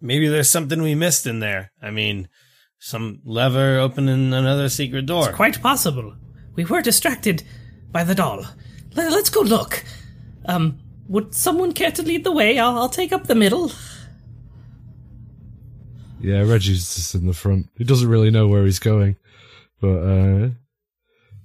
Maybe 0.02 0.28
there's 0.28 0.50
something 0.50 0.82
we 0.82 0.94
missed 0.94 1.26
in 1.26 1.40
there. 1.40 1.72
I 1.80 1.90
mean, 1.90 2.28
some 2.78 3.20
lever 3.24 3.78
opening 3.78 4.34
another 4.34 4.68
secret 4.68 5.06
door. 5.06 5.28
It's 5.28 5.36
quite 5.36 5.62
possible. 5.62 6.14
We 6.54 6.66
were 6.66 6.82
distracted 6.82 7.42
by 7.94 8.02
the 8.04 8.14
doll. 8.14 8.44
Let, 8.96 9.12
us 9.12 9.30
go 9.30 9.40
look. 9.40 9.84
Um, 10.46 10.80
would 11.08 11.32
someone 11.34 11.72
care 11.72 11.92
to 11.92 12.02
lead 12.02 12.24
the 12.24 12.32
way? 12.32 12.58
I'll, 12.58 12.76
I'll 12.76 12.88
take 12.88 13.12
up 13.12 13.28
the 13.28 13.36
middle. 13.36 13.70
Yeah, 16.20 16.40
Reggie's 16.42 16.94
just 16.94 17.14
in 17.14 17.26
the 17.26 17.32
front. 17.32 17.68
He 17.78 17.84
doesn't 17.84 18.08
really 18.08 18.30
know 18.30 18.48
where 18.48 18.64
he's 18.64 18.78
going, 18.80 19.16
but 19.80 19.96
uh, 19.98 20.48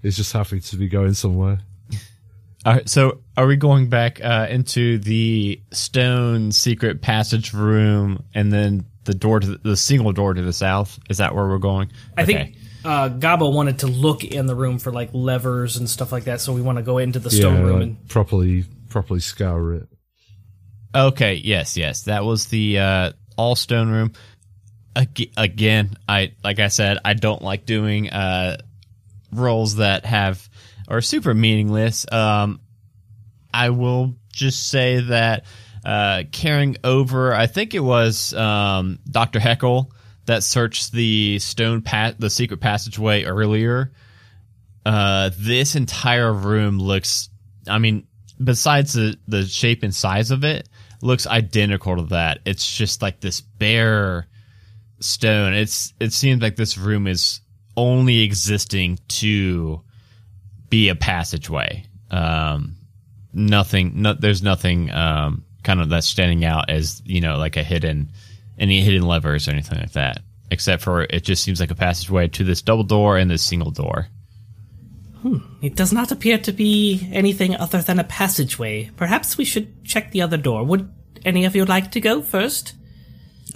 he's 0.02 0.18
just 0.18 0.34
happy 0.34 0.60
to 0.60 0.76
be 0.76 0.88
going 0.88 1.14
somewhere. 1.14 1.60
All 2.66 2.74
right, 2.74 2.90
so 2.90 3.22
are 3.38 3.46
we 3.46 3.56
going 3.56 3.90
back 3.90 4.20
uh, 4.24 4.48
into 4.50 4.98
the 4.98 5.62
stone 5.72 6.52
secret 6.52 7.02
passage 7.02 7.54
room 7.54 8.24
and 8.34 8.52
then 8.52 8.86
the 9.04 9.14
door 9.14 9.40
to 9.40 9.48
the, 9.48 9.58
the 9.58 9.78
single 9.78 10.14
door 10.14 10.34
to 10.34 10.42
the 10.42 10.54
south? 10.54 10.98
Is 11.10 11.18
that 11.18 11.36
where 11.36 11.48
we're 11.48 11.58
going? 11.60 11.92
I 12.18 12.24
Okay. 12.24 12.34
think 12.34 12.56
uh, 12.84 13.10
Gabo 13.10 13.54
wanted 13.54 13.80
to 13.80 13.88
look 13.88 14.24
in 14.24 14.46
the 14.46 14.56
room 14.56 14.80
for 14.80 14.92
like 14.92 15.10
levers 15.14 15.78
and 15.78 15.90
stuff 15.90 16.12
like 16.12 16.26
that, 16.26 16.42
so 16.42 16.54
we 16.54 16.62
want 16.62 16.78
to 16.78 16.84
go 16.84 16.98
into 16.98 17.20
the 17.20 17.30
stone 17.30 17.56
yeah, 17.56 17.62
room 17.62 17.74
like, 17.80 17.84
and 17.84 18.08
properly, 18.08 18.66
properly 18.90 19.20
scour 19.20 19.74
it. 19.74 19.88
Okay, 20.96 21.36
yes, 21.36 21.78
yes. 21.78 22.04
That 22.04 22.24
was 22.26 22.48
the 22.48 22.80
uh, 22.80 23.12
all 23.38 23.56
stone 23.56 23.90
room. 23.90 24.14
Ag- 24.96 25.32
Again, 25.38 25.96
I 26.08 26.34
like 26.44 26.60
I 26.60 26.70
said, 26.70 26.98
I 27.06 27.14
don't 27.14 27.42
like 27.42 27.66
doing 27.66 28.10
uh, 28.10 28.58
roles 29.32 29.76
that 29.76 30.06
have 30.06 30.50
are 30.88 31.02
super 31.02 31.34
meaningless. 31.34 32.12
Um, 32.12 32.60
I 33.54 33.70
will 33.70 34.16
just 34.32 34.70
say 34.70 35.02
that 35.02 35.46
uh, 35.86 36.24
carrying 36.32 36.78
over, 36.84 37.34
I 37.34 37.48
think 37.48 37.74
it 37.74 37.80
was 37.80 38.34
um, 38.34 39.00
Doctor 39.10 39.40
Heckle 39.40 39.92
that 40.30 40.44
searched 40.44 40.92
the 40.92 41.40
stone 41.40 41.82
pa- 41.82 42.14
the 42.20 42.30
secret 42.30 42.60
passageway 42.60 43.24
earlier. 43.24 43.92
Uh, 44.86 45.32
this 45.36 45.76
entire 45.76 46.32
room 46.32 46.78
looks. 46.78 47.30
I 47.68 47.80
mean, 47.80 48.06
besides 48.42 48.94
the 48.94 49.18
the 49.28 49.44
shape 49.46 49.82
and 49.82 49.94
size 49.94 50.30
of 50.30 50.44
it, 50.44 50.70
looks 51.02 51.26
identical 51.26 51.96
to 51.96 52.04
that. 52.10 52.42
It's 52.46 52.78
just 52.78 53.02
like 53.02 53.20
this 53.20 53.42
bare 53.42 54.28
stone. 55.00 55.56
It's 55.56 55.96
it 56.00 56.14
seems 56.14 56.44
like 56.44 56.56
this 56.56 56.78
room 56.78 57.08
is 57.08 57.42
only 57.76 58.22
existing 58.22 59.00
to 59.08 59.82
be 60.70 60.90
a 60.90 60.96
passageway. 60.96 61.86
Um, 62.12 62.76
nothing. 63.34 64.04
No, 64.04 64.14
there's 64.14 64.44
nothing 64.44 64.92
um, 64.92 65.44
kind 65.64 65.82
of 65.82 65.90
that's 65.90 66.06
standing 66.06 66.46
out 66.46 66.70
as 66.70 67.02
you 67.04 67.20
know 67.20 67.38
like 67.40 67.58
a 67.58 67.64
hidden 67.64 68.12
any 68.60 68.82
hidden 68.82 69.04
levers 69.04 69.48
or 69.48 69.52
anything 69.52 69.80
like 69.80 69.94
that. 69.94 70.22
Except 70.52 70.82
for 70.82 71.04
it 71.04 71.24
just 71.24 71.44
seems 71.44 71.60
like 71.60 71.72
a 71.72 71.76
passageway 71.76 72.28
to 72.30 72.44
this 72.44 72.62
double 72.62 72.84
door 72.84 73.18
and 73.18 73.30
this 73.30 73.46
single 73.46 73.72
door. 73.72 74.08
It 75.62 75.76
does 75.76 75.92
not 75.92 76.12
appear 76.12 76.38
to 76.40 76.52
be 76.54 77.08
anything 77.12 77.56
other 77.56 77.82
than 77.82 78.00
a 78.00 78.06
passageway. 78.06 78.90
Perhaps 78.96 79.38
we 79.38 79.44
should 79.44 79.84
check 79.84 80.12
the 80.12 80.22
other 80.22 80.38
door. 80.38 80.64
Would 80.64 80.92
any 81.26 81.46
of 81.46 81.56
you 81.56 81.66
like 81.66 81.92
to 81.92 82.00
go 82.00 82.22
first? 82.22 82.74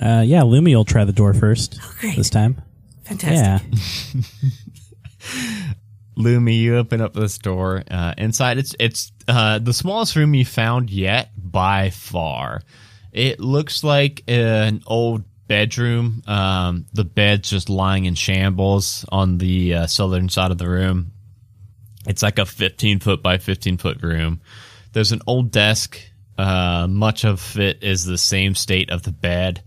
Uh, 0.01 0.23
yeah, 0.25 0.41
Lumi 0.41 0.75
will 0.75 0.85
try 0.85 1.05
the 1.05 1.13
door 1.13 1.33
first 1.33 1.79
great. 1.99 2.17
this 2.17 2.29
time. 2.29 2.61
Fantastic. 3.05 3.79
Yeah. 4.13 4.21
Lumi, 6.17 6.57
you 6.57 6.77
open 6.77 7.01
up 7.01 7.13
this 7.13 7.37
door. 7.37 7.83
Uh, 7.89 8.13
inside, 8.17 8.57
it's 8.57 8.75
it's 8.79 9.11
uh, 9.27 9.59
the 9.59 9.73
smallest 9.73 10.15
room 10.15 10.33
you 10.33 10.45
found 10.45 10.89
yet 10.89 11.31
by 11.37 11.89
far. 11.89 12.61
It 13.13 13.39
looks 13.39 13.83
like 13.83 14.23
an 14.27 14.81
old 14.87 15.23
bedroom. 15.47 16.23
Um, 16.25 16.87
the 16.93 17.03
bed's 17.03 17.49
just 17.49 17.69
lying 17.69 18.05
in 18.05 18.15
shambles 18.15 19.05
on 19.09 19.37
the 19.37 19.73
uh, 19.75 19.87
southern 19.87 20.29
side 20.29 20.49
of 20.49 20.57
the 20.57 20.67
room. 20.67 21.11
It's 22.07 22.23
like 22.23 22.39
a 22.39 22.45
15 22.45 22.99
foot 22.99 23.21
by 23.21 23.37
15 23.37 23.77
foot 23.77 24.01
room. 24.01 24.41
There's 24.93 25.11
an 25.11 25.21
old 25.27 25.51
desk. 25.51 25.99
Uh, 26.37 26.87
much 26.89 27.23
of 27.23 27.59
it 27.59 27.83
is 27.83 28.03
the 28.03 28.17
same 28.17 28.55
state 28.55 28.89
of 28.89 29.03
the 29.03 29.11
bed, 29.11 29.63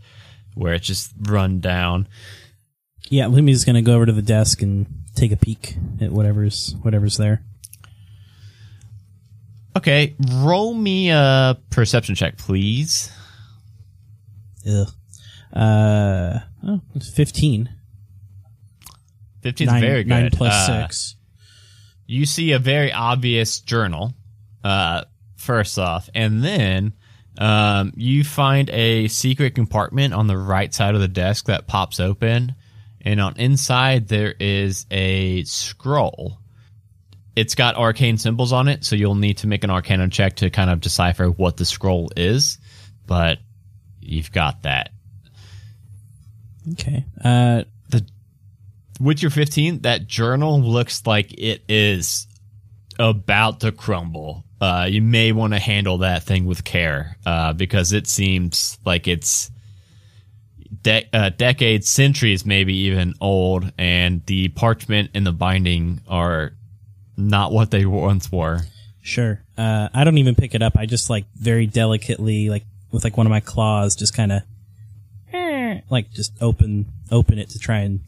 where 0.55 0.75
it's 0.75 0.87
just 0.87 1.13
run 1.23 1.61
down. 1.61 2.09
Yeah, 3.09 3.27
Lumi's 3.27 3.65
gonna 3.65 3.83
go 3.83 3.95
over 3.95 4.07
to 4.07 4.13
the 4.13 4.23
desk 4.23 4.63
and 4.63 4.87
take 5.15 5.31
a 5.31 5.37
peek 5.37 5.77
at 6.01 6.11
whatever's 6.11 6.75
whatever's 6.83 7.17
there. 7.17 7.45
Okay, 9.77 10.17
roll 10.33 10.75
me 10.75 11.11
a 11.11 11.57
perception 11.71 12.17
check, 12.17 12.39
please. 12.39 13.13
Ugh. 14.69 14.89
Uh, 15.53 16.39
oh, 16.67 16.81
it's 16.95 17.09
15. 17.11 17.69
15 19.43 19.69
is 19.69 19.81
very 19.81 20.03
good. 20.05 20.09
Nine 20.09 20.31
plus 20.31 20.53
Uh, 20.53 20.83
six. 20.83 21.17
You 22.07 22.27
see 22.27 22.53
a 22.53 22.59
very 22.59 22.93
obvious 22.93 23.61
journal, 23.61 24.15
uh, 24.65 25.05
first 25.37 25.79
off, 25.79 26.09
and 26.15 26.43
then 26.43 26.93
um, 27.39 27.93
you 27.97 28.23
find 28.25 28.71
a 28.71 29.09
secret 29.09 29.55
compartment 29.55 30.15
on 30.15 30.27
the 30.27 30.37
right 30.39 30.73
side 30.73 30.95
of 30.95 31.01
the 31.01 31.09
desk 31.09 31.47
that 31.47 31.67
pops 31.67 31.99
open, 32.01 32.55
and 33.01 33.21
on 33.21 33.37
inside 33.39 34.09
there 34.09 34.35
is 34.39 34.87
a 34.91 35.43
scroll. 35.45 36.39
It's 37.35 37.55
got 37.55 37.77
arcane 37.77 38.19
symbols 38.19 38.53
on 38.53 38.69
it, 38.69 38.85
so 38.85 38.97
you'll 38.97 39.15
need 39.17 39.39
to 39.39 39.47
make 39.47 39.63
an 39.65 39.71
arcana 39.71 40.09
check 40.09 40.37
to 40.37 40.51
kind 40.51 40.71
of 40.71 40.81
decipher 40.81 41.27
what 41.29 41.57
the 41.57 41.65
scroll 41.65 42.11
is, 42.17 42.59
but 43.07 43.39
you've 44.09 44.33
got 44.33 44.63
that. 44.63 44.91
Okay. 46.73 47.05
Uh, 47.23 47.63
the 47.89 48.07
with 49.01 49.23
your 49.23 49.31
15 49.31 49.83
that 49.83 50.07
journal 50.07 50.61
looks 50.61 51.07
like 51.07 51.33
it 51.39 51.63
is 51.69 52.27
about 52.99 53.61
to 53.61 53.71
crumble 53.71 54.45
uh, 54.61 54.89
you 54.91 55.03
may 55.03 55.33
want 55.33 55.53
to 55.53 55.59
handle 55.59 55.99
that 55.99 56.23
thing 56.23 56.47
with 56.47 56.65
care 56.65 57.19
uh, 57.27 57.53
because 57.53 57.93
it 57.93 58.07
seems 58.07 58.79
like 58.87 59.07
it's 59.07 59.51
de- 60.83 61.07
uh, 61.13 61.29
decades 61.29 61.89
centuries 61.89 62.47
maybe 62.47 62.75
even 62.75 63.15
old 63.21 63.71
and 63.77 64.25
the 64.27 64.49
parchment 64.49 65.11
and 65.15 65.27
the 65.27 65.33
binding 65.33 66.01
are 66.09 66.53
not 67.17 67.53
what 67.53 67.71
they 67.71 67.85
once 67.87 68.33
were 68.33 68.61
sure. 69.07 69.41
Uh, 69.57 69.89
I 69.95 70.05
don't 70.05 70.19
even 70.19 70.35
pick 70.35 70.55
it 70.55 70.63
up. 70.63 70.77
I 70.77 70.85
just 70.85 71.09
like 71.09 71.25
very 71.35 71.67
delicately, 71.67 72.51
like 72.51 72.65
with 72.97 73.05
like 73.05 73.19
one 73.19 73.27
of 73.27 73.31
my 73.31 73.41
claws, 73.41 73.95
just 73.95 74.17
kind 74.17 74.33
of 74.33 74.43
like 75.91 76.11
just 76.13 76.33
open 76.41 76.87
open 77.13 77.39
it 77.39 77.51
to 77.51 77.59
try 77.59 77.81
and 77.81 78.01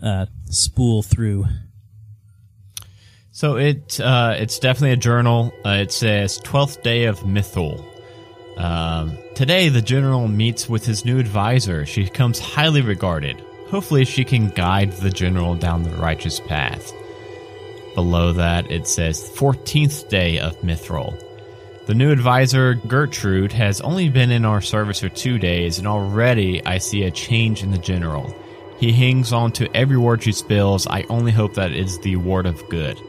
uh, 0.00 0.26
spool 0.48 1.02
through. 1.02 1.46
So 3.32 3.56
it 3.56 3.98
uh, 3.98 4.36
it's 4.38 4.60
definitely 4.60 4.92
a 4.92 4.96
journal. 4.96 5.52
Uh, 5.64 5.80
it 5.80 5.90
says 5.90 6.38
twelfth 6.38 6.84
day 6.84 7.06
of 7.06 7.20
Mithul. 7.20 7.84
Um, 8.56 9.18
today, 9.34 9.68
the 9.70 9.82
general 9.82 10.28
meets 10.28 10.68
with 10.68 10.86
his 10.86 11.04
new 11.04 11.18
advisor. 11.18 11.84
She 11.84 12.08
comes 12.08 12.38
highly 12.38 12.82
regarded. 12.82 13.42
Hopefully, 13.68 14.04
she 14.04 14.24
can 14.24 14.50
guide 14.50 14.92
the 14.92 15.10
general 15.10 15.56
down 15.56 15.82
the 15.82 15.96
righteous 15.96 16.38
path. 16.38 16.92
Below 17.96 18.34
that, 18.34 18.70
it 18.70 18.86
says 18.86 19.28
fourteenth 19.30 20.08
day 20.08 20.38
of 20.38 20.56
Mithril. 20.60 21.20
The 21.86 21.94
new 21.94 22.10
advisor, 22.10 22.74
Gertrude, 22.74 23.52
has 23.52 23.80
only 23.80 24.08
been 24.08 24.30
in 24.30 24.44
our 24.44 24.60
service 24.60 25.00
for 25.00 25.08
two 25.08 25.38
days, 25.38 25.78
and 25.78 25.86
already 25.86 26.64
I 26.66 26.78
see 26.78 27.04
a 27.04 27.10
change 27.10 27.62
in 27.62 27.70
the 27.70 27.78
general. 27.78 28.34
He 28.78 28.92
hangs 28.92 29.32
on 29.32 29.52
to 29.52 29.74
every 29.74 29.96
word 29.96 30.22
she 30.22 30.32
spills. 30.32 30.86
I 30.86 31.04
only 31.08 31.32
hope 31.32 31.54
that 31.54 31.72
it's 31.72 31.98
the 31.98 32.16
word 32.16 32.46
of 32.46 32.68
good 32.68 33.00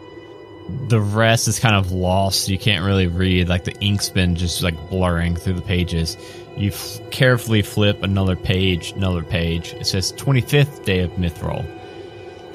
the 0.88 1.00
rest 1.00 1.48
is 1.48 1.60
kind 1.60 1.76
of 1.76 1.92
lost. 1.92 2.50
You 2.50 2.58
can't 2.58 2.86
really 2.86 3.08
read. 3.08 3.50
Like 3.50 3.64
the 3.64 3.78
ink's 3.80 4.10
been 4.10 4.36
just 4.36 4.62
like 4.62 4.90
blurring 4.90 5.36
through 5.36 5.54
the 5.54 5.62
pages. 5.62 6.18
You 6.56 6.72
carefully 7.12 7.62
flip 7.62 8.04
another 8.04 8.36
page, 8.36 8.92
another 8.92 9.24
page. 9.24 9.74
It 9.74 9.88
says 9.88 10.12
25th 10.14 10.84
day 10.86 11.02
of 11.02 11.12
Mithril. 11.12 11.66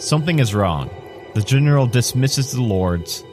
Something 0.00 0.38
is 0.38 0.54
wrong. 0.54 0.90
The 1.34 1.42
general 1.42 1.86
dismisses 1.86 2.52
the 2.52 2.62
lords. 2.62 3.24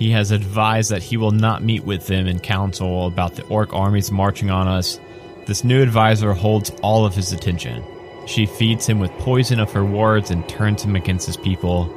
He 0.00 0.12
has 0.12 0.30
advised 0.30 0.90
that 0.92 1.02
he 1.02 1.18
will 1.18 1.30
not 1.30 1.62
meet 1.62 1.84
with 1.84 2.06
them 2.06 2.26
in 2.26 2.40
council 2.40 3.06
about 3.06 3.34
the 3.34 3.44
orc 3.48 3.74
armies 3.74 4.10
marching 4.10 4.48
on 4.48 4.66
us. 4.66 4.98
This 5.44 5.62
new 5.62 5.82
advisor 5.82 6.32
holds 6.32 6.70
all 6.82 7.04
of 7.04 7.14
his 7.14 7.34
attention. 7.34 7.84
She 8.26 8.46
feeds 8.46 8.86
him 8.86 8.98
with 8.98 9.10
poison 9.18 9.60
of 9.60 9.72
her 9.72 9.84
words 9.84 10.30
and 10.30 10.48
turns 10.48 10.82
him 10.82 10.96
against 10.96 11.26
his 11.26 11.36
people. 11.36 11.94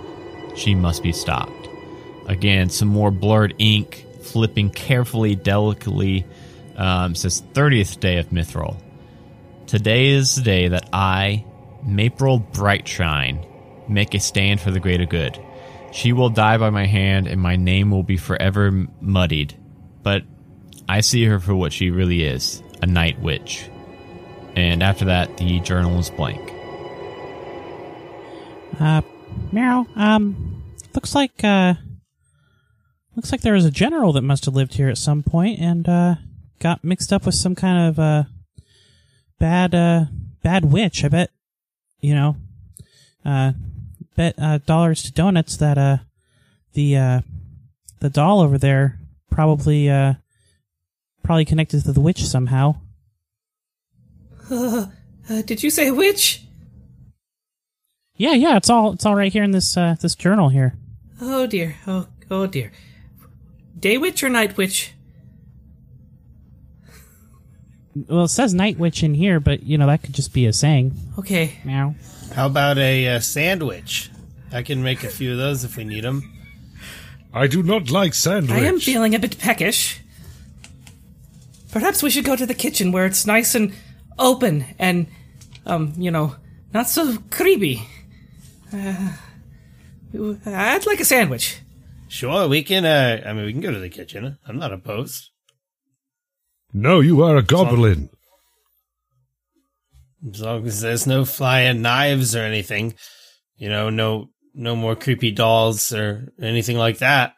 She 0.54 0.76
must 0.76 1.02
be 1.02 1.14
stopped. 1.14 1.70
Again, 2.28 2.70
some 2.70 2.90
more 2.90 3.10
blurred 3.10 3.56
ink, 3.58 4.06
flipping 4.22 4.70
carefully, 4.70 5.36
delicately. 5.36 6.26
Um, 6.76 7.16
says 7.16 7.42
30th 7.54 8.02
day 8.02 8.18
of 8.18 8.32
Mithril. 8.32 8.76
Today 9.66 10.10
is 10.10 10.36
the 10.36 10.42
day 10.42 10.68
that 10.68 10.90
I, 10.92 11.46
Mapril 11.88 12.52
Brightshine, 12.52 13.46
make 13.88 14.14
a 14.14 14.20
stand 14.20 14.60
for 14.60 14.72
the 14.72 14.82
greater 14.82 15.06
good. 15.06 15.40
She 15.94 16.12
will 16.12 16.30
die 16.30 16.58
by 16.58 16.72
my 16.72 16.88
hand, 16.88 17.28
and 17.28 17.40
my 17.40 17.56
name 17.56 17.92
will 17.92 18.02
be 18.02 18.18
forever 18.18 18.88
muddied. 19.00 19.54
But 20.02 20.24
I 20.90 21.02
see 21.02 21.24
her 21.26 21.40
for 21.40 21.54
what 21.54 21.72
she 21.72 21.92
really 21.92 22.24
is 22.24 22.64
a 22.82 22.88
night 22.88 23.22
witch. 23.22 23.70
And 24.56 24.82
after 24.82 25.06
that, 25.06 25.38
the 25.38 25.60
journal 25.60 26.00
is 26.00 26.10
blank. 26.10 26.42
Uh, 28.80 29.04
Meryl, 29.52 29.86
um, 29.96 30.64
looks 30.96 31.14
like, 31.14 31.44
uh, 31.44 31.76
looks 33.16 33.32
like 33.32 33.42
there 33.42 33.54
was 33.54 33.66
a 33.66 33.72
general 33.72 34.14
that 34.14 34.24
must 34.24 34.46
have 34.46 34.56
lived 34.56 34.74
here 34.74 34.90
at 34.90 34.98
some 34.98 35.22
point 35.22 35.60
and 35.60 35.88
uh, 35.88 36.16
got 36.58 36.84
mixed 36.84 37.14
up 37.14 37.28
with 37.28 37.36
some 37.36 37.54
kind 37.54 37.88
of 37.88 38.00
uh, 38.00 38.24
bad 39.40 39.76
uh, 39.76 40.06
bad 40.42 40.66
witch. 40.66 41.04
I 41.04 41.10
bet 41.10 41.30
you 42.02 42.16
know. 42.16 42.36
Uh, 43.24 43.54
bet 44.16 44.36
uh, 44.38 44.60
dollars 44.60 45.04
to 45.04 45.12
donuts 45.12 45.58
that 45.58 45.78
uh, 45.78 45.98
the 46.74 46.98
uh, 46.98 47.22
the 48.00 48.10
doll 48.10 48.42
over 48.42 48.58
there 48.58 49.00
probably 49.32 49.90
uh, 49.90 50.14
probably 51.24 51.46
connected 51.46 51.84
to 51.84 51.92
the 51.92 52.02
witch 52.02 52.24
somehow. 52.24 52.76
Uh, 55.30 55.42
did 55.42 55.64
you 55.64 55.70
say 55.70 55.90
witch? 55.90 56.44
Yeah, 58.18 58.34
yeah, 58.34 58.58
it's 58.58 58.70
all 58.70 58.92
it's 58.92 59.06
all 59.06 59.16
right 59.16 59.32
here 59.32 59.44
in 59.44 59.52
this 59.52 59.78
uh, 59.78 59.96
this 60.02 60.16
journal 60.16 60.50
here. 60.50 60.76
Oh 61.22 61.48
dear. 61.48 61.78
Oh, 61.88 62.08
oh 62.30 62.46
dear. 62.46 62.72
Day 63.80 63.98
witch 63.98 64.22
or 64.22 64.30
night 64.30 64.58
witch? 64.58 64.94
Well, 67.96 68.26
it 68.26 68.30
says 68.30 68.54
night 68.54 68.78
witch 68.78 69.04
in 69.04 69.14
here, 69.14 69.40
but 69.40 69.64
you 69.64 69.78
know 69.78 69.88
that 69.88 70.04
could 70.04 70.14
just 70.14 70.34
be 70.34 70.46
a 70.46 70.54
saying. 70.54 70.94
Okay. 71.18 71.60
Meow. 71.64 71.96
How 72.34 72.48
about 72.48 72.80
a 72.80 73.08
uh, 73.08 73.20
sandwich? 73.20 74.10
I 74.52 74.64
can 74.64 74.82
make 74.82 75.04
a 75.04 75.10
few 75.10 75.34
of 75.34 75.38
those 75.38 75.64
if 75.64 75.78
we 75.78 75.84
need 75.84 76.04
them. 76.04 76.34
I 77.32 77.46
do 77.46 77.62
not 77.62 77.92
like 77.92 78.16
sandwich. 78.16 78.52
I 78.52 78.66
am 78.66 78.80
feeling 78.80 79.14
a 79.14 79.20
bit 79.20 79.38
peckish. 79.38 80.02
Perhaps 81.72 82.02
we 82.02 82.10
should 82.10 82.26
go 82.26 82.36
to 82.36 82.46
the 82.46 82.54
kitchen 82.56 82.92
where 82.92 83.06
it's 83.06 83.28
nice 83.28 83.54
and 83.54 83.74
open 84.18 84.66
and, 84.80 85.08
um, 85.66 85.94
you 85.96 86.10
know, 86.10 86.36
not 86.74 86.90
so 86.90 87.18
creepy. 87.30 87.84
Uh, 88.72 89.14
I'd 90.46 90.86
like 90.88 91.00
a 91.00 91.06
sandwich. 91.06 91.60
Sure, 92.08 92.48
we 92.48 92.64
can. 92.64 92.86
Uh, 92.86 93.22
I 93.26 93.34
mean, 93.34 93.46
we 93.46 93.52
can 93.52 93.62
go 93.62 93.72
to 93.72 93.80
the 93.80 93.90
kitchen. 93.90 94.38
I'm 94.48 94.58
not 94.58 94.74
opposed. 94.74 95.30
No, 96.74 97.00
you 97.00 97.22
are 97.24 97.38
a 97.38 97.44
goblin. 97.44 98.10
As 100.32 100.42
long 100.42 100.66
as 100.66 100.82
there's 100.82 101.06
no 101.08 101.26
flying 101.26 101.82
knives 101.82 102.36
or 102.36 102.42
anything, 102.42 102.94
you 103.58 103.70
know, 103.70 103.90
no 103.90 104.30
no 104.54 104.76
more 104.76 104.96
creepy 104.96 105.32
dolls 105.32 105.92
or 105.94 106.32
anything 106.42 106.78
like 106.78 107.00
that. 107.00 107.34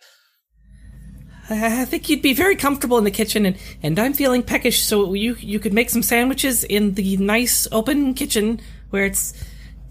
I 1.49 1.81
I 1.81 1.85
think 1.85 2.09
you'd 2.09 2.21
be 2.21 2.33
very 2.33 2.55
comfortable 2.55 2.97
in 2.97 3.03
the 3.03 3.11
kitchen, 3.11 3.45
and, 3.45 3.57
and 3.81 3.97
I'm 3.99 4.13
feeling 4.13 4.43
peckish, 4.43 4.83
so 4.83 5.13
you 5.13 5.35
you 5.39 5.59
could 5.59 5.73
make 5.73 5.89
some 5.89 6.03
sandwiches 6.03 6.63
in 6.63 6.93
the 6.93 7.17
nice 7.17 7.67
open 7.71 8.13
kitchen 8.13 8.59
where 8.89 9.05
it's 9.05 9.33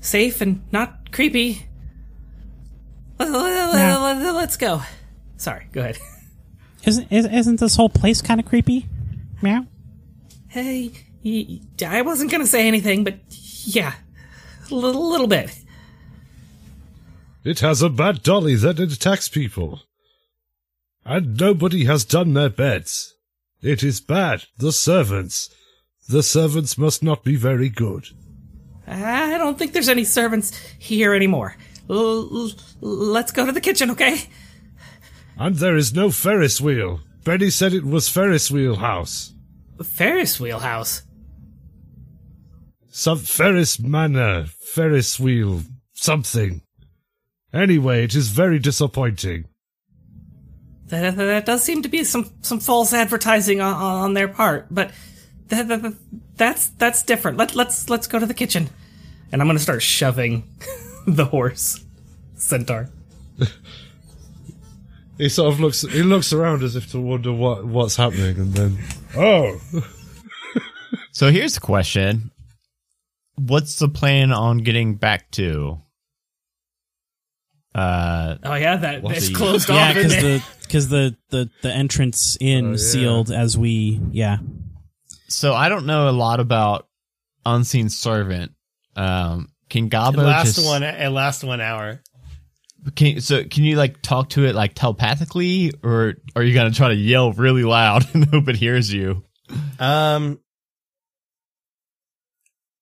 safe 0.00 0.40
and 0.40 0.62
not 0.72 1.12
creepy. 1.12 1.66
Let- 3.18 3.30
let- 3.30 3.72
let- 4.00 4.34
Let's 4.34 4.56
go. 4.56 4.82
Sorry, 5.36 5.66
go 5.72 5.80
ahead. 5.80 5.98
Isn't 6.84 7.10
is, 7.10 7.26
isn't 7.26 7.60
this 7.60 7.76
whole 7.76 7.88
place 7.88 8.20
kind 8.20 8.38
of 8.40 8.46
creepy? 8.46 8.86
Meow. 9.40 9.66
Hey, 10.48 10.88
y- 10.88 10.92
y- 10.92 11.00
I 11.24 12.02
wasn't 12.02 12.30
gonna 12.30 12.46
say 12.46 12.68
anything, 12.68 13.04
but 13.04 13.16
yeah, 13.64 13.94
a 14.70 14.74
little, 14.74 15.08
little 15.10 15.26
bit. 15.26 15.58
It 17.44 17.60
has 17.60 17.82
a 17.82 17.88
bad 17.88 18.22
dolly 18.22 18.54
that 18.56 18.80
attacks 18.80 19.28
people. 19.28 19.82
And 21.04 21.38
nobody 21.38 21.84
has 21.84 22.04
done 22.04 22.32
their 22.32 22.48
beds. 22.48 23.14
It 23.60 23.82
is 23.82 24.00
bad. 24.00 24.44
The 24.58 24.72
servants. 24.72 25.50
The 26.08 26.22
servants 26.22 26.78
must 26.78 27.02
not 27.02 27.24
be 27.24 27.36
very 27.36 27.68
good. 27.68 28.08
I 28.86 29.38
don't 29.38 29.58
think 29.58 29.72
there's 29.72 29.88
any 29.88 30.04
servants 30.04 30.54
here 30.78 31.14
anymore. 31.14 31.56
L- 31.88 32.50
let's 32.80 33.32
go 33.32 33.46
to 33.46 33.52
the 33.52 33.60
kitchen, 33.60 33.90
okay? 33.90 34.22
And 35.38 35.56
there 35.56 35.76
is 35.76 35.94
no 35.94 36.10
Ferris 36.10 36.60
wheel. 36.60 37.00
Benny 37.24 37.50
said 37.50 37.72
it 37.72 37.84
was 37.84 38.08
Ferris 38.08 38.50
wheel 38.50 38.76
house. 38.76 39.32
Ferris 39.82 40.38
wheel 40.38 40.60
house. 40.60 41.02
Some 42.96 43.18
Ferris 43.18 43.80
manor, 43.80 44.44
Ferris 44.46 45.18
wheel, 45.18 45.62
something. 45.94 46.62
Anyway, 47.52 48.04
it 48.04 48.14
is 48.14 48.28
very 48.28 48.60
disappointing. 48.60 49.46
That, 50.86 51.16
that, 51.16 51.24
that 51.24 51.44
does 51.44 51.64
seem 51.64 51.82
to 51.82 51.88
be 51.88 52.04
some, 52.04 52.30
some 52.42 52.60
false 52.60 52.92
advertising 52.92 53.60
on, 53.60 53.74
on 53.74 54.14
their 54.14 54.28
part, 54.28 54.68
but 54.70 54.92
that, 55.48 55.66
that, 55.66 55.82
that- 55.82 55.96
that's 56.36 56.68
that's 56.68 57.02
different. 57.02 57.36
Let, 57.36 57.56
let's 57.56 57.88
let's 57.90 58.06
go 58.06 58.18
to 58.20 58.26
the 58.26 58.34
kitchen, 58.34 58.68
and 59.32 59.40
I'm 59.40 59.46
gonna 59.48 59.58
start 59.60 59.82
shoving 59.82 60.44
the 61.06 61.24
horse 61.24 61.84
centaur. 62.36 62.90
He 65.18 65.28
sort 65.28 65.52
of 65.52 65.60
looks. 65.60 65.82
He 65.82 66.02
looks 66.02 66.32
around 66.32 66.64
as 66.64 66.74
if 66.74 66.90
to 66.90 67.00
wonder 67.00 67.32
what 67.32 67.64
what's 67.64 67.94
happening, 67.94 68.36
and 68.36 68.52
then 68.54 68.78
oh, 69.16 69.60
So 71.12 71.30
here's 71.30 71.54
the 71.54 71.60
question: 71.60 72.32
What's 73.36 73.76
the 73.76 73.88
plan 73.88 74.32
on 74.32 74.58
getting 74.58 74.94
back 74.96 75.30
to? 75.32 75.80
Uh, 77.74 78.36
Oh 78.44 78.54
yeah, 78.54 78.76
that 78.76 79.04
it's 79.04 79.28
the- 79.28 79.34
closed 79.34 79.68
Yeah, 79.68 79.88
off. 79.88 79.94
because 79.94 80.12
the 80.16 80.42
because 80.62 80.88
the, 80.88 81.16
the 81.30 81.50
the 81.62 81.72
entrance 81.72 82.36
in 82.40 82.72
yeah. 82.72 82.76
sealed 82.76 83.30
as 83.30 83.58
we 83.58 84.00
yeah. 84.12 84.38
so 85.28 85.52
I 85.54 85.68
don't 85.68 85.84
know 85.86 86.08
a 86.08 86.12
lot 86.12 86.38
about 86.40 86.86
unseen 87.44 87.88
servant. 87.88 88.52
Um, 88.96 89.48
can 89.68 89.86
It 89.86 89.90
Gabo 89.90 90.18
lasts 90.18 90.54
just 90.56 90.66
one. 90.66 90.82
It 90.84 91.10
lasts 91.10 91.42
one 91.42 91.60
hour. 91.60 92.00
Can, 92.94 93.20
so 93.20 93.42
can 93.44 93.64
you 93.64 93.76
like 93.76 94.02
talk 94.02 94.28
to 94.30 94.44
it 94.44 94.54
like 94.54 94.74
telepathically, 94.74 95.72
or 95.82 96.14
are 96.36 96.42
you 96.44 96.54
gonna 96.54 96.70
try 96.70 96.88
to 96.88 96.94
yell 96.94 97.32
really 97.32 97.64
loud 97.64 98.06
and 98.14 98.24
hope 98.26 98.48
it 98.48 98.56
hears 98.56 98.92
you? 98.92 99.24
Um, 99.80 100.38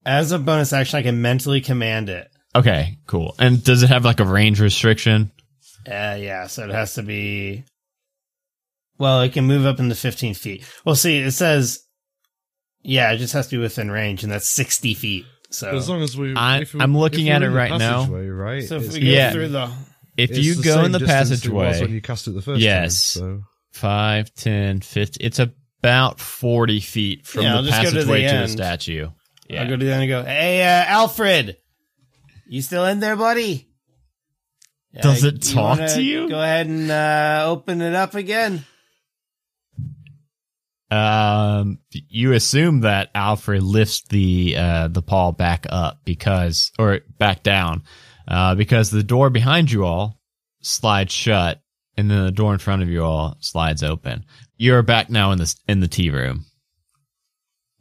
as 0.05 0.33
a 0.33 0.39
bonus 0.39 0.73
action, 0.73 0.99
I 0.99 1.03
can 1.03 1.23
mentally 1.23 1.61
command 1.61 2.09
it. 2.09 2.29
Okay, 2.55 2.99
cool. 3.07 3.35
And 3.39 3.63
does 3.65 3.83
it 3.83 3.89
have 3.89 4.05
like 4.05 4.21
a 4.21 4.25
range 4.25 4.61
restriction? 4.61 5.33
Uh, 5.87 6.17
yeah, 6.21 6.47
so 6.47 6.65
it 6.65 6.71
has 6.71 6.95
to 6.95 7.03
be. 7.03 7.65
Well, 8.99 9.23
it 9.23 9.33
can 9.33 9.47
move 9.47 9.67
up 9.67 9.81
into 9.81 9.95
15 9.95 10.35
feet. 10.35 10.65
Well, 10.85 10.95
see, 10.95 11.19
it 11.19 11.33
says, 11.33 11.81
yeah, 12.83 13.11
it 13.13 13.17
just 13.19 13.33
has 13.33 13.49
to 13.49 13.57
be 13.57 13.63
within 13.63 13.91
range, 13.91 14.23
and 14.23 14.31
that's 14.31 14.49
60 14.49 14.95
feet. 14.95 15.25
So, 15.51 15.75
as 15.75 15.89
long 15.89 16.03
as 16.03 16.17
we, 16.17 16.35
I- 16.37 16.61
if 16.61 16.75
we- 16.75 16.81
I'm 16.81 16.97
looking 16.97 17.27
if 17.27 17.35
at 17.35 17.43
it 17.43 17.51
right 17.51 17.77
now. 17.79 18.07
Right. 18.07 18.63
so 18.65 18.77
if 18.77 18.83
It's- 18.83 18.95
we 18.95 19.01
go 19.01 19.07
Yeah. 19.07 19.33
through 19.33 19.49
the, 19.49 19.71
If 20.17 20.31
it's 20.31 20.39
you 20.39 20.63
go 20.63 20.85
in 20.85 20.93
the 20.93 20.99
distance 20.99 21.45
it 21.45 21.49
was 21.51 21.65
passageway, 21.69 21.81
when 21.81 21.95
you 21.95 22.01
cast 22.01 22.29
it 22.29 22.33
the 22.33 22.43
first 22.43 22.61
Yes. 22.61 23.15
time. 23.15 23.45
5, 23.73 24.35
10, 24.35 24.81
50, 24.81 25.25
it's 25.25 25.39
about 25.39 26.21
40 26.21 26.81
feet 26.81 27.27
from 27.27 27.43
Yeah, 27.45 27.61
the 27.63 27.69
just 27.71 27.83
go 27.83 27.89
to 27.89 27.91
the 27.91 27.97
passageway 28.13 28.23
to 28.29 28.39
the, 28.39 28.49
statue. 28.49 29.09
Yeah. 29.49 29.63
I'll 29.63 29.69
go 29.69 29.77
to 29.77 29.85
the 29.85 29.93
end 29.93 30.03
and 30.03 30.09
go, 30.11 30.23
hey, 30.25 30.63
uh, 30.63 30.85
Alfred, 30.87 31.57
you 32.47 32.63
still 32.63 32.85
in 32.87 33.01
there, 33.01 33.17
buddy? 33.17 33.69
Does 35.01 35.25
Uh, 35.25 35.29
it 35.29 35.43
talk 35.43 35.79
to 35.79 36.03
you? 36.03 36.29
Go 36.29 36.41
ahead 36.41 36.67
and 36.67 36.91
uh, 36.91 37.45
open 37.47 37.81
it 37.81 37.95
up 37.95 38.15
again. 38.15 38.65
Um, 40.91 41.79
you 41.91 42.33
assume 42.35 42.81
that 42.81 43.11
Alfred 43.15 43.63
lifts 43.63 44.03
the 44.09 44.55
uh, 44.59 44.89
the 44.89 45.01
paw 45.01 45.33
back 45.33 45.67
up 45.71 46.01
because, 46.05 46.71
or 46.79 47.01
back 47.19 47.43
down, 47.43 47.85
uh, 48.29 48.55
because 48.55 48.91
the 48.91 49.03
door 49.03 49.31
behind 49.31 49.71
you 49.73 49.87
all 49.87 50.21
slides 50.61 51.13
shut, 51.15 51.63
and 51.97 52.11
then 52.11 52.27
the 52.27 52.31
door 52.31 52.53
in 52.53 52.59
front 52.59 52.83
of 52.83 52.91
you 52.91 53.03
all 53.03 53.37
slides 53.41 53.83
open. 53.83 54.27
You're 54.59 54.83
back 54.83 55.09
now 55.09 55.33
in 55.33 55.39
the 55.39 55.55
in 55.67 55.81
the 55.81 55.89
tea 55.89 56.11
room. 56.11 56.45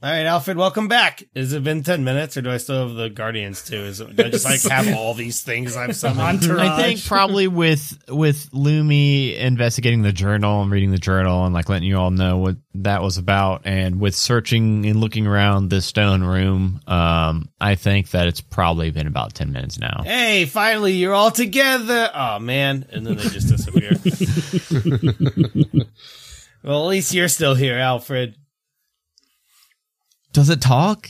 All 0.04 0.10
right, 0.10 0.26
Alfred, 0.26 0.58
welcome 0.58 0.88
back. 0.88 1.22
Has 1.36 1.54
it 1.54 1.64
been 1.64 1.84
10 1.84 2.04
minutes, 2.04 2.36
or 2.36 2.42
do 2.42 2.50
I 2.50 2.58
still 2.58 2.88
have 2.88 2.96
the 2.96 3.12
Guardians 3.12 3.64
too? 3.64 3.76
Is 3.76 4.02
it, 4.02 4.16
do 4.16 4.24
I 4.24 4.30
just 4.30 4.46
like 4.46 4.60
have 4.64 4.92
all 4.98 5.14
these 5.14 5.42
things 5.42 5.78
I've 5.78 5.96
summoned? 5.96 6.42
Entourage. 6.42 6.68
I 6.68 6.82
think 6.82 7.06
probably 7.06 7.48
with 7.48 8.04
with 8.10 8.50
Lumi 8.50 9.38
investigating 9.38 10.02
the 10.02 10.12
journal 10.12 10.64
and 10.64 10.72
reading 10.72 10.90
the 10.90 10.98
journal 10.98 11.46
and 11.46 11.54
like 11.54 11.70
letting 11.70 11.88
you 11.88 12.00
all 12.00 12.10
know 12.10 12.40
what 12.40 12.56
that 12.74 13.04
was 13.04 13.20
about, 13.20 13.62
and 13.66 14.00
with 14.00 14.16
searching 14.16 14.88
and 14.88 15.00
looking 15.00 15.28
around 15.28 15.70
this 15.70 15.86
stone 15.86 16.24
room, 16.24 16.82
um, 16.88 17.50
I 17.60 17.76
think 17.76 18.10
that 18.10 18.28
it's 18.28 18.42
probably 18.42 18.90
been 18.90 19.06
about 19.06 19.36
ten 19.36 19.52
minutes 19.52 19.78
now. 19.78 20.02
hey, 20.04 20.46
finally, 20.46 20.94
you're 20.94 21.14
all 21.14 21.30
together. 21.30 22.10
Oh, 22.12 22.40
man. 22.40 22.88
And 22.92 23.06
then 23.06 23.18
they 23.18 23.24
just 23.26 23.50
disappear. 23.50 23.92
well, 26.64 26.86
at 26.86 26.88
least 26.88 27.14
you're 27.14 27.28
still 27.28 27.54
here, 27.54 27.78
Alfred. 27.78 28.34
Does 30.34 30.50
it 30.50 30.62
talk? 30.62 31.10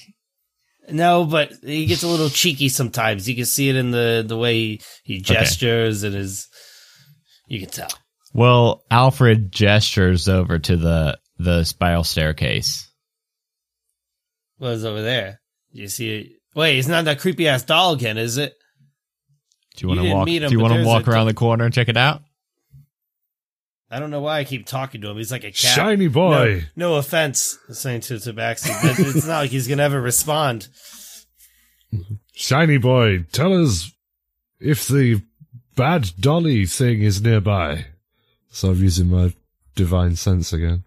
No, 0.90 1.26
but 1.26 1.54
he 1.64 1.86
gets 1.86 2.04
a 2.04 2.08
little 2.08 2.30
cheeky 2.30 2.70
sometimes. 2.70 3.30
You 3.30 3.36
can 3.36 3.46
see 3.46 3.70
it 3.70 3.76
in 3.76 3.92
the, 3.92 4.24
the 4.28 4.38
way 4.38 4.54
he, 4.56 4.82
he 5.04 5.22
gestures 5.22 6.04
and 6.04 6.16
his. 6.16 6.48
You 7.48 7.60
can 7.60 7.70
tell. 7.70 7.90
Well, 8.34 8.84
Alfred 8.90 9.52
gestures 9.52 10.28
over 10.30 10.58
to 10.60 10.78
the 10.78 11.18
the 11.38 11.64
spiral 11.64 12.04
staircase. 12.04 12.90
What 14.58 14.74
is 14.74 14.86
over 14.86 15.02
there? 15.02 15.42
You 15.72 15.88
see 15.88 16.18
it? 16.20 16.28
Wait, 16.56 16.78
it's 16.78 16.88
not 16.88 17.06
that 17.06 17.20
creepy 17.20 17.48
ass 17.48 17.64
doll 17.64 17.94
again, 17.94 18.18
is 18.18 18.38
it? 18.38 18.54
Do 19.76 19.84
you 19.84 19.88
want 19.88 20.02
to 20.02 20.14
walk? 20.14 20.26
meet 20.26 20.44
him, 20.44 20.50
do 20.50 20.56
you 20.56 20.62
want 20.62 20.74
to 20.74 20.86
walk 20.86 21.08
around 21.08 21.28
the 21.28 21.34
corner 21.34 21.66
and 21.66 21.74
check 21.74 21.90
it 21.90 21.98
out? 21.98 22.22
I 23.92 24.00
don't 24.00 24.10
know 24.10 24.22
why 24.22 24.40
I 24.40 24.44
keep 24.46 24.66
talking 24.66 25.02
to 25.02 25.10
him. 25.10 25.18
He's 25.18 25.32
like 25.32 25.44
a 25.44 25.48
cat. 25.52 25.56
Shiny 25.56 26.08
boy. 26.08 26.64
No, 26.76 26.92
no 26.92 26.96
offense, 26.96 27.58
saying 27.70 28.02
to 28.02 28.14
Tabaxi, 28.16 28.70
but 28.82 28.98
it's 29.00 29.28
not 29.28 29.40
like 29.40 29.52
he's 29.52 29.68
gonna 29.68 29.84
ever 29.84 30.00
respond. 30.00 30.70
Shiny 32.34 32.78
boy, 32.78 33.26
tell 33.34 33.54
us 33.62 33.92
if 34.60 34.88
the 34.88 35.22
bad 35.76 36.10
dolly 36.20 36.66
thing 36.66 37.02
is 37.02 37.22
nearby. 37.22 37.86
So 38.50 38.72
I'm 38.72 38.78
using 38.82 39.08
my 39.10 39.34
divine 39.76 40.16
sense 40.16 40.54
again. 40.54 40.84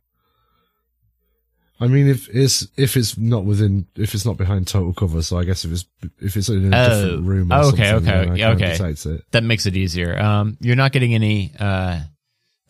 I 1.80 1.88
mean, 1.88 2.08
if 2.08 2.28
it's 2.34 2.68
if 2.76 2.96
it's 2.96 3.18
not 3.18 3.44
within, 3.44 3.86
if 3.96 4.14
it's 4.14 4.24
not 4.24 4.36
behind 4.38 4.66
total 4.66 4.94
cover, 4.94 5.20
so 5.22 5.38
I 5.38 5.44
guess 5.44 5.64
if 5.64 5.72
it's 5.72 5.84
if 6.20 6.36
it's 6.36 6.48
in 6.48 6.72
a 6.72 6.76
Oh. 6.76 7.02
different 7.02 7.26
room, 7.26 7.52
or 7.52 7.56
Okay, 7.56 7.90
something, 7.90 8.08
okay, 8.08 8.20
then 8.24 8.30
I 8.32 8.36
can't 8.38 8.80
okay. 8.80 9.10
it. 9.10 9.24
That 9.32 9.44
makes 9.44 9.66
it 9.66 9.76
easier. 9.76 10.18
Um, 10.18 10.56
you're 10.60 10.76
not 10.76 10.92
getting 10.92 11.14
any 11.14 11.52
uh, 11.58 12.00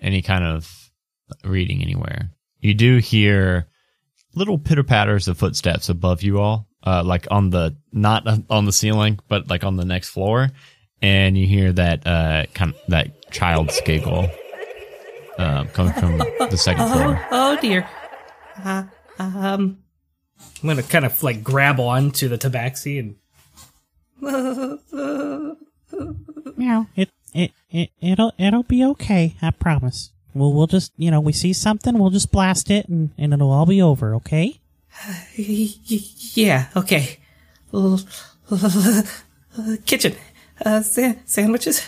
any 0.05 0.22
kind 0.22 0.44
of 0.44 0.90
reading 1.44 1.82
anywhere. 1.82 2.30
You 2.61 2.74
do 2.74 2.98
hear 2.98 3.68
little 4.34 4.59
pitter 4.59 4.84
patters 4.84 5.28
of 5.28 5.38
footsteps 5.38 5.88
above 5.88 6.22
you 6.22 6.40
all, 6.40 6.68
uh, 6.86 7.02
like 7.05 7.26
on 7.30 7.50
the 7.50 7.76
not 7.92 8.26
on 8.50 8.64
the 8.66 8.72
ceiling, 8.72 9.18
but 9.28 9.48
like 9.48 9.64
on 9.64 9.76
the 9.76 9.84
next 9.84 10.11
floor, 10.11 10.50
and 11.02 11.36
you 11.36 11.46
hear 11.46 11.72
that 11.72 12.07
uh, 12.07 12.44
kind 12.55 12.74
of 12.74 12.80
that 12.88 13.30
child's 13.30 13.80
giggle 13.84 14.30
um, 15.38 15.68
coming 15.68 15.92
from 15.94 16.18
the 16.18 16.57
second 16.57 16.88
floor. 16.88 17.26
Oh 17.30 17.59
dear. 17.61 17.88
Uh, 18.62 18.84
um, 19.18 19.78
I'm 20.62 20.68
gonna 20.68 20.82
kind 20.82 21.05
of 21.05 21.22
like 21.22 21.42
grab 21.42 21.80
on 21.80 22.11
to 22.12 22.28
the 22.28 22.38
tabaxi 22.38 22.98
and 22.98 23.16
Meow. 26.57 26.86
It, 26.96 27.11
it, 27.35 27.53
it, 27.70 27.91
it'll, 28.01 28.32
it'll 28.39 28.62
be 28.62 28.85
okay. 28.85 29.35
I 29.43 29.51
promise. 29.51 30.11
We'll, 30.35 30.53
we'll 30.53 30.66
just, 30.66 30.93
you 30.97 31.11
know, 31.11 31.20
we 31.20 31.32
see 31.32 31.53
something, 31.53 31.99
we'll 31.99 32.11
just 32.11 32.32
blast 32.32 32.70
it 32.70 32.89
and, 32.89 33.11
and 33.18 33.32
it'll 33.32 33.51
all 33.53 33.66
be 33.66 33.82
over, 33.82 34.14
okay? 34.16 34.61
y- 35.37 35.37
y- 35.91 35.99
yeah, 36.35 36.68
okay. 36.76 37.18
Kitchen. 39.87 40.14
Uh, 40.64 40.82
sa- 40.82 41.14
sandwiches? 41.24 41.82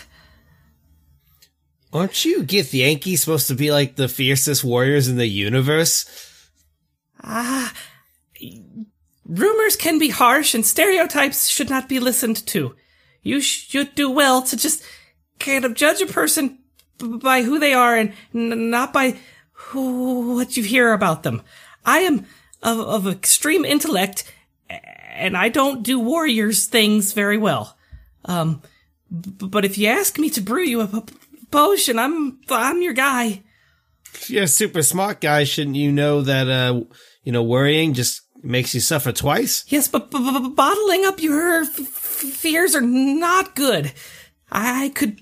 Aren't 1.93 2.25
you 2.25 2.43
Githyanki 2.43 3.17
supposed 3.17 3.47
to 3.47 3.55
be 3.55 3.71
like 3.71 3.95
the 3.95 4.09
fiercest 4.09 4.63
warriors 4.63 5.07
in 5.07 5.17
the 5.17 5.27
universe? 5.27 6.05
Ah, 7.23 7.73
rumors 9.25 9.75
can 9.75 9.97
be 9.97 10.09
harsh 10.09 10.53
and 10.53 10.65
stereotypes 10.65 11.47
should 11.47 11.69
not 11.69 11.89
be 11.89 11.99
listened 11.99 12.45
to. 12.47 12.75
You 13.23 13.41
should 13.41 13.95
do 13.95 14.09
well 14.09 14.41
to 14.43 14.57
just 14.57 14.83
of 15.45 15.73
judge 15.73 16.01
a 16.01 16.07
person 16.07 16.59
by 16.99 17.43
who 17.43 17.59
they 17.59 17.73
are 17.73 17.95
and 17.95 18.13
not 18.33 18.93
by 18.93 19.17
who, 19.51 20.35
what 20.35 20.57
you 20.57 20.63
hear 20.63 20.93
about 20.93 21.23
them. 21.23 21.41
I 21.85 21.99
am 21.99 22.25
of, 22.61 22.79
of 22.79 23.07
extreme 23.07 23.65
intellect 23.65 24.31
and 24.69 25.35
I 25.37 25.49
don't 25.49 25.83
do 25.83 25.99
warriors 25.99 26.65
things 26.65 27.13
very 27.13 27.37
well. 27.37 27.77
Um, 28.25 28.61
but 29.09 29.65
if 29.65 29.77
you 29.77 29.87
ask 29.87 30.19
me 30.19 30.29
to 30.31 30.41
brew 30.41 30.63
you 30.63 30.81
a 30.81 31.03
potion, 31.49 31.97
I'm, 31.97 32.39
I'm 32.49 32.81
your 32.81 32.93
guy. 32.93 33.43
You're 34.27 34.43
a 34.43 34.47
super 34.47 34.81
smart 34.83 35.21
guy, 35.21 35.43
shouldn't 35.43 35.75
you 35.75 35.91
know 35.91 36.21
that, 36.21 36.47
uh, 36.49 36.81
you 37.23 37.31
know, 37.31 37.43
worrying 37.43 37.93
just 37.93 38.21
makes 38.43 38.73
you 38.73 38.79
suffer 38.79 39.11
twice? 39.11 39.65
Yes, 39.67 39.87
but 39.87 40.11
b- 40.11 40.17
b- 40.17 40.49
bottling 40.49 41.05
up 41.05 41.21
your 41.21 41.61
f- 41.61 41.69
fears 41.69 42.75
are 42.75 42.81
not 42.81 43.55
good. 43.55 43.93
I 44.51 44.89
could 44.89 45.21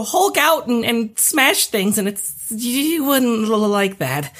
hulk 0.00 0.36
out 0.36 0.68
and, 0.68 0.84
and 0.84 1.18
smash 1.18 1.66
things, 1.66 1.98
and 1.98 2.08
it's 2.08 2.50
you 2.50 3.04
wouldn't 3.04 3.48
like 3.48 3.98
that. 3.98 4.32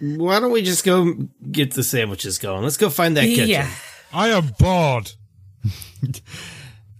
Why 0.00 0.38
don't 0.38 0.52
we 0.52 0.62
just 0.62 0.84
go 0.84 1.12
get 1.50 1.74
the 1.74 1.82
sandwiches 1.82 2.38
going? 2.38 2.62
Let's 2.62 2.76
go 2.76 2.88
find 2.88 3.16
that 3.16 3.24
kitchen. 3.24 3.48
Yeah, 3.48 3.70
I 4.12 4.28
am 4.28 4.52
bored. 4.58 5.12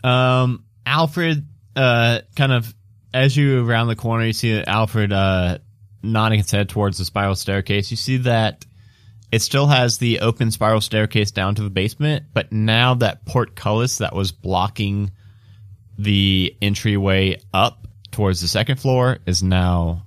Um, 0.05 0.65
Alfred, 0.87 1.45
uh, 1.75 2.21
kind 2.37 2.53
of 2.53 2.73
as 3.13 3.37
you 3.37 3.69
around 3.69 3.89
the 3.89 3.97
corner, 3.97 4.25
you 4.25 4.33
see 4.33 4.63
Alfred 4.63 5.13
uh, 5.13 5.59
nodding 6.03 6.39
his 6.39 6.51
head 6.51 6.69
towards 6.69 6.99
the 6.99 7.05
spiral 7.05 7.35
staircase. 7.35 7.91
You 7.91 7.97
see 7.97 8.19
that 8.19 8.65
it 9.33 9.43
still 9.43 9.67
has 9.67 9.99
the 9.99 10.21
open 10.21 10.51
spiral 10.51 10.81
staircase 10.81 11.31
down 11.31 11.55
to 11.57 11.63
the 11.63 11.71
basement, 11.71 12.27
but 12.33 12.53
now 12.53 12.95
that 12.95 13.25
portcullis 13.27 13.99
that 13.99 14.15
was 14.15 14.33
blocking 14.33 15.11
the 15.99 16.57
entryway 16.63 17.41
up 17.53 17.87
towards 18.13 18.41
the 18.41 18.49
second 18.49 18.79
floor 18.81 19.19
is 19.27 19.43
now 19.43 20.05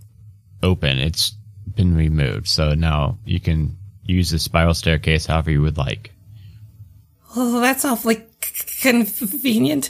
open. 0.64 0.98
It's 0.98 1.32
been 1.76 1.96
removed, 1.96 2.48
so 2.48 2.74
now 2.74 3.18
you 3.26 3.40
can 3.40 3.78
use 4.04 4.30
the 4.32 4.40
spiral 4.40 4.74
staircase 4.74 5.26
however 5.26 5.52
you 5.52 5.62
would 5.62 5.78
like. 5.78 6.12
oh, 7.36 7.60
that's 7.62 7.86
awfully 7.86 8.24
c- 8.44 9.06
convenient. 9.16 9.90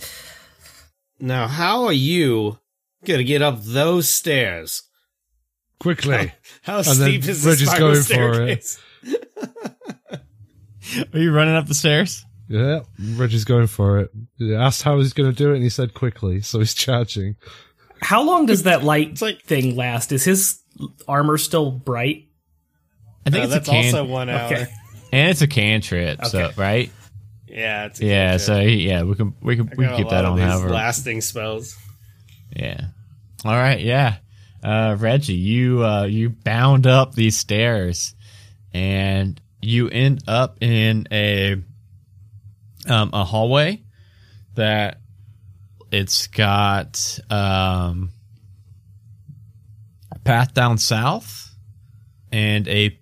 Now, 1.20 1.48
how 1.48 1.86
are 1.86 1.94
you 1.94 2.58
gonna 3.06 3.24
get 3.24 3.42
up 3.42 3.62
those 3.64 4.10
stairs? 4.10 4.84
Quickly. 5.80 6.32
How 6.64 6.82
then 6.84 6.94
steep 6.96 7.26
is 7.28 7.44
the 7.44 7.50
Reggie's 7.52 7.70
spiral 7.72 7.94
going 7.94 8.04
for 8.04 8.42
it. 8.44 8.64
staircase? 8.64 8.80
Are 11.14 11.20
you 11.20 11.32
running 11.32 11.56
up 11.56 11.68
the 11.68 11.74
stairs? 11.74 12.26
Yeah, 12.52 12.80
Reggie's 13.16 13.46
going 13.46 13.68
for 13.68 14.00
it. 14.00 14.12
He 14.38 14.54
asked 14.54 14.84
how 14.84 14.98
he's 14.98 15.14
going 15.14 15.30
to 15.32 15.36
do 15.36 15.52
it, 15.52 15.56
and 15.56 15.64
he 15.64 15.70
said 15.70 15.94
quickly, 15.94 16.42
so 16.42 16.60
he's 16.60 16.74
charging. 16.74 17.36
how 18.02 18.24
long 18.24 18.46
does 18.46 18.64
that 18.64 18.84
light 18.84 19.22
like- 19.22 19.42
thing 19.44 19.76
last? 19.76 20.12
Is 20.12 20.24
his 20.24 20.60
armor 21.08 21.38
still 21.38 21.72
bright? 21.72 22.28
I 23.26 23.30
think 23.30 23.44
Uh, 23.44 23.46
it's 23.46 23.54
that's 23.54 23.68
a 23.68 23.72
can, 23.72 23.86
also 23.86 24.04
one 24.06 24.30
hour. 24.30 24.46
Okay. 24.46 24.66
and 25.12 25.30
it's 25.30 25.42
a 25.42 25.48
cantrip. 25.48 26.26
So 26.26 26.52
right. 26.58 26.92
Yeah, 27.48 27.86
it's 27.86 28.00
a 28.02 28.06
Yeah, 28.06 28.30
cantrip. 28.38 28.42
so 28.42 28.60
yeah, 28.62 29.04
we 29.04 29.16
can 29.16 29.34
we 29.42 29.56
can 29.56 29.70
we 29.78 29.86
can 29.86 29.94
a 29.94 29.98
keep 29.98 30.10
that 30.10 30.26
on 30.26 30.38
these 30.38 30.46
however. 30.46 30.70
lasting 30.70 31.22
spells. 31.22 31.78
Yeah. 32.56 32.80
All 33.46 33.54
right, 33.56 33.80
yeah. 33.82 34.18
Uh 34.64 34.96
Reggie, 35.00 35.34
you 35.34 35.86
uh 35.86 36.04
you 36.06 36.30
bound 36.30 36.88
up 36.88 37.14
these 37.14 37.36
stairs 37.38 38.16
and 38.74 39.40
you 39.62 39.88
end 39.90 40.24
up 40.28 40.58
in 40.64 41.08
a 41.12 41.62
um 42.88 43.12
a 43.14 43.24
hallway 43.24 43.84
that 44.56 45.00
it's 45.92 46.28
got 46.28 47.20
um 47.30 48.10
a 50.12 50.20
path 50.20 50.54
down 50.54 50.78
south 50.78 51.56
and 52.32 52.68
a 52.68 52.98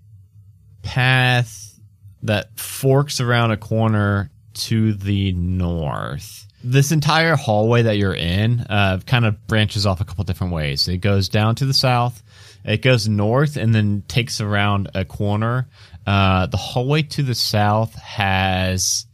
path 0.84 1.80
that 2.24 2.60
forks 2.60 3.22
around 3.22 3.52
a 3.52 3.58
corner 3.58 4.32
to 4.54 4.94
the 4.94 5.32
north. 5.34 6.48
This 6.64 6.92
entire 6.92 7.36
hallway 7.36 7.84
that 7.84 7.98
you're 7.98 8.14
in 8.14 8.62
uh, 8.62 9.00
kind 9.06 9.26
of 9.26 9.48
branches 9.48 9.86
off 9.86 10.02
a 10.02 10.06
couple 10.06 10.26
different 10.26 10.52
ways. 10.52 10.88
It 10.90 10.98
goes 10.98 11.30
down 11.30 11.56
to 11.56 11.66
the 11.66 11.74
south, 11.74 12.22
it 12.66 12.82
goes 12.82 13.08
north, 13.08 13.56
and 13.56 13.74
then 13.74 14.04
takes 14.08 14.42
around 14.42 14.90
a 14.94 15.06
corner. 15.06 15.70
Uh, 16.06 16.48
the 16.48 16.58
hallway 16.58 17.04
to 17.04 17.24
the 17.24 17.36
south 17.36 17.96
has 17.96 19.06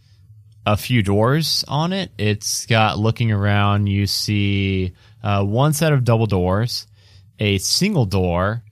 a 0.66 0.76
few 0.78 1.04
doors 1.04 1.64
on 1.68 1.94
it. 1.94 2.12
It's 2.18 2.66
got 2.66 2.98
looking 3.00 3.32
around, 3.32 3.88
you 3.88 4.08
see 4.08 4.94
uh, 5.24 5.44
one 5.44 5.74
set 5.74 5.94
of 5.94 6.04
double 6.04 6.26
doors, 6.28 6.88
a 7.40 7.58
single 7.60 8.06
door, 8.06 8.64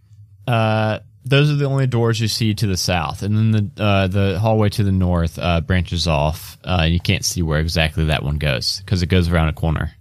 uh, 0.47 0.99
those 1.25 1.49
are 1.49 1.55
the 1.55 1.65
only 1.65 1.87
doors 1.87 2.19
you 2.19 2.27
see 2.27 2.53
to 2.53 2.67
the 2.67 2.75
south, 2.75 3.23
and 3.23 3.37
then 3.37 3.51
the 3.75 3.81
uh, 3.83 4.07
the 4.07 4.37
hallway 4.39 4.67
to 4.67 4.83
the 4.83 4.91
north 4.91 5.39
uh, 5.39 5.61
branches 5.61 6.05
off. 6.05 6.57
Uh, 6.65 6.85
you 6.89 6.99
can't 6.99 7.23
see 7.23 7.41
where 7.41 7.61
exactly 7.61 8.03
that 8.05 8.23
one 8.23 8.37
goes 8.37 8.79
because 8.79 9.01
it 9.01 9.07
goes 9.07 9.29
around 9.29 9.47
a 9.47 9.53
corner. 9.53 9.93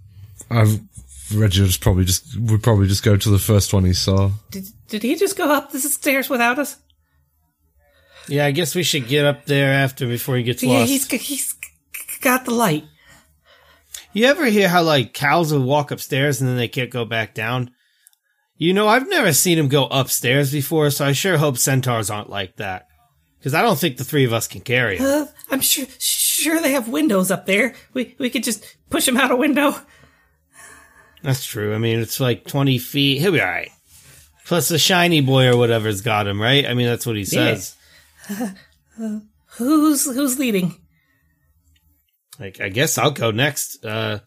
I've, 0.49 0.81
Reggie 1.33 1.61
would 1.61 1.77
probably 1.79 2.03
just 2.03 2.37
would 2.37 2.61
probably 2.61 2.87
just 2.87 3.03
go 3.03 3.15
to 3.15 3.29
the 3.29 3.39
first 3.39 3.73
one 3.73 3.85
he 3.85 3.93
saw. 3.93 4.31
Did, 4.51 4.65
did 4.89 5.01
he 5.03 5.15
just 5.15 5.37
go 5.37 5.49
up 5.49 5.71
the 5.71 5.79
stairs 5.79 6.29
without 6.29 6.59
us? 6.59 6.75
Yeah, 8.27 8.45
I 8.45 8.51
guess 8.51 8.75
we 8.75 8.83
should 8.83 9.07
get 9.07 9.25
up 9.25 9.45
there 9.45 9.71
after 9.71 10.05
before 10.07 10.35
he 10.37 10.43
gets 10.43 10.61
Yeah, 10.63 10.79
lost. 10.79 10.89
he's 10.89 11.07
he's 11.09 11.52
g- 11.52 11.52
got 12.23 12.45
the 12.45 12.51
light. 12.51 12.85
You 14.13 14.25
ever 14.25 14.45
hear 14.45 14.69
how 14.69 14.83
like 14.83 15.13
cows 15.13 15.51
will 15.51 15.63
walk 15.63 15.91
upstairs 15.91 16.39
and 16.39 16.49
then 16.49 16.57
they 16.57 16.67
can't 16.67 16.89
go 16.89 17.05
back 17.05 17.33
down? 17.33 17.71
You 18.57 18.73
know, 18.73 18.87
I've 18.87 19.09
never 19.09 19.33
seen 19.33 19.57
him 19.57 19.67
go 19.67 19.87
upstairs 19.87 20.51
before, 20.51 20.89
so 20.89 21.05
I 21.05 21.11
sure 21.11 21.37
hope 21.37 21.57
centaurs 21.57 22.09
aren't 22.09 22.29
like 22.29 22.57
that. 22.57 22.87
Because 23.37 23.53
I 23.53 23.61
don't 23.61 23.77
think 23.77 23.97
the 23.97 24.05
three 24.05 24.23
of 24.23 24.31
us 24.31 24.47
can 24.47 24.61
carry 24.61 24.97
him. 24.97 25.05
Uh, 25.05 25.25
I'm 25.51 25.59
sure 25.59 25.85
sure 25.99 26.61
they 26.61 26.71
have 26.71 26.87
windows 26.87 27.29
up 27.29 27.45
there. 27.45 27.73
We 27.93 28.15
we 28.19 28.29
could 28.29 28.43
just 28.43 28.77
push 28.89 29.07
him 29.07 29.17
out 29.17 29.31
a 29.31 29.35
window. 29.35 29.75
That's 31.23 31.45
true. 31.45 31.73
I 31.73 31.77
mean, 31.77 31.99
it's 31.99 32.19
like 32.19 32.45
20 32.45 32.77
feet. 32.77 33.19
He'll 33.19 33.31
be 33.31 33.41
alright. 33.41 33.71
Plus 34.45 34.67
the 34.67 34.77
shiny 34.77 35.21
boy 35.21 35.47
or 35.47 35.57
whatever's 35.57 36.01
got 36.01 36.27
him, 36.27 36.41
right? 36.41 36.65
I 36.65 36.73
mean, 36.73 36.87
that's 36.87 37.05
what 37.05 37.15
he 37.15 37.23
says. 37.25 37.75
Who's 39.57 40.05
who's 40.05 40.39
leading? 40.39 40.75
Like, 42.39 42.59
I 42.61 42.69
guess 42.69 42.97
I'll 42.97 43.11
go 43.11 43.31
next. 43.31 43.83
Uh, 43.85 44.19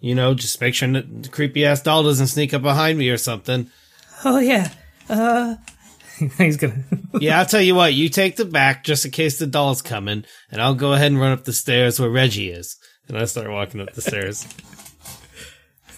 you 0.00 0.14
know, 0.14 0.34
just 0.34 0.60
make 0.60 0.74
sure 0.74 0.90
that 0.92 1.22
the 1.22 1.28
creepy 1.28 1.64
ass 1.64 1.82
doll 1.82 2.02
doesn't 2.02 2.26
sneak 2.28 2.54
up 2.54 2.62
behind 2.62 2.98
me 2.98 3.08
or 3.10 3.18
something. 3.18 3.70
Oh 4.24 4.38
yeah. 4.38 4.70
Uh, 5.08 5.56
He's 6.38 6.56
gonna. 6.56 6.84
Yeah, 7.20 7.38
I'll 7.38 7.46
tell 7.46 7.60
you 7.60 7.74
what. 7.74 7.94
You 7.94 8.08
take 8.08 8.36
the 8.36 8.44
back 8.44 8.84
just 8.84 9.04
in 9.04 9.10
case 9.10 9.38
the 9.38 9.46
doll's 9.46 9.82
coming, 9.82 10.24
and 10.50 10.62
I'll 10.62 10.74
go 10.74 10.94
ahead 10.94 11.12
and 11.12 11.20
run 11.20 11.32
up 11.32 11.44
the 11.44 11.52
stairs 11.52 12.00
where 12.00 12.08
Reggie 12.08 12.50
is. 12.50 12.76
And 13.06 13.18
I 13.18 13.26
start 13.26 13.50
walking 13.50 13.80
up 13.80 13.92
the 13.92 14.00
stairs. 14.00 14.46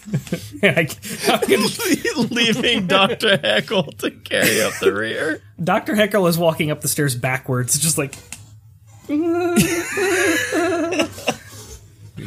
I, 0.61 0.87
am 1.31 1.41
gonna, 1.47 2.27
leaving 2.29 2.85
Dr. 2.85 3.37
Heckle 3.37 3.91
to 3.93 4.11
carry 4.11 4.61
up 4.61 4.73
the 4.79 4.93
rear. 4.93 5.41
Dr. 5.63 5.95
Heckle 5.95 6.27
is 6.27 6.37
walking 6.37 6.69
up 6.69 6.81
the 6.81 6.87
stairs 6.87 7.15
backwards, 7.15 7.79
just 7.79 7.97
like. 7.97 8.13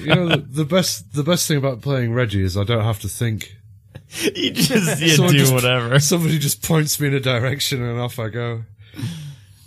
You 0.00 0.14
know, 0.14 0.28
the, 0.28 0.36
the 0.36 0.64
best 0.64 1.12
the 1.14 1.22
best 1.22 1.46
thing 1.48 1.56
about 1.58 1.80
playing 1.82 2.12
Reggie 2.14 2.42
is 2.42 2.56
I 2.56 2.64
don't 2.64 2.84
have 2.84 3.00
to 3.00 3.08
think. 3.08 3.54
You 4.34 4.52
just 4.52 5.02
you 5.02 5.16
do 5.28 5.38
just- 5.38 5.52
whatever. 5.52 5.98
Somebody 6.00 6.38
just 6.38 6.62
points 6.62 6.98
me 6.98 7.08
in 7.08 7.14
a 7.14 7.20
direction 7.20 7.82
and 7.82 8.00
off 8.00 8.18
I 8.18 8.28
go. 8.28 8.62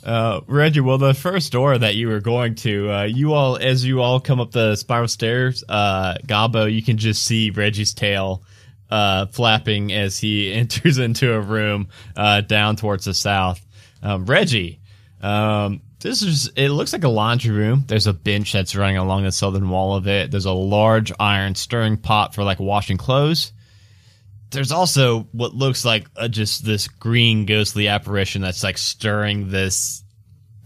Uh, 0.03 0.41
Reggie, 0.47 0.79
well, 0.79 0.97
the 0.97 1.13
first 1.13 1.51
door 1.51 1.77
that 1.77 1.93
you 1.95 2.07
were 2.07 2.19
going 2.21 2.55
to, 2.55 2.91
uh, 2.91 3.03
you 3.03 3.33
all, 3.33 3.55
as 3.57 3.85
you 3.85 4.01
all 4.01 4.19
come 4.19 4.39
up 4.39 4.49
the 4.51 4.75
spiral 4.75 5.07
stairs, 5.07 5.63
uh, 5.69 6.15
Gabo, 6.25 6.73
you 6.73 6.81
can 6.81 6.97
just 6.97 7.23
see 7.23 7.51
Reggie's 7.51 7.93
tail, 7.93 8.43
uh, 8.89 9.27
flapping 9.27 9.93
as 9.93 10.17
he 10.17 10.51
enters 10.53 10.97
into 10.97 11.31
a 11.33 11.39
room, 11.39 11.89
uh, 12.15 12.41
down 12.41 12.77
towards 12.77 13.05
the 13.05 13.13
south. 13.13 13.63
Um, 14.01 14.25
Reggie, 14.25 14.79
um, 15.21 15.81
this 16.01 16.21
is, 16.21 16.47
it 16.55 16.69
looks 16.69 16.93
like 16.93 17.03
a 17.03 17.09
laundry 17.09 17.51
room. 17.51 17.83
There's 17.87 18.07
a 18.07 18.13
bench 18.13 18.51
that's 18.53 18.75
running 18.75 18.97
along 18.97 19.23
the 19.23 19.31
southern 19.31 19.69
wall 19.69 19.95
of 19.95 20.07
it. 20.07 20.31
There's 20.31 20.45
a 20.45 20.51
large 20.51 21.11
iron 21.19 21.55
stirring 21.55 21.97
pot 21.97 22.35
for 22.35 22.43
like 22.43 22.59
washing 22.59 22.97
clothes 22.97 23.53
there's 24.51 24.73
also 24.73 25.21
what 25.31 25.53
looks 25.55 25.85
like 25.85 26.09
uh, 26.17 26.27
just 26.27 26.65
this 26.65 26.89
green 26.89 27.45
ghostly 27.45 27.87
apparition 27.87 28.41
that's 28.41 28.65
like 28.65 28.77
stirring 28.77 29.49
this 29.49 30.03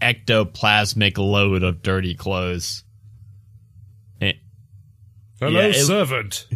ectoplasmic 0.02 1.16
load 1.18 1.62
of 1.62 1.82
dirty 1.82 2.16
clothes. 2.16 2.82
It, 4.20 4.38
Hello, 5.38 5.52
Yeah, 5.60 5.66
it- 5.68 5.74
servant. 5.84 6.48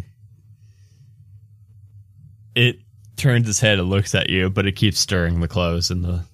it 2.57 2.81
turns 3.17 3.49
its 3.49 3.61
head 3.61 3.79
and 3.79 3.89
looks 3.89 4.13
at 4.17 4.29
you, 4.29 4.51
but 4.51 4.67
it 4.67 4.73
keeps 4.73 4.99
stirring 4.99 5.39
the 5.41 5.47
clothes 5.47 5.93
in 5.93 6.03
the 6.03 6.25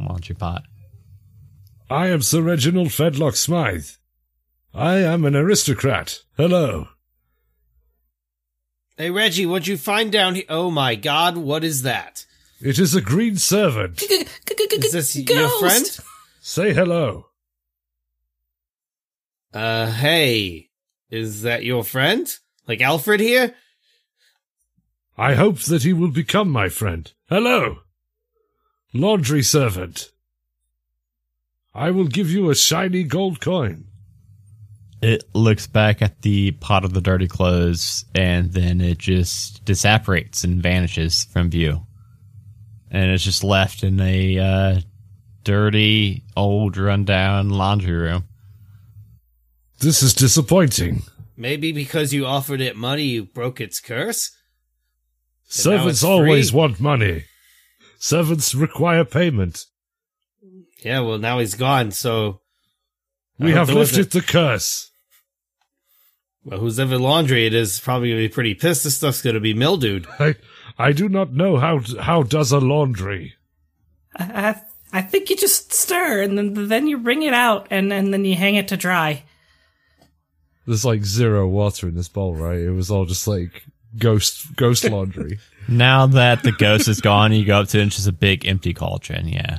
laundry 0.00 0.34
pot. 0.36 0.62
I 1.88 2.08
am 2.08 2.20
Sir 2.20 2.42
Reginald 2.42 2.88
Fedlock 2.88 3.36
Smythe. 3.36 3.90
I 4.74 4.96
am 4.96 5.24
an 5.24 5.36
aristocrat. 5.36 6.18
Hello. 6.36 6.88
Hey, 8.96 9.10
Reggie, 9.10 9.46
what'd 9.46 9.68
you 9.68 9.76
find 9.76 10.10
down 10.10 10.34
here? 10.34 10.44
Oh 10.48 10.70
my 10.70 10.96
god, 10.96 11.36
what 11.36 11.62
is 11.62 11.82
that? 11.82 12.26
It 12.60 12.80
is 12.80 12.94
a 12.94 13.00
green 13.00 13.36
servant. 13.36 14.02
Is 14.02 14.92
this 14.92 15.16
your 15.16 15.48
friend? 15.60 15.98
Say 16.40 16.72
hello. 16.72 17.26
Uh, 19.52 19.90
hey. 19.92 20.70
Is 21.08 21.42
that 21.42 21.64
your 21.64 21.84
friend? 21.84 22.28
Like 22.66 22.80
Alfred 22.80 23.20
here? 23.20 23.54
I 25.16 25.34
hope 25.34 25.60
that 25.60 25.84
he 25.84 25.92
will 25.92 26.10
become 26.10 26.50
my 26.50 26.68
friend. 26.68 27.12
Hello. 27.28 27.76
Laundry 28.92 29.42
servant. 29.42 30.10
I 31.76 31.90
will 31.90 32.06
give 32.06 32.30
you 32.30 32.48
a 32.48 32.54
shiny 32.54 33.02
gold 33.02 33.42
coin. 33.42 33.84
It 35.02 35.24
looks 35.34 35.66
back 35.66 36.00
at 36.00 36.22
the 36.22 36.52
pot 36.52 36.86
of 36.86 36.94
the 36.94 37.02
dirty 37.02 37.28
clothes 37.28 38.06
and 38.14 38.50
then 38.50 38.80
it 38.80 38.96
just 38.96 39.62
disapparates 39.66 40.42
and 40.42 40.62
vanishes 40.62 41.24
from 41.24 41.50
view. 41.50 41.86
And 42.90 43.10
it's 43.10 43.24
just 43.24 43.44
left 43.44 43.82
in 43.82 44.00
a 44.00 44.38
uh, 44.38 44.80
dirty, 45.44 46.24
old, 46.34 46.78
rundown 46.78 47.50
laundry 47.50 47.92
room. 47.92 48.24
This 49.80 50.02
is 50.02 50.14
disappointing. 50.14 51.02
Maybe 51.36 51.72
because 51.72 52.14
you 52.14 52.24
offered 52.24 52.62
it 52.62 52.74
money, 52.74 53.02
you 53.02 53.26
broke 53.26 53.60
its 53.60 53.80
curse? 53.80 54.30
now 55.44 55.50
Servants 55.50 56.02
always 56.02 56.54
want 56.54 56.80
money. 56.80 57.24
Servants 57.98 58.54
require 58.54 59.04
payment. 59.04 59.66
Yeah, 60.86 61.00
well, 61.00 61.18
now 61.18 61.40
he's 61.40 61.54
gone, 61.56 61.90
so. 61.90 62.40
We 63.40 63.50
have 63.50 63.66
there 63.66 63.76
wasn't- 63.76 63.98
lifted 63.98 64.12
the 64.20 64.24
curse. 64.26 64.90
Well, 66.44 66.60
whose 66.60 66.78
ever 66.78 66.96
laundry 66.96 67.44
it 67.44 67.54
is 67.54 67.80
probably 67.80 68.10
gonna 68.10 68.20
be 68.20 68.28
pretty 68.28 68.54
pissed. 68.54 68.84
This 68.84 68.96
stuff's 68.96 69.20
gonna 69.20 69.40
be 69.40 69.52
mildewed. 69.52 70.06
I, 70.20 70.36
I 70.78 70.92
do 70.92 71.08
not 71.08 71.32
know 71.32 71.56
how 71.56 71.80
how 72.00 72.22
does 72.22 72.52
a 72.52 72.60
laundry. 72.60 73.34
I, 74.14 74.50
I, 74.50 74.62
I 74.98 75.02
think 75.02 75.28
you 75.28 75.36
just 75.36 75.72
stir 75.72 76.22
and 76.22 76.38
then 76.38 76.68
then 76.68 76.86
you 76.86 76.98
wring 76.98 77.22
it 77.24 77.34
out 77.34 77.66
and, 77.72 77.92
and 77.92 78.14
then 78.14 78.24
you 78.24 78.36
hang 78.36 78.54
it 78.54 78.68
to 78.68 78.76
dry. 78.76 79.24
There's 80.68 80.84
like 80.84 81.04
zero 81.04 81.48
water 81.48 81.88
in 81.88 81.96
this 81.96 82.08
bowl, 82.08 82.36
right? 82.36 82.60
It 82.60 82.70
was 82.70 82.92
all 82.92 83.06
just 83.06 83.26
like 83.26 83.64
ghost 83.98 84.54
ghost 84.54 84.84
laundry. 84.88 85.40
Now 85.66 86.06
that 86.06 86.44
the 86.44 86.52
ghost 86.52 86.86
is 86.86 87.00
gone, 87.00 87.32
you 87.32 87.44
go 87.44 87.58
up 87.58 87.68
to 87.70 87.78
it 87.78 87.82
and 87.82 87.88
it's 87.88 87.96
just 87.96 88.08
a 88.08 88.12
big 88.12 88.46
empty 88.46 88.72
cauldron. 88.72 89.26
Yeah. 89.26 89.58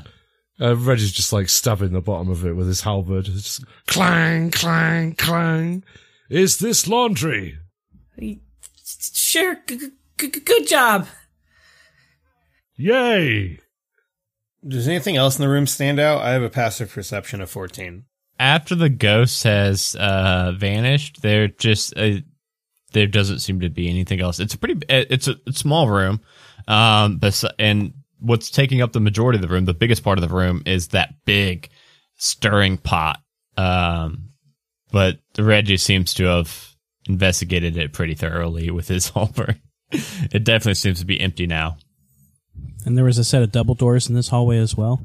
Uh, 0.60 0.76
Reggie's 0.76 1.12
just 1.12 1.32
like 1.34 1.49
stabbing 1.49 1.91
the 1.93 2.01
bottom 2.01 2.30
of 2.30 2.45
it 2.45 2.53
with 2.53 2.68
his 2.68 2.82
halberd. 2.82 3.28
It's 3.28 3.43
just 3.43 3.66
clang, 3.86 4.49
clang, 4.51 5.14
clang. 5.16 5.84
Is 6.30 6.58
this 6.58 6.88
laundry? 6.88 7.58
Sure, 8.84 9.58
g- 9.68 9.78
g- 9.78 10.30
g- 10.30 10.39
good 10.39 10.68
job. 10.68 11.08
Yay! 12.76 13.59
Does 14.67 14.88
anything 14.88 15.16
else 15.16 15.38
in 15.38 15.42
the 15.42 15.50
room 15.50 15.67
stand 15.67 16.00
out? 16.00 16.21
I 16.21 16.32
have 16.32 16.42
a 16.42 16.50
passive 16.50 16.92
perception 16.92 17.42
of 17.42 17.50
14. 17.50 18.05
After 18.39 18.75
the 18.75 18.89
ghost 18.89 19.43
has 19.43 19.96
uh, 19.96 20.54
vanished, 20.58 21.21
there 21.21 21.47
just 21.47 21.96
uh, 21.97 22.17
there 22.93 23.08
doesn't 23.08 23.39
seem 23.39 23.59
to 23.62 23.70
be 23.70 23.89
anything 23.89 24.21
else. 24.21 24.39
It's 24.39 24.54
a 24.54 24.58
pretty 24.58 24.79
it's 24.89 25.28
a, 25.28 25.36
it's 25.47 25.59
a 25.59 25.59
small 25.59 25.89
room, 25.89 26.21
um, 26.67 27.17
but 27.17 27.43
and 27.58 27.93
what's 28.19 28.49
taking 28.49 28.81
up 28.81 28.93
the 28.93 28.99
majority 28.99 29.37
of 29.37 29.41
the 29.41 29.47
room, 29.47 29.65
the 29.65 29.73
biggest 29.73 30.03
part 30.03 30.17
of 30.17 30.27
the 30.27 30.35
room, 30.35 30.63
is 30.65 30.89
that 30.89 31.13
big 31.25 31.69
stirring 32.17 32.77
pot. 32.77 33.19
Um, 33.55 34.29
but 34.91 35.19
Reggie 35.37 35.77
seems 35.77 36.13
to 36.15 36.25
have 36.25 36.75
investigated 37.07 37.77
it 37.77 37.93
pretty 37.93 38.15
thoroughly 38.15 38.69
with 38.71 38.87
his 38.87 39.09
halberd. 39.09 39.59
it 39.91 40.43
definitely 40.43 40.75
seems 40.75 40.99
to 40.99 41.05
be 41.05 41.19
empty 41.19 41.47
now. 41.47 41.77
And 42.85 42.97
there 42.97 43.05
was 43.05 43.17
a 43.17 43.23
set 43.23 43.43
of 43.43 43.51
double 43.51 43.75
doors 43.75 44.09
in 44.09 44.15
this 44.15 44.29
hallway 44.29 44.57
as 44.57 44.75
well. 44.75 45.01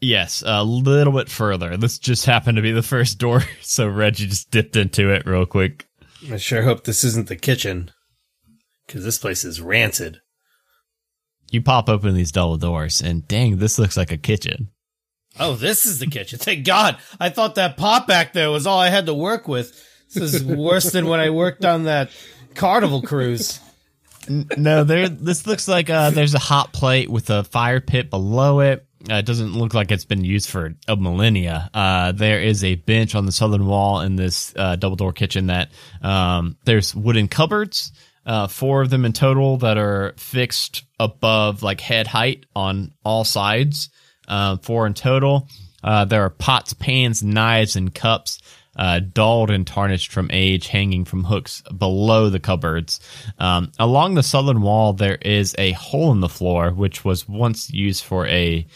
Yes, 0.00 0.42
a 0.46 0.62
little 0.62 1.12
bit 1.12 1.28
further. 1.28 1.76
This 1.76 1.98
just 1.98 2.26
happened 2.26 2.56
to 2.56 2.62
be 2.62 2.72
the 2.72 2.82
first 2.82 3.18
door, 3.18 3.42
so 3.62 3.88
Reggie 3.88 4.26
just 4.26 4.50
dipped 4.50 4.76
into 4.76 5.10
it 5.10 5.26
real 5.26 5.46
quick. 5.46 5.86
I 6.30 6.36
sure 6.36 6.62
hope 6.62 6.84
this 6.84 7.04
isn't 7.04 7.28
the 7.28 7.36
kitchen. 7.36 7.90
Because 8.86 9.04
this 9.04 9.18
place 9.18 9.44
is 9.44 9.60
rancid. 9.60 10.20
You 11.50 11.62
pop 11.62 11.88
open 11.88 12.14
these 12.14 12.32
double 12.32 12.56
doors, 12.56 13.00
and 13.00 13.26
dang, 13.28 13.58
this 13.58 13.78
looks 13.78 13.96
like 13.96 14.12
a 14.12 14.16
kitchen. 14.16 14.70
Oh, 15.38 15.54
this 15.54 15.86
is 15.86 15.98
the 15.98 16.06
kitchen. 16.06 16.38
Thank 16.38 16.64
God. 16.64 16.96
I 17.20 17.28
thought 17.28 17.56
that 17.56 17.76
pot 17.76 18.06
back 18.06 18.32
there 18.32 18.50
was 18.50 18.66
all 18.66 18.78
I 18.78 18.88
had 18.88 19.06
to 19.06 19.14
work 19.14 19.46
with. 19.46 19.72
This 20.12 20.34
is 20.34 20.44
worse 20.44 20.92
than 20.92 21.08
when 21.08 21.20
I 21.20 21.30
worked 21.30 21.64
on 21.64 21.84
that 21.84 22.10
carnival 22.54 23.02
cruise. 23.02 23.60
No, 24.28 24.84
there. 24.84 25.08
This 25.08 25.46
looks 25.46 25.68
like 25.68 25.90
uh, 25.90 26.10
there's 26.10 26.34
a 26.34 26.38
hot 26.38 26.72
plate 26.72 27.08
with 27.08 27.30
a 27.30 27.44
fire 27.44 27.80
pit 27.80 28.10
below 28.10 28.60
it. 28.60 28.86
Uh, 29.08 29.16
it 29.16 29.26
doesn't 29.26 29.52
look 29.52 29.72
like 29.72 29.92
it's 29.92 30.04
been 30.04 30.24
used 30.24 30.48
for 30.48 30.74
a 30.88 30.96
millennia. 30.96 31.70
Uh, 31.72 32.12
there 32.12 32.40
is 32.40 32.64
a 32.64 32.74
bench 32.74 33.14
on 33.14 33.24
the 33.24 33.30
southern 33.30 33.66
wall 33.66 34.00
in 34.00 34.16
this 34.16 34.52
uh, 34.56 34.74
double 34.74 34.96
door 34.96 35.12
kitchen 35.12 35.46
that 35.46 35.70
um, 36.02 36.56
there's 36.64 36.94
wooden 36.94 37.28
cupboards, 37.28 37.92
uh, 38.26 38.48
four 38.48 38.82
of 38.82 38.90
them 38.90 39.04
in 39.04 39.12
total 39.12 39.58
that 39.58 39.78
are 39.78 40.14
fixed 40.18 40.84
above 40.98 41.62
like 41.62 41.80
head 41.80 42.06
height 42.06 42.44
on 42.54 42.92
all 43.04 43.24
sides. 43.24 43.88
Uh, 44.28 44.56
four 44.56 44.86
in 44.86 44.94
total. 44.94 45.48
Uh, 45.82 46.04
there 46.04 46.24
are 46.24 46.30
pots, 46.30 46.74
pans, 46.74 47.22
knives, 47.22 47.76
and 47.76 47.94
cups 47.94 48.40
uh, 48.76 49.00
dulled 49.00 49.50
and 49.50 49.66
tarnished 49.66 50.12
from 50.12 50.30
age, 50.32 50.68
hanging 50.68 51.04
from 51.04 51.24
hooks 51.24 51.62
below 51.76 52.28
the 52.28 52.40
cupboards. 52.40 53.00
Um, 53.38 53.72
along 53.78 54.14
the 54.14 54.22
southern 54.22 54.62
wall, 54.62 54.92
there 54.92 55.18
is 55.22 55.54
a 55.58 55.72
hole 55.72 56.12
in 56.12 56.20
the 56.20 56.28
floor, 56.28 56.70
which 56.70 57.04
was 57.04 57.28
once 57.28 57.70
used 57.70 58.04
for 58.04 58.26
a 58.26 58.66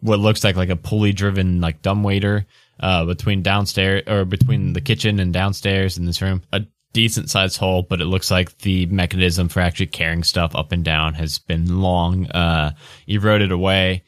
what 0.00 0.20
looks 0.20 0.44
like 0.44 0.56
like 0.56 0.68
a 0.68 0.76
pulley 0.76 1.14
driven 1.14 1.62
like 1.62 1.80
dumbwaiter 1.80 2.46
uh, 2.78 3.06
between 3.06 3.42
downstairs 3.42 4.02
or 4.06 4.26
between 4.26 4.74
the 4.74 4.80
kitchen 4.82 5.18
and 5.18 5.32
downstairs 5.32 5.96
in 5.96 6.04
this 6.04 6.20
room. 6.20 6.42
A 6.52 6.60
decent 6.94 7.28
sized 7.28 7.58
hole, 7.58 7.82
but 7.82 8.00
it 8.00 8.06
looks 8.06 8.30
like 8.30 8.56
the 8.58 8.86
mechanism 8.86 9.50
for 9.50 9.60
actually 9.60 9.88
carrying 9.88 10.22
stuff 10.24 10.54
up 10.56 10.72
and 10.72 10.82
down 10.82 11.12
has 11.14 11.38
been 11.38 11.80
long 11.82 12.26
uh, 12.30 12.72
eroded 13.06 13.52
away. 13.52 14.04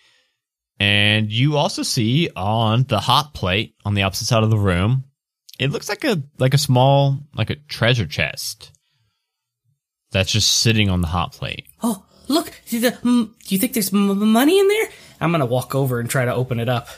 And 0.80 1.30
you 1.30 1.56
also 1.56 1.82
see 1.82 2.30
on 2.34 2.84
the 2.84 3.00
hot 3.00 3.34
plate 3.34 3.74
on 3.84 3.92
the 3.94 4.02
opposite 4.04 4.26
side 4.26 4.42
of 4.42 4.50
the 4.50 4.58
room, 4.58 5.04
it 5.58 5.70
looks 5.70 5.88
like 5.88 6.04
a 6.04 6.22
like 6.38 6.54
a 6.54 6.58
small 6.58 7.18
like 7.34 7.50
a 7.50 7.56
treasure 7.56 8.06
chest. 8.06 8.72
that's 10.12 10.30
just 10.32 10.60
sitting 10.60 10.88
on 10.88 11.00
the 11.02 11.06
hot 11.08 11.32
plate. 11.32 11.66
Oh, 11.82 12.04
look! 12.28 12.52
the- 12.70 12.90
mm, 13.02 13.30
Do 13.46 13.54
you 13.54 13.58
think 13.58 13.72
there's 13.72 13.92
money 13.92 14.58
in 14.58 14.68
there? 14.68 14.88
I'm 15.20 15.32
gonna 15.32 15.46
walk 15.46 15.74
over 15.74 15.98
and 15.98 16.08
try 16.10 16.24
to 16.26 16.34
open 16.34 16.60
it 16.60 16.68
up. 16.68 16.88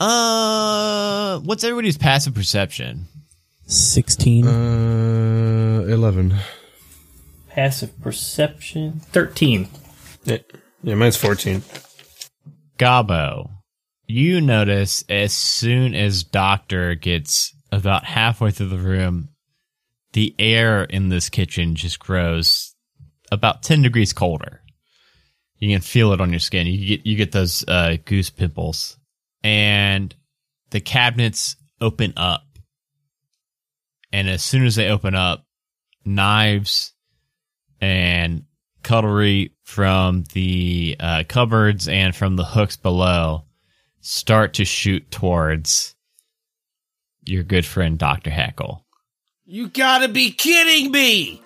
Uh, 0.00 1.38
what's 1.40 1.62
everybody's 1.64 1.98
passive 1.98 2.34
perception? 2.34 3.06
16. 3.72 4.46
Uh, 4.46 5.84
11. 5.88 6.34
Passive 7.48 8.00
perception. 8.00 9.00
Thirteen. 9.00 9.68
Yeah, 10.24 10.38
yeah 10.82 10.94
mine's 10.94 11.16
14. 11.16 11.62
Gabo, 12.78 13.50
you 14.06 14.40
notice 14.40 15.04
as 15.08 15.32
soon 15.32 15.94
as 15.94 16.24
Doctor 16.24 16.94
gets 16.94 17.54
about 17.70 18.04
halfway 18.04 18.50
through 18.50 18.68
the 18.68 18.78
room, 18.78 19.28
the 20.12 20.34
air 20.38 20.84
in 20.84 21.08
this 21.08 21.28
kitchen 21.28 21.74
just 21.74 21.98
grows 21.98 22.74
about 23.30 23.62
10 23.62 23.82
degrees 23.82 24.12
colder. 24.12 24.62
You 25.58 25.74
can 25.74 25.80
feel 25.80 26.12
it 26.12 26.20
on 26.20 26.30
your 26.30 26.40
skin. 26.40 26.66
You 26.66 26.96
get, 26.96 27.06
you 27.06 27.16
get 27.16 27.32
those, 27.32 27.64
uh, 27.66 27.96
goose 28.04 28.30
pimples 28.30 28.98
and 29.42 30.14
the 30.70 30.80
cabinets 30.80 31.56
open 31.80 32.12
up. 32.16 32.42
And 34.12 34.28
as 34.28 34.42
soon 34.42 34.64
as 34.64 34.76
they 34.76 34.88
open 34.88 35.14
up, 35.14 35.46
knives 36.04 36.92
and 37.80 38.44
cutlery 38.82 39.54
from 39.62 40.24
the 40.32 40.96
uh, 40.98 41.24
cupboards 41.28 41.88
and 41.88 42.14
from 42.14 42.36
the 42.36 42.44
hooks 42.44 42.76
below 42.76 43.44
start 44.00 44.54
to 44.54 44.64
shoot 44.64 45.10
towards 45.10 45.94
your 47.24 47.42
good 47.42 47.64
friend 47.64 47.98
Dr. 47.98 48.30
Hackle. 48.30 48.84
You 49.44 49.68
gotta 49.68 50.08
be 50.08 50.30
kidding 50.30 50.90
me! 50.90 51.42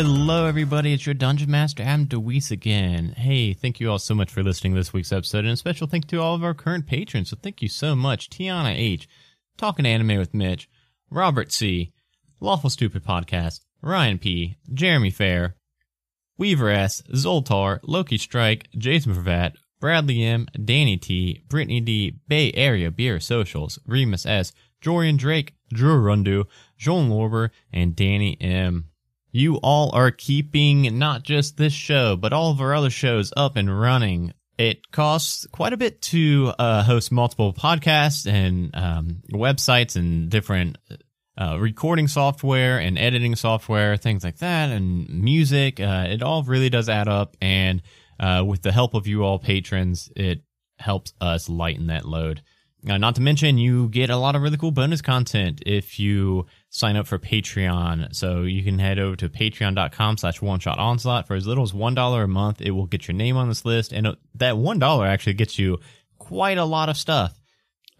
Hello, 0.00 0.46
everybody. 0.46 0.92
It's 0.92 1.06
your 1.06 1.14
Dungeon 1.14 1.50
Master, 1.50 1.82
Adam 1.82 2.06
DeWeese 2.06 2.52
again. 2.52 3.14
Hey, 3.16 3.52
thank 3.52 3.80
you 3.80 3.90
all 3.90 3.98
so 3.98 4.14
much 4.14 4.30
for 4.30 4.44
listening 4.44 4.74
to 4.74 4.78
this 4.78 4.92
week's 4.92 5.10
episode, 5.10 5.40
and 5.40 5.48
a 5.48 5.56
special 5.56 5.88
thank 5.88 6.04
you 6.04 6.18
to 6.18 6.22
all 6.22 6.36
of 6.36 6.44
our 6.44 6.54
current 6.54 6.86
patrons. 6.86 7.30
So 7.30 7.36
thank 7.42 7.60
you 7.62 7.68
so 7.68 7.96
much. 7.96 8.30
Tiana 8.30 8.76
H., 8.76 9.08
Talking 9.56 9.84
Anime 9.84 10.16
with 10.16 10.32
Mitch, 10.32 10.68
Robert 11.10 11.50
C., 11.50 11.92
Lawful 12.38 12.70
Stupid 12.70 13.04
Podcast, 13.04 13.62
Ryan 13.82 14.18
P., 14.18 14.56
Jeremy 14.72 15.10
Fair, 15.10 15.56
Weaver 16.36 16.70
S., 16.70 17.02
Zoltar, 17.12 17.80
Loki 17.82 18.18
Strike, 18.18 18.68
Jason 18.78 19.12
Pravat, 19.12 19.54
Bradley 19.80 20.22
M., 20.22 20.46
Danny 20.64 20.96
T., 20.96 21.42
Brittany 21.48 21.80
D., 21.80 22.20
Bay 22.28 22.52
Area 22.52 22.92
Beer 22.92 23.18
Socials, 23.18 23.80
Remus 23.84 24.26
S., 24.26 24.52
Jorian 24.80 25.18
Drake, 25.18 25.54
Drew 25.72 26.00
Rundu, 26.00 26.44
Joan 26.76 27.10
Lorber, 27.10 27.50
and 27.72 27.96
Danny 27.96 28.40
M. 28.40 28.90
You 29.38 29.54
all 29.62 29.94
are 29.94 30.10
keeping 30.10 30.98
not 30.98 31.22
just 31.22 31.56
this 31.56 31.72
show, 31.72 32.16
but 32.16 32.32
all 32.32 32.50
of 32.50 32.60
our 32.60 32.74
other 32.74 32.90
shows 32.90 33.32
up 33.36 33.54
and 33.54 33.80
running. 33.80 34.34
It 34.58 34.90
costs 34.90 35.46
quite 35.52 35.72
a 35.72 35.76
bit 35.76 36.02
to 36.02 36.52
uh, 36.58 36.82
host 36.82 37.12
multiple 37.12 37.52
podcasts 37.52 38.28
and 38.28 38.74
um, 38.74 39.22
websites 39.32 39.94
and 39.94 40.28
different 40.28 40.76
uh, 41.40 41.56
recording 41.60 42.08
software 42.08 42.80
and 42.80 42.98
editing 42.98 43.36
software, 43.36 43.96
things 43.96 44.24
like 44.24 44.38
that, 44.38 44.70
and 44.70 45.08
music. 45.08 45.78
Uh, 45.78 46.06
it 46.08 46.20
all 46.20 46.42
really 46.42 46.68
does 46.68 46.88
add 46.88 47.06
up. 47.06 47.36
And 47.40 47.80
uh, 48.18 48.42
with 48.44 48.62
the 48.62 48.72
help 48.72 48.94
of 48.94 49.06
you 49.06 49.22
all 49.22 49.38
patrons, 49.38 50.10
it 50.16 50.42
helps 50.80 51.12
us 51.20 51.48
lighten 51.48 51.86
that 51.86 52.04
load. 52.04 52.42
Not 52.82 53.14
to 53.14 53.20
mention, 53.20 53.56
you 53.56 53.88
get 53.88 54.10
a 54.10 54.16
lot 54.16 54.34
of 54.34 54.42
really 54.42 54.56
cool 54.56 54.72
bonus 54.72 55.00
content 55.00 55.62
if 55.64 56.00
you 56.00 56.46
sign 56.78 56.96
up 56.96 57.06
for 57.06 57.18
Patreon. 57.18 58.14
So 58.14 58.42
you 58.42 58.62
can 58.62 58.78
head 58.78 58.98
over 58.98 59.16
to 59.16 59.28
patreon.com 59.28 60.18
slash 60.18 60.40
one 60.40 60.60
shot 60.60 60.78
onslaught 60.78 61.26
for 61.26 61.34
as 61.34 61.46
little 61.46 61.64
as 61.64 61.72
$1 61.72 62.24
a 62.24 62.26
month. 62.26 62.60
It 62.60 62.70
will 62.70 62.86
get 62.86 63.08
your 63.08 63.14
name 63.14 63.36
on 63.36 63.48
this 63.48 63.64
list. 63.64 63.92
And 63.92 64.16
that 64.34 64.54
$1 64.54 65.08
actually 65.08 65.34
gets 65.34 65.58
you 65.58 65.78
quite 66.18 66.58
a 66.58 66.64
lot 66.64 66.88
of 66.88 66.96
stuff. 66.96 67.38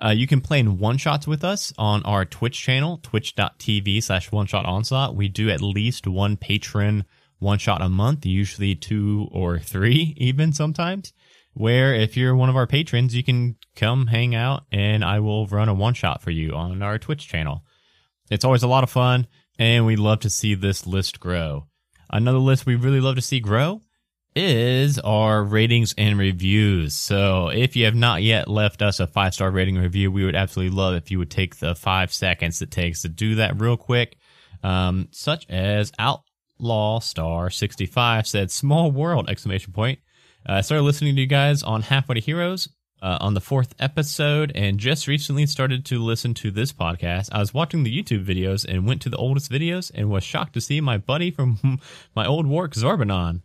Uh, 0.02 0.10
you 0.10 0.26
can 0.28 0.40
play 0.40 0.60
in 0.60 0.78
one 0.78 0.96
shots 0.96 1.26
with 1.26 1.42
us 1.42 1.72
on 1.76 2.02
our 2.04 2.24
Twitch 2.24 2.60
channel, 2.60 3.00
twitch.tv 3.02 4.02
slash 4.02 4.30
one 4.30 4.46
shot 4.46 4.64
onslaught. 4.64 5.16
We 5.16 5.28
do 5.28 5.50
at 5.50 5.60
least 5.60 6.06
one 6.06 6.36
patron 6.36 7.04
one 7.38 7.58
shot 7.58 7.82
a 7.82 7.88
month, 7.88 8.26
usually 8.26 8.74
two 8.74 9.28
or 9.30 9.58
three, 9.58 10.14
even 10.18 10.52
sometimes. 10.52 11.12
Where 11.54 11.94
if 11.94 12.16
you're 12.16 12.36
one 12.36 12.48
of 12.48 12.56
our 12.56 12.68
patrons, 12.68 13.16
you 13.16 13.24
can 13.24 13.56
come 13.74 14.06
hang 14.06 14.34
out 14.34 14.64
and 14.70 15.04
I 15.04 15.18
will 15.18 15.46
run 15.46 15.68
a 15.68 15.74
one 15.74 15.94
shot 15.94 16.22
for 16.22 16.30
you 16.30 16.52
on 16.52 16.82
our 16.82 16.98
Twitch 16.98 17.26
channel. 17.26 17.64
It's 18.30 18.44
always 18.44 18.62
a 18.62 18.68
lot 18.68 18.84
of 18.84 18.90
fun, 18.90 19.26
and 19.58 19.86
we 19.86 19.96
love 19.96 20.20
to 20.20 20.30
see 20.30 20.54
this 20.54 20.86
list 20.86 21.20
grow. 21.20 21.66
Another 22.10 22.38
list 22.38 22.66
we 22.66 22.74
really 22.74 23.00
love 23.00 23.16
to 23.16 23.22
see 23.22 23.40
grow 23.40 23.80
is 24.34 24.98
our 25.00 25.42
ratings 25.42 25.94
and 25.98 26.18
reviews. 26.18 26.94
So 26.94 27.48
if 27.48 27.74
you 27.74 27.84
have 27.86 27.94
not 27.94 28.22
yet 28.22 28.48
left 28.48 28.82
us 28.82 29.00
a 29.00 29.06
five 29.06 29.34
star 29.34 29.50
rating 29.50 29.76
review, 29.76 30.12
we 30.12 30.24
would 30.24 30.36
absolutely 30.36 30.76
love 30.76 30.94
if 30.94 31.10
you 31.10 31.18
would 31.18 31.30
take 31.30 31.56
the 31.56 31.74
five 31.74 32.12
seconds 32.12 32.62
it 32.62 32.70
takes 32.70 33.02
to 33.02 33.08
do 33.08 33.36
that 33.36 33.60
real 33.60 33.76
quick. 33.76 34.16
Um, 34.62 35.08
such 35.10 35.48
as 35.48 35.92
Outlaw 35.98 37.00
Star 37.00 37.50
65 37.50 38.26
said, 38.26 38.50
small 38.50 38.90
world, 38.90 39.28
exclamation 39.28 39.72
point. 39.72 39.98
Uh, 40.48 40.54
I 40.54 40.60
started 40.62 40.84
listening 40.84 41.14
to 41.14 41.20
you 41.20 41.26
guys 41.26 41.62
on 41.62 41.82
Halfway 41.82 42.14
to 42.14 42.20
Heroes 42.20 42.68
uh, 43.02 43.18
on 43.20 43.34
the 43.34 43.40
fourth 43.40 43.74
episode 43.78 44.52
and 44.54 44.78
just 44.78 45.06
recently 45.06 45.46
started 45.46 45.84
to 45.86 46.02
listen 46.02 46.34
to 46.34 46.50
this 46.50 46.72
podcast. 46.72 47.28
I 47.32 47.38
was 47.38 47.54
watching 47.54 47.82
the 47.82 48.02
YouTube 48.02 48.24
videos 48.24 48.64
and 48.64 48.86
went 48.86 49.02
to 49.02 49.08
the 49.08 49.16
oldest 49.16 49.50
videos 49.50 49.90
and 49.94 50.10
was 50.10 50.24
shocked 50.24 50.54
to 50.54 50.60
see 50.60 50.80
my 50.80 50.98
buddy 50.98 51.30
from 51.30 51.80
my 52.14 52.26
old 52.26 52.46
work, 52.46 52.74
Zorbanon. 52.74 53.42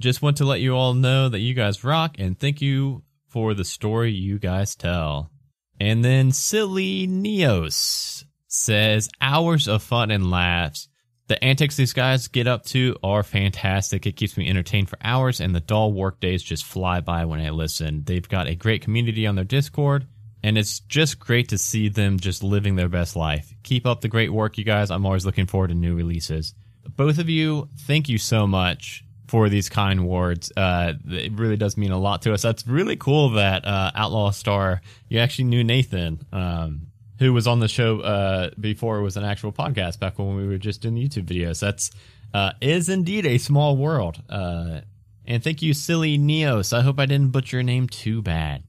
Just 0.00 0.22
want 0.22 0.38
to 0.38 0.44
let 0.44 0.60
you 0.60 0.74
all 0.74 0.94
know 0.94 1.28
that 1.28 1.40
you 1.40 1.54
guys 1.54 1.84
rock 1.84 2.16
and 2.18 2.38
thank 2.38 2.60
you 2.60 3.02
for 3.28 3.54
the 3.54 3.64
story 3.64 4.12
you 4.12 4.38
guys 4.38 4.74
tell. 4.74 5.30
And 5.78 6.04
then 6.04 6.32
Silly 6.32 7.06
Neos 7.06 8.24
says 8.48 9.08
hours 9.20 9.68
of 9.68 9.82
fun 9.82 10.10
and 10.10 10.30
laughs. 10.30 10.88
The 11.30 11.44
antics 11.44 11.76
these 11.76 11.92
guys 11.92 12.26
get 12.26 12.48
up 12.48 12.64
to 12.64 12.96
are 13.04 13.22
fantastic. 13.22 14.04
It 14.04 14.16
keeps 14.16 14.36
me 14.36 14.50
entertained 14.50 14.88
for 14.88 14.98
hours, 15.00 15.40
and 15.40 15.54
the 15.54 15.60
dull 15.60 15.92
work 15.92 16.18
days 16.18 16.42
just 16.42 16.64
fly 16.64 16.98
by 16.98 17.24
when 17.24 17.38
I 17.38 17.50
listen. 17.50 18.02
They've 18.02 18.28
got 18.28 18.48
a 18.48 18.56
great 18.56 18.82
community 18.82 19.28
on 19.28 19.36
their 19.36 19.44
Discord, 19.44 20.08
and 20.42 20.58
it's 20.58 20.80
just 20.80 21.20
great 21.20 21.50
to 21.50 21.56
see 21.56 21.88
them 21.88 22.18
just 22.18 22.42
living 22.42 22.74
their 22.74 22.88
best 22.88 23.14
life. 23.14 23.54
Keep 23.62 23.86
up 23.86 24.00
the 24.00 24.08
great 24.08 24.32
work, 24.32 24.58
you 24.58 24.64
guys. 24.64 24.90
I'm 24.90 25.06
always 25.06 25.24
looking 25.24 25.46
forward 25.46 25.68
to 25.68 25.74
new 25.74 25.94
releases. 25.94 26.52
Both 26.96 27.20
of 27.20 27.28
you, 27.28 27.68
thank 27.82 28.08
you 28.08 28.18
so 28.18 28.48
much 28.48 29.04
for 29.28 29.48
these 29.48 29.68
kind 29.68 30.08
words. 30.08 30.50
Uh, 30.56 30.94
it 31.06 31.34
really 31.34 31.56
does 31.56 31.76
mean 31.76 31.92
a 31.92 31.98
lot 31.98 32.22
to 32.22 32.34
us. 32.34 32.42
That's 32.42 32.66
really 32.66 32.96
cool 32.96 33.30
that 33.34 33.64
uh, 33.64 33.92
Outlaw 33.94 34.32
Star, 34.32 34.80
you 35.08 35.20
actually 35.20 35.44
knew 35.44 35.62
Nathan. 35.62 36.26
Um, 36.32 36.88
who 37.20 37.34
was 37.34 37.46
on 37.46 37.60
the 37.60 37.68
show 37.68 38.00
uh, 38.00 38.50
before 38.58 38.98
it 38.98 39.02
was 39.02 39.16
an 39.16 39.24
actual 39.24 39.52
podcast 39.52 40.00
back 40.00 40.18
when 40.18 40.34
we 40.36 40.46
were 40.46 40.58
just 40.58 40.80
doing 40.80 40.96
YouTube 40.96 41.26
videos. 41.26 41.60
That's 41.60 41.90
uh, 42.32 42.52
is 42.60 42.88
indeed 42.88 43.26
a 43.26 43.38
small 43.38 43.76
world. 43.76 44.20
Uh, 44.28 44.80
and 45.26 45.44
thank 45.44 45.60
you, 45.60 45.74
silly 45.74 46.18
Neos. 46.18 46.72
I 46.72 46.80
hope 46.80 46.98
I 46.98 47.06
didn't 47.06 47.30
butcher 47.30 47.58
your 47.58 47.62
name 47.62 47.88
too 47.88 48.22
bad. 48.22 48.64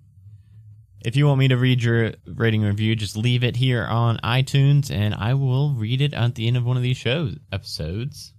If 1.03 1.15
you 1.15 1.27
want 1.27 1.39
me 1.39 1.47
to 1.47 1.57
read 1.57 1.81
your 1.81 2.13
rating 2.27 2.61
review, 2.61 2.95
just 2.95 3.15
leave 3.15 3.43
it 3.43 3.55
here 3.55 3.85
on 3.85 4.17
iTunes, 4.17 4.91
and 4.91 5.15
I 5.15 5.33
will 5.33 5.73
read 5.73 6.01
it 6.01 6.13
at 6.13 6.35
the 6.35 6.47
end 6.47 6.57
of 6.57 6.65
one 6.65 6.77
of 6.77 6.83
these 6.83 6.97
shows 6.97 7.37
episodes. 7.51 8.33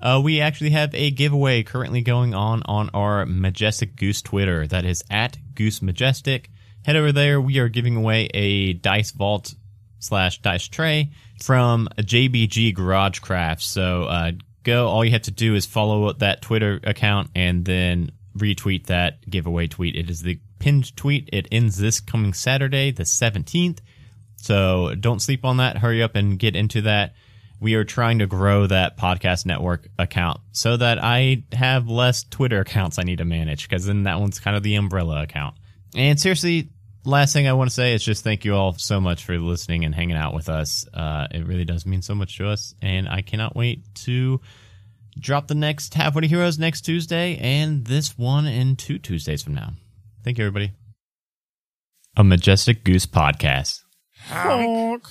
Uh, 0.00 0.20
we 0.24 0.40
actually 0.40 0.70
have 0.70 0.92
a 0.94 1.10
giveaway 1.10 1.62
currently 1.62 2.00
going 2.00 2.34
on 2.34 2.62
on 2.64 2.88
our 2.94 3.26
Majestic 3.26 3.94
Goose 3.94 4.22
Twitter. 4.22 4.66
That 4.66 4.84
is 4.86 5.04
at 5.10 5.36
Goose 5.54 5.82
Majestic 5.82 6.50
head 6.84 6.96
over 6.96 7.12
there. 7.12 7.40
We 7.40 7.58
are 7.58 7.68
giving 7.68 7.96
away 7.96 8.28
a 8.34 8.74
dice 8.74 9.10
vault 9.12 9.54
slash 9.98 10.40
dice 10.40 10.68
tray 10.68 11.12
from 11.42 11.88
JBG 11.98 12.74
Garage 12.74 13.20
Crafts. 13.20 13.66
So 13.66 14.04
uh, 14.04 14.32
go. 14.62 14.88
All 14.88 15.04
you 15.04 15.12
have 15.12 15.22
to 15.22 15.30
do 15.30 15.54
is 15.54 15.66
follow 15.66 16.12
that 16.14 16.42
Twitter 16.42 16.80
account 16.84 17.30
and 17.34 17.64
then 17.64 18.12
retweet 18.36 18.86
that 18.86 19.28
giveaway 19.28 19.66
tweet. 19.66 19.96
It 19.96 20.10
is 20.10 20.22
the 20.22 20.40
pinned 20.58 20.96
tweet. 20.96 21.28
It 21.32 21.48
ends 21.52 21.76
this 21.76 22.00
coming 22.00 22.32
Saturday, 22.32 22.90
the 22.90 23.02
17th. 23.02 23.78
So 24.36 24.94
don't 24.98 25.22
sleep 25.22 25.44
on 25.44 25.58
that. 25.58 25.78
Hurry 25.78 26.02
up 26.02 26.16
and 26.16 26.38
get 26.38 26.56
into 26.56 26.82
that. 26.82 27.14
We 27.60 27.74
are 27.74 27.84
trying 27.84 28.18
to 28.18 28.26
grow 28.26 28.66
that 28.66 28.96
podcast 28.96 29.46
network 29.46 29.86
account 29.96 30.40
so 30.50 30.76
that 30.76 30.98
I 31.00 31.44
have 31.52 31.88
less 31.88 32.24
Twitter 32.24 32.60
accounts 32.60 32.98
I 32.98 33.04
need 33.04 33.18
to 33.18 33.24
manage 33.24 33.68
because 33.68 33.86
then 33.86 34.02
that 34.02 34.18
one's 34.18 34.40
kind 34.40 34.56
of 34.56 34.64
the 34.64 34.74
umbrella 34.74 35.22
account. 35.22 35.54
And 35.94 36.18
seriously, 36.18 36.70
last 37.04 37.32
thing 37.32 37.46
I 37.46 37.52
want 37.52 37.70
to 37.70 37.74
say 37.74 37.94
is 37.94 38.02
just 38.02 38.24
thank 38.24 38.44
you 38.44 38.54
all 38.54 38.72
so 38.74 39.00
much 39.00 39.24
for 39.24 39.38
listening 39.38 39.84
and 39.84 39.94
hanging 39.94 40.16
out 40.16 40.34
with 40.34 40.48
us. 40.48 40.86
Uh, 40.92 41.26
it 41.30 41.46
really 41.46 41.64
does 41.64 41.84
mean 41.86 42.02
so 42.02 42.14
much 42.14 42.38
to 42.38 42.48
us. 42.48 42.74
And 42.80 43.08
I 43.08 43.22
cannot 43.22 43.56
wait 43.56 43.94
to 44.06 44.40
drop 45.18 45.48
the 45.48 45.54
next 45.54 45.94
Halfway 45.94 46.22
to 46.22 46.28
Heroes 46.28 46.58
next 46.58 46.82
Tuesday 46.82 47.36
and 47.36 47.84
this 47.84 48.16
one 48.16 48.46
in 48.46 48.76
two 48.76 48.98
Tuesdays 48.98 49.42
from 49.42 49.54
now. 49.54 49.72
Thank 50.24 50.38
you, 50.38 50.46
everybody. 50.46 50.72
A 52.16 52.24
Majestic 52.24 52.84
Goose 52.84 53.06
Podcast. 53.06 53.80
Honk. 54.26 55.06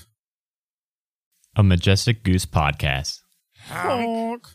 A 1.56 1.64
Majestic 1.64 2.24
Goose 2.24 2.46
Podcast. 2.46 3.20
Honk. 3.68 4.48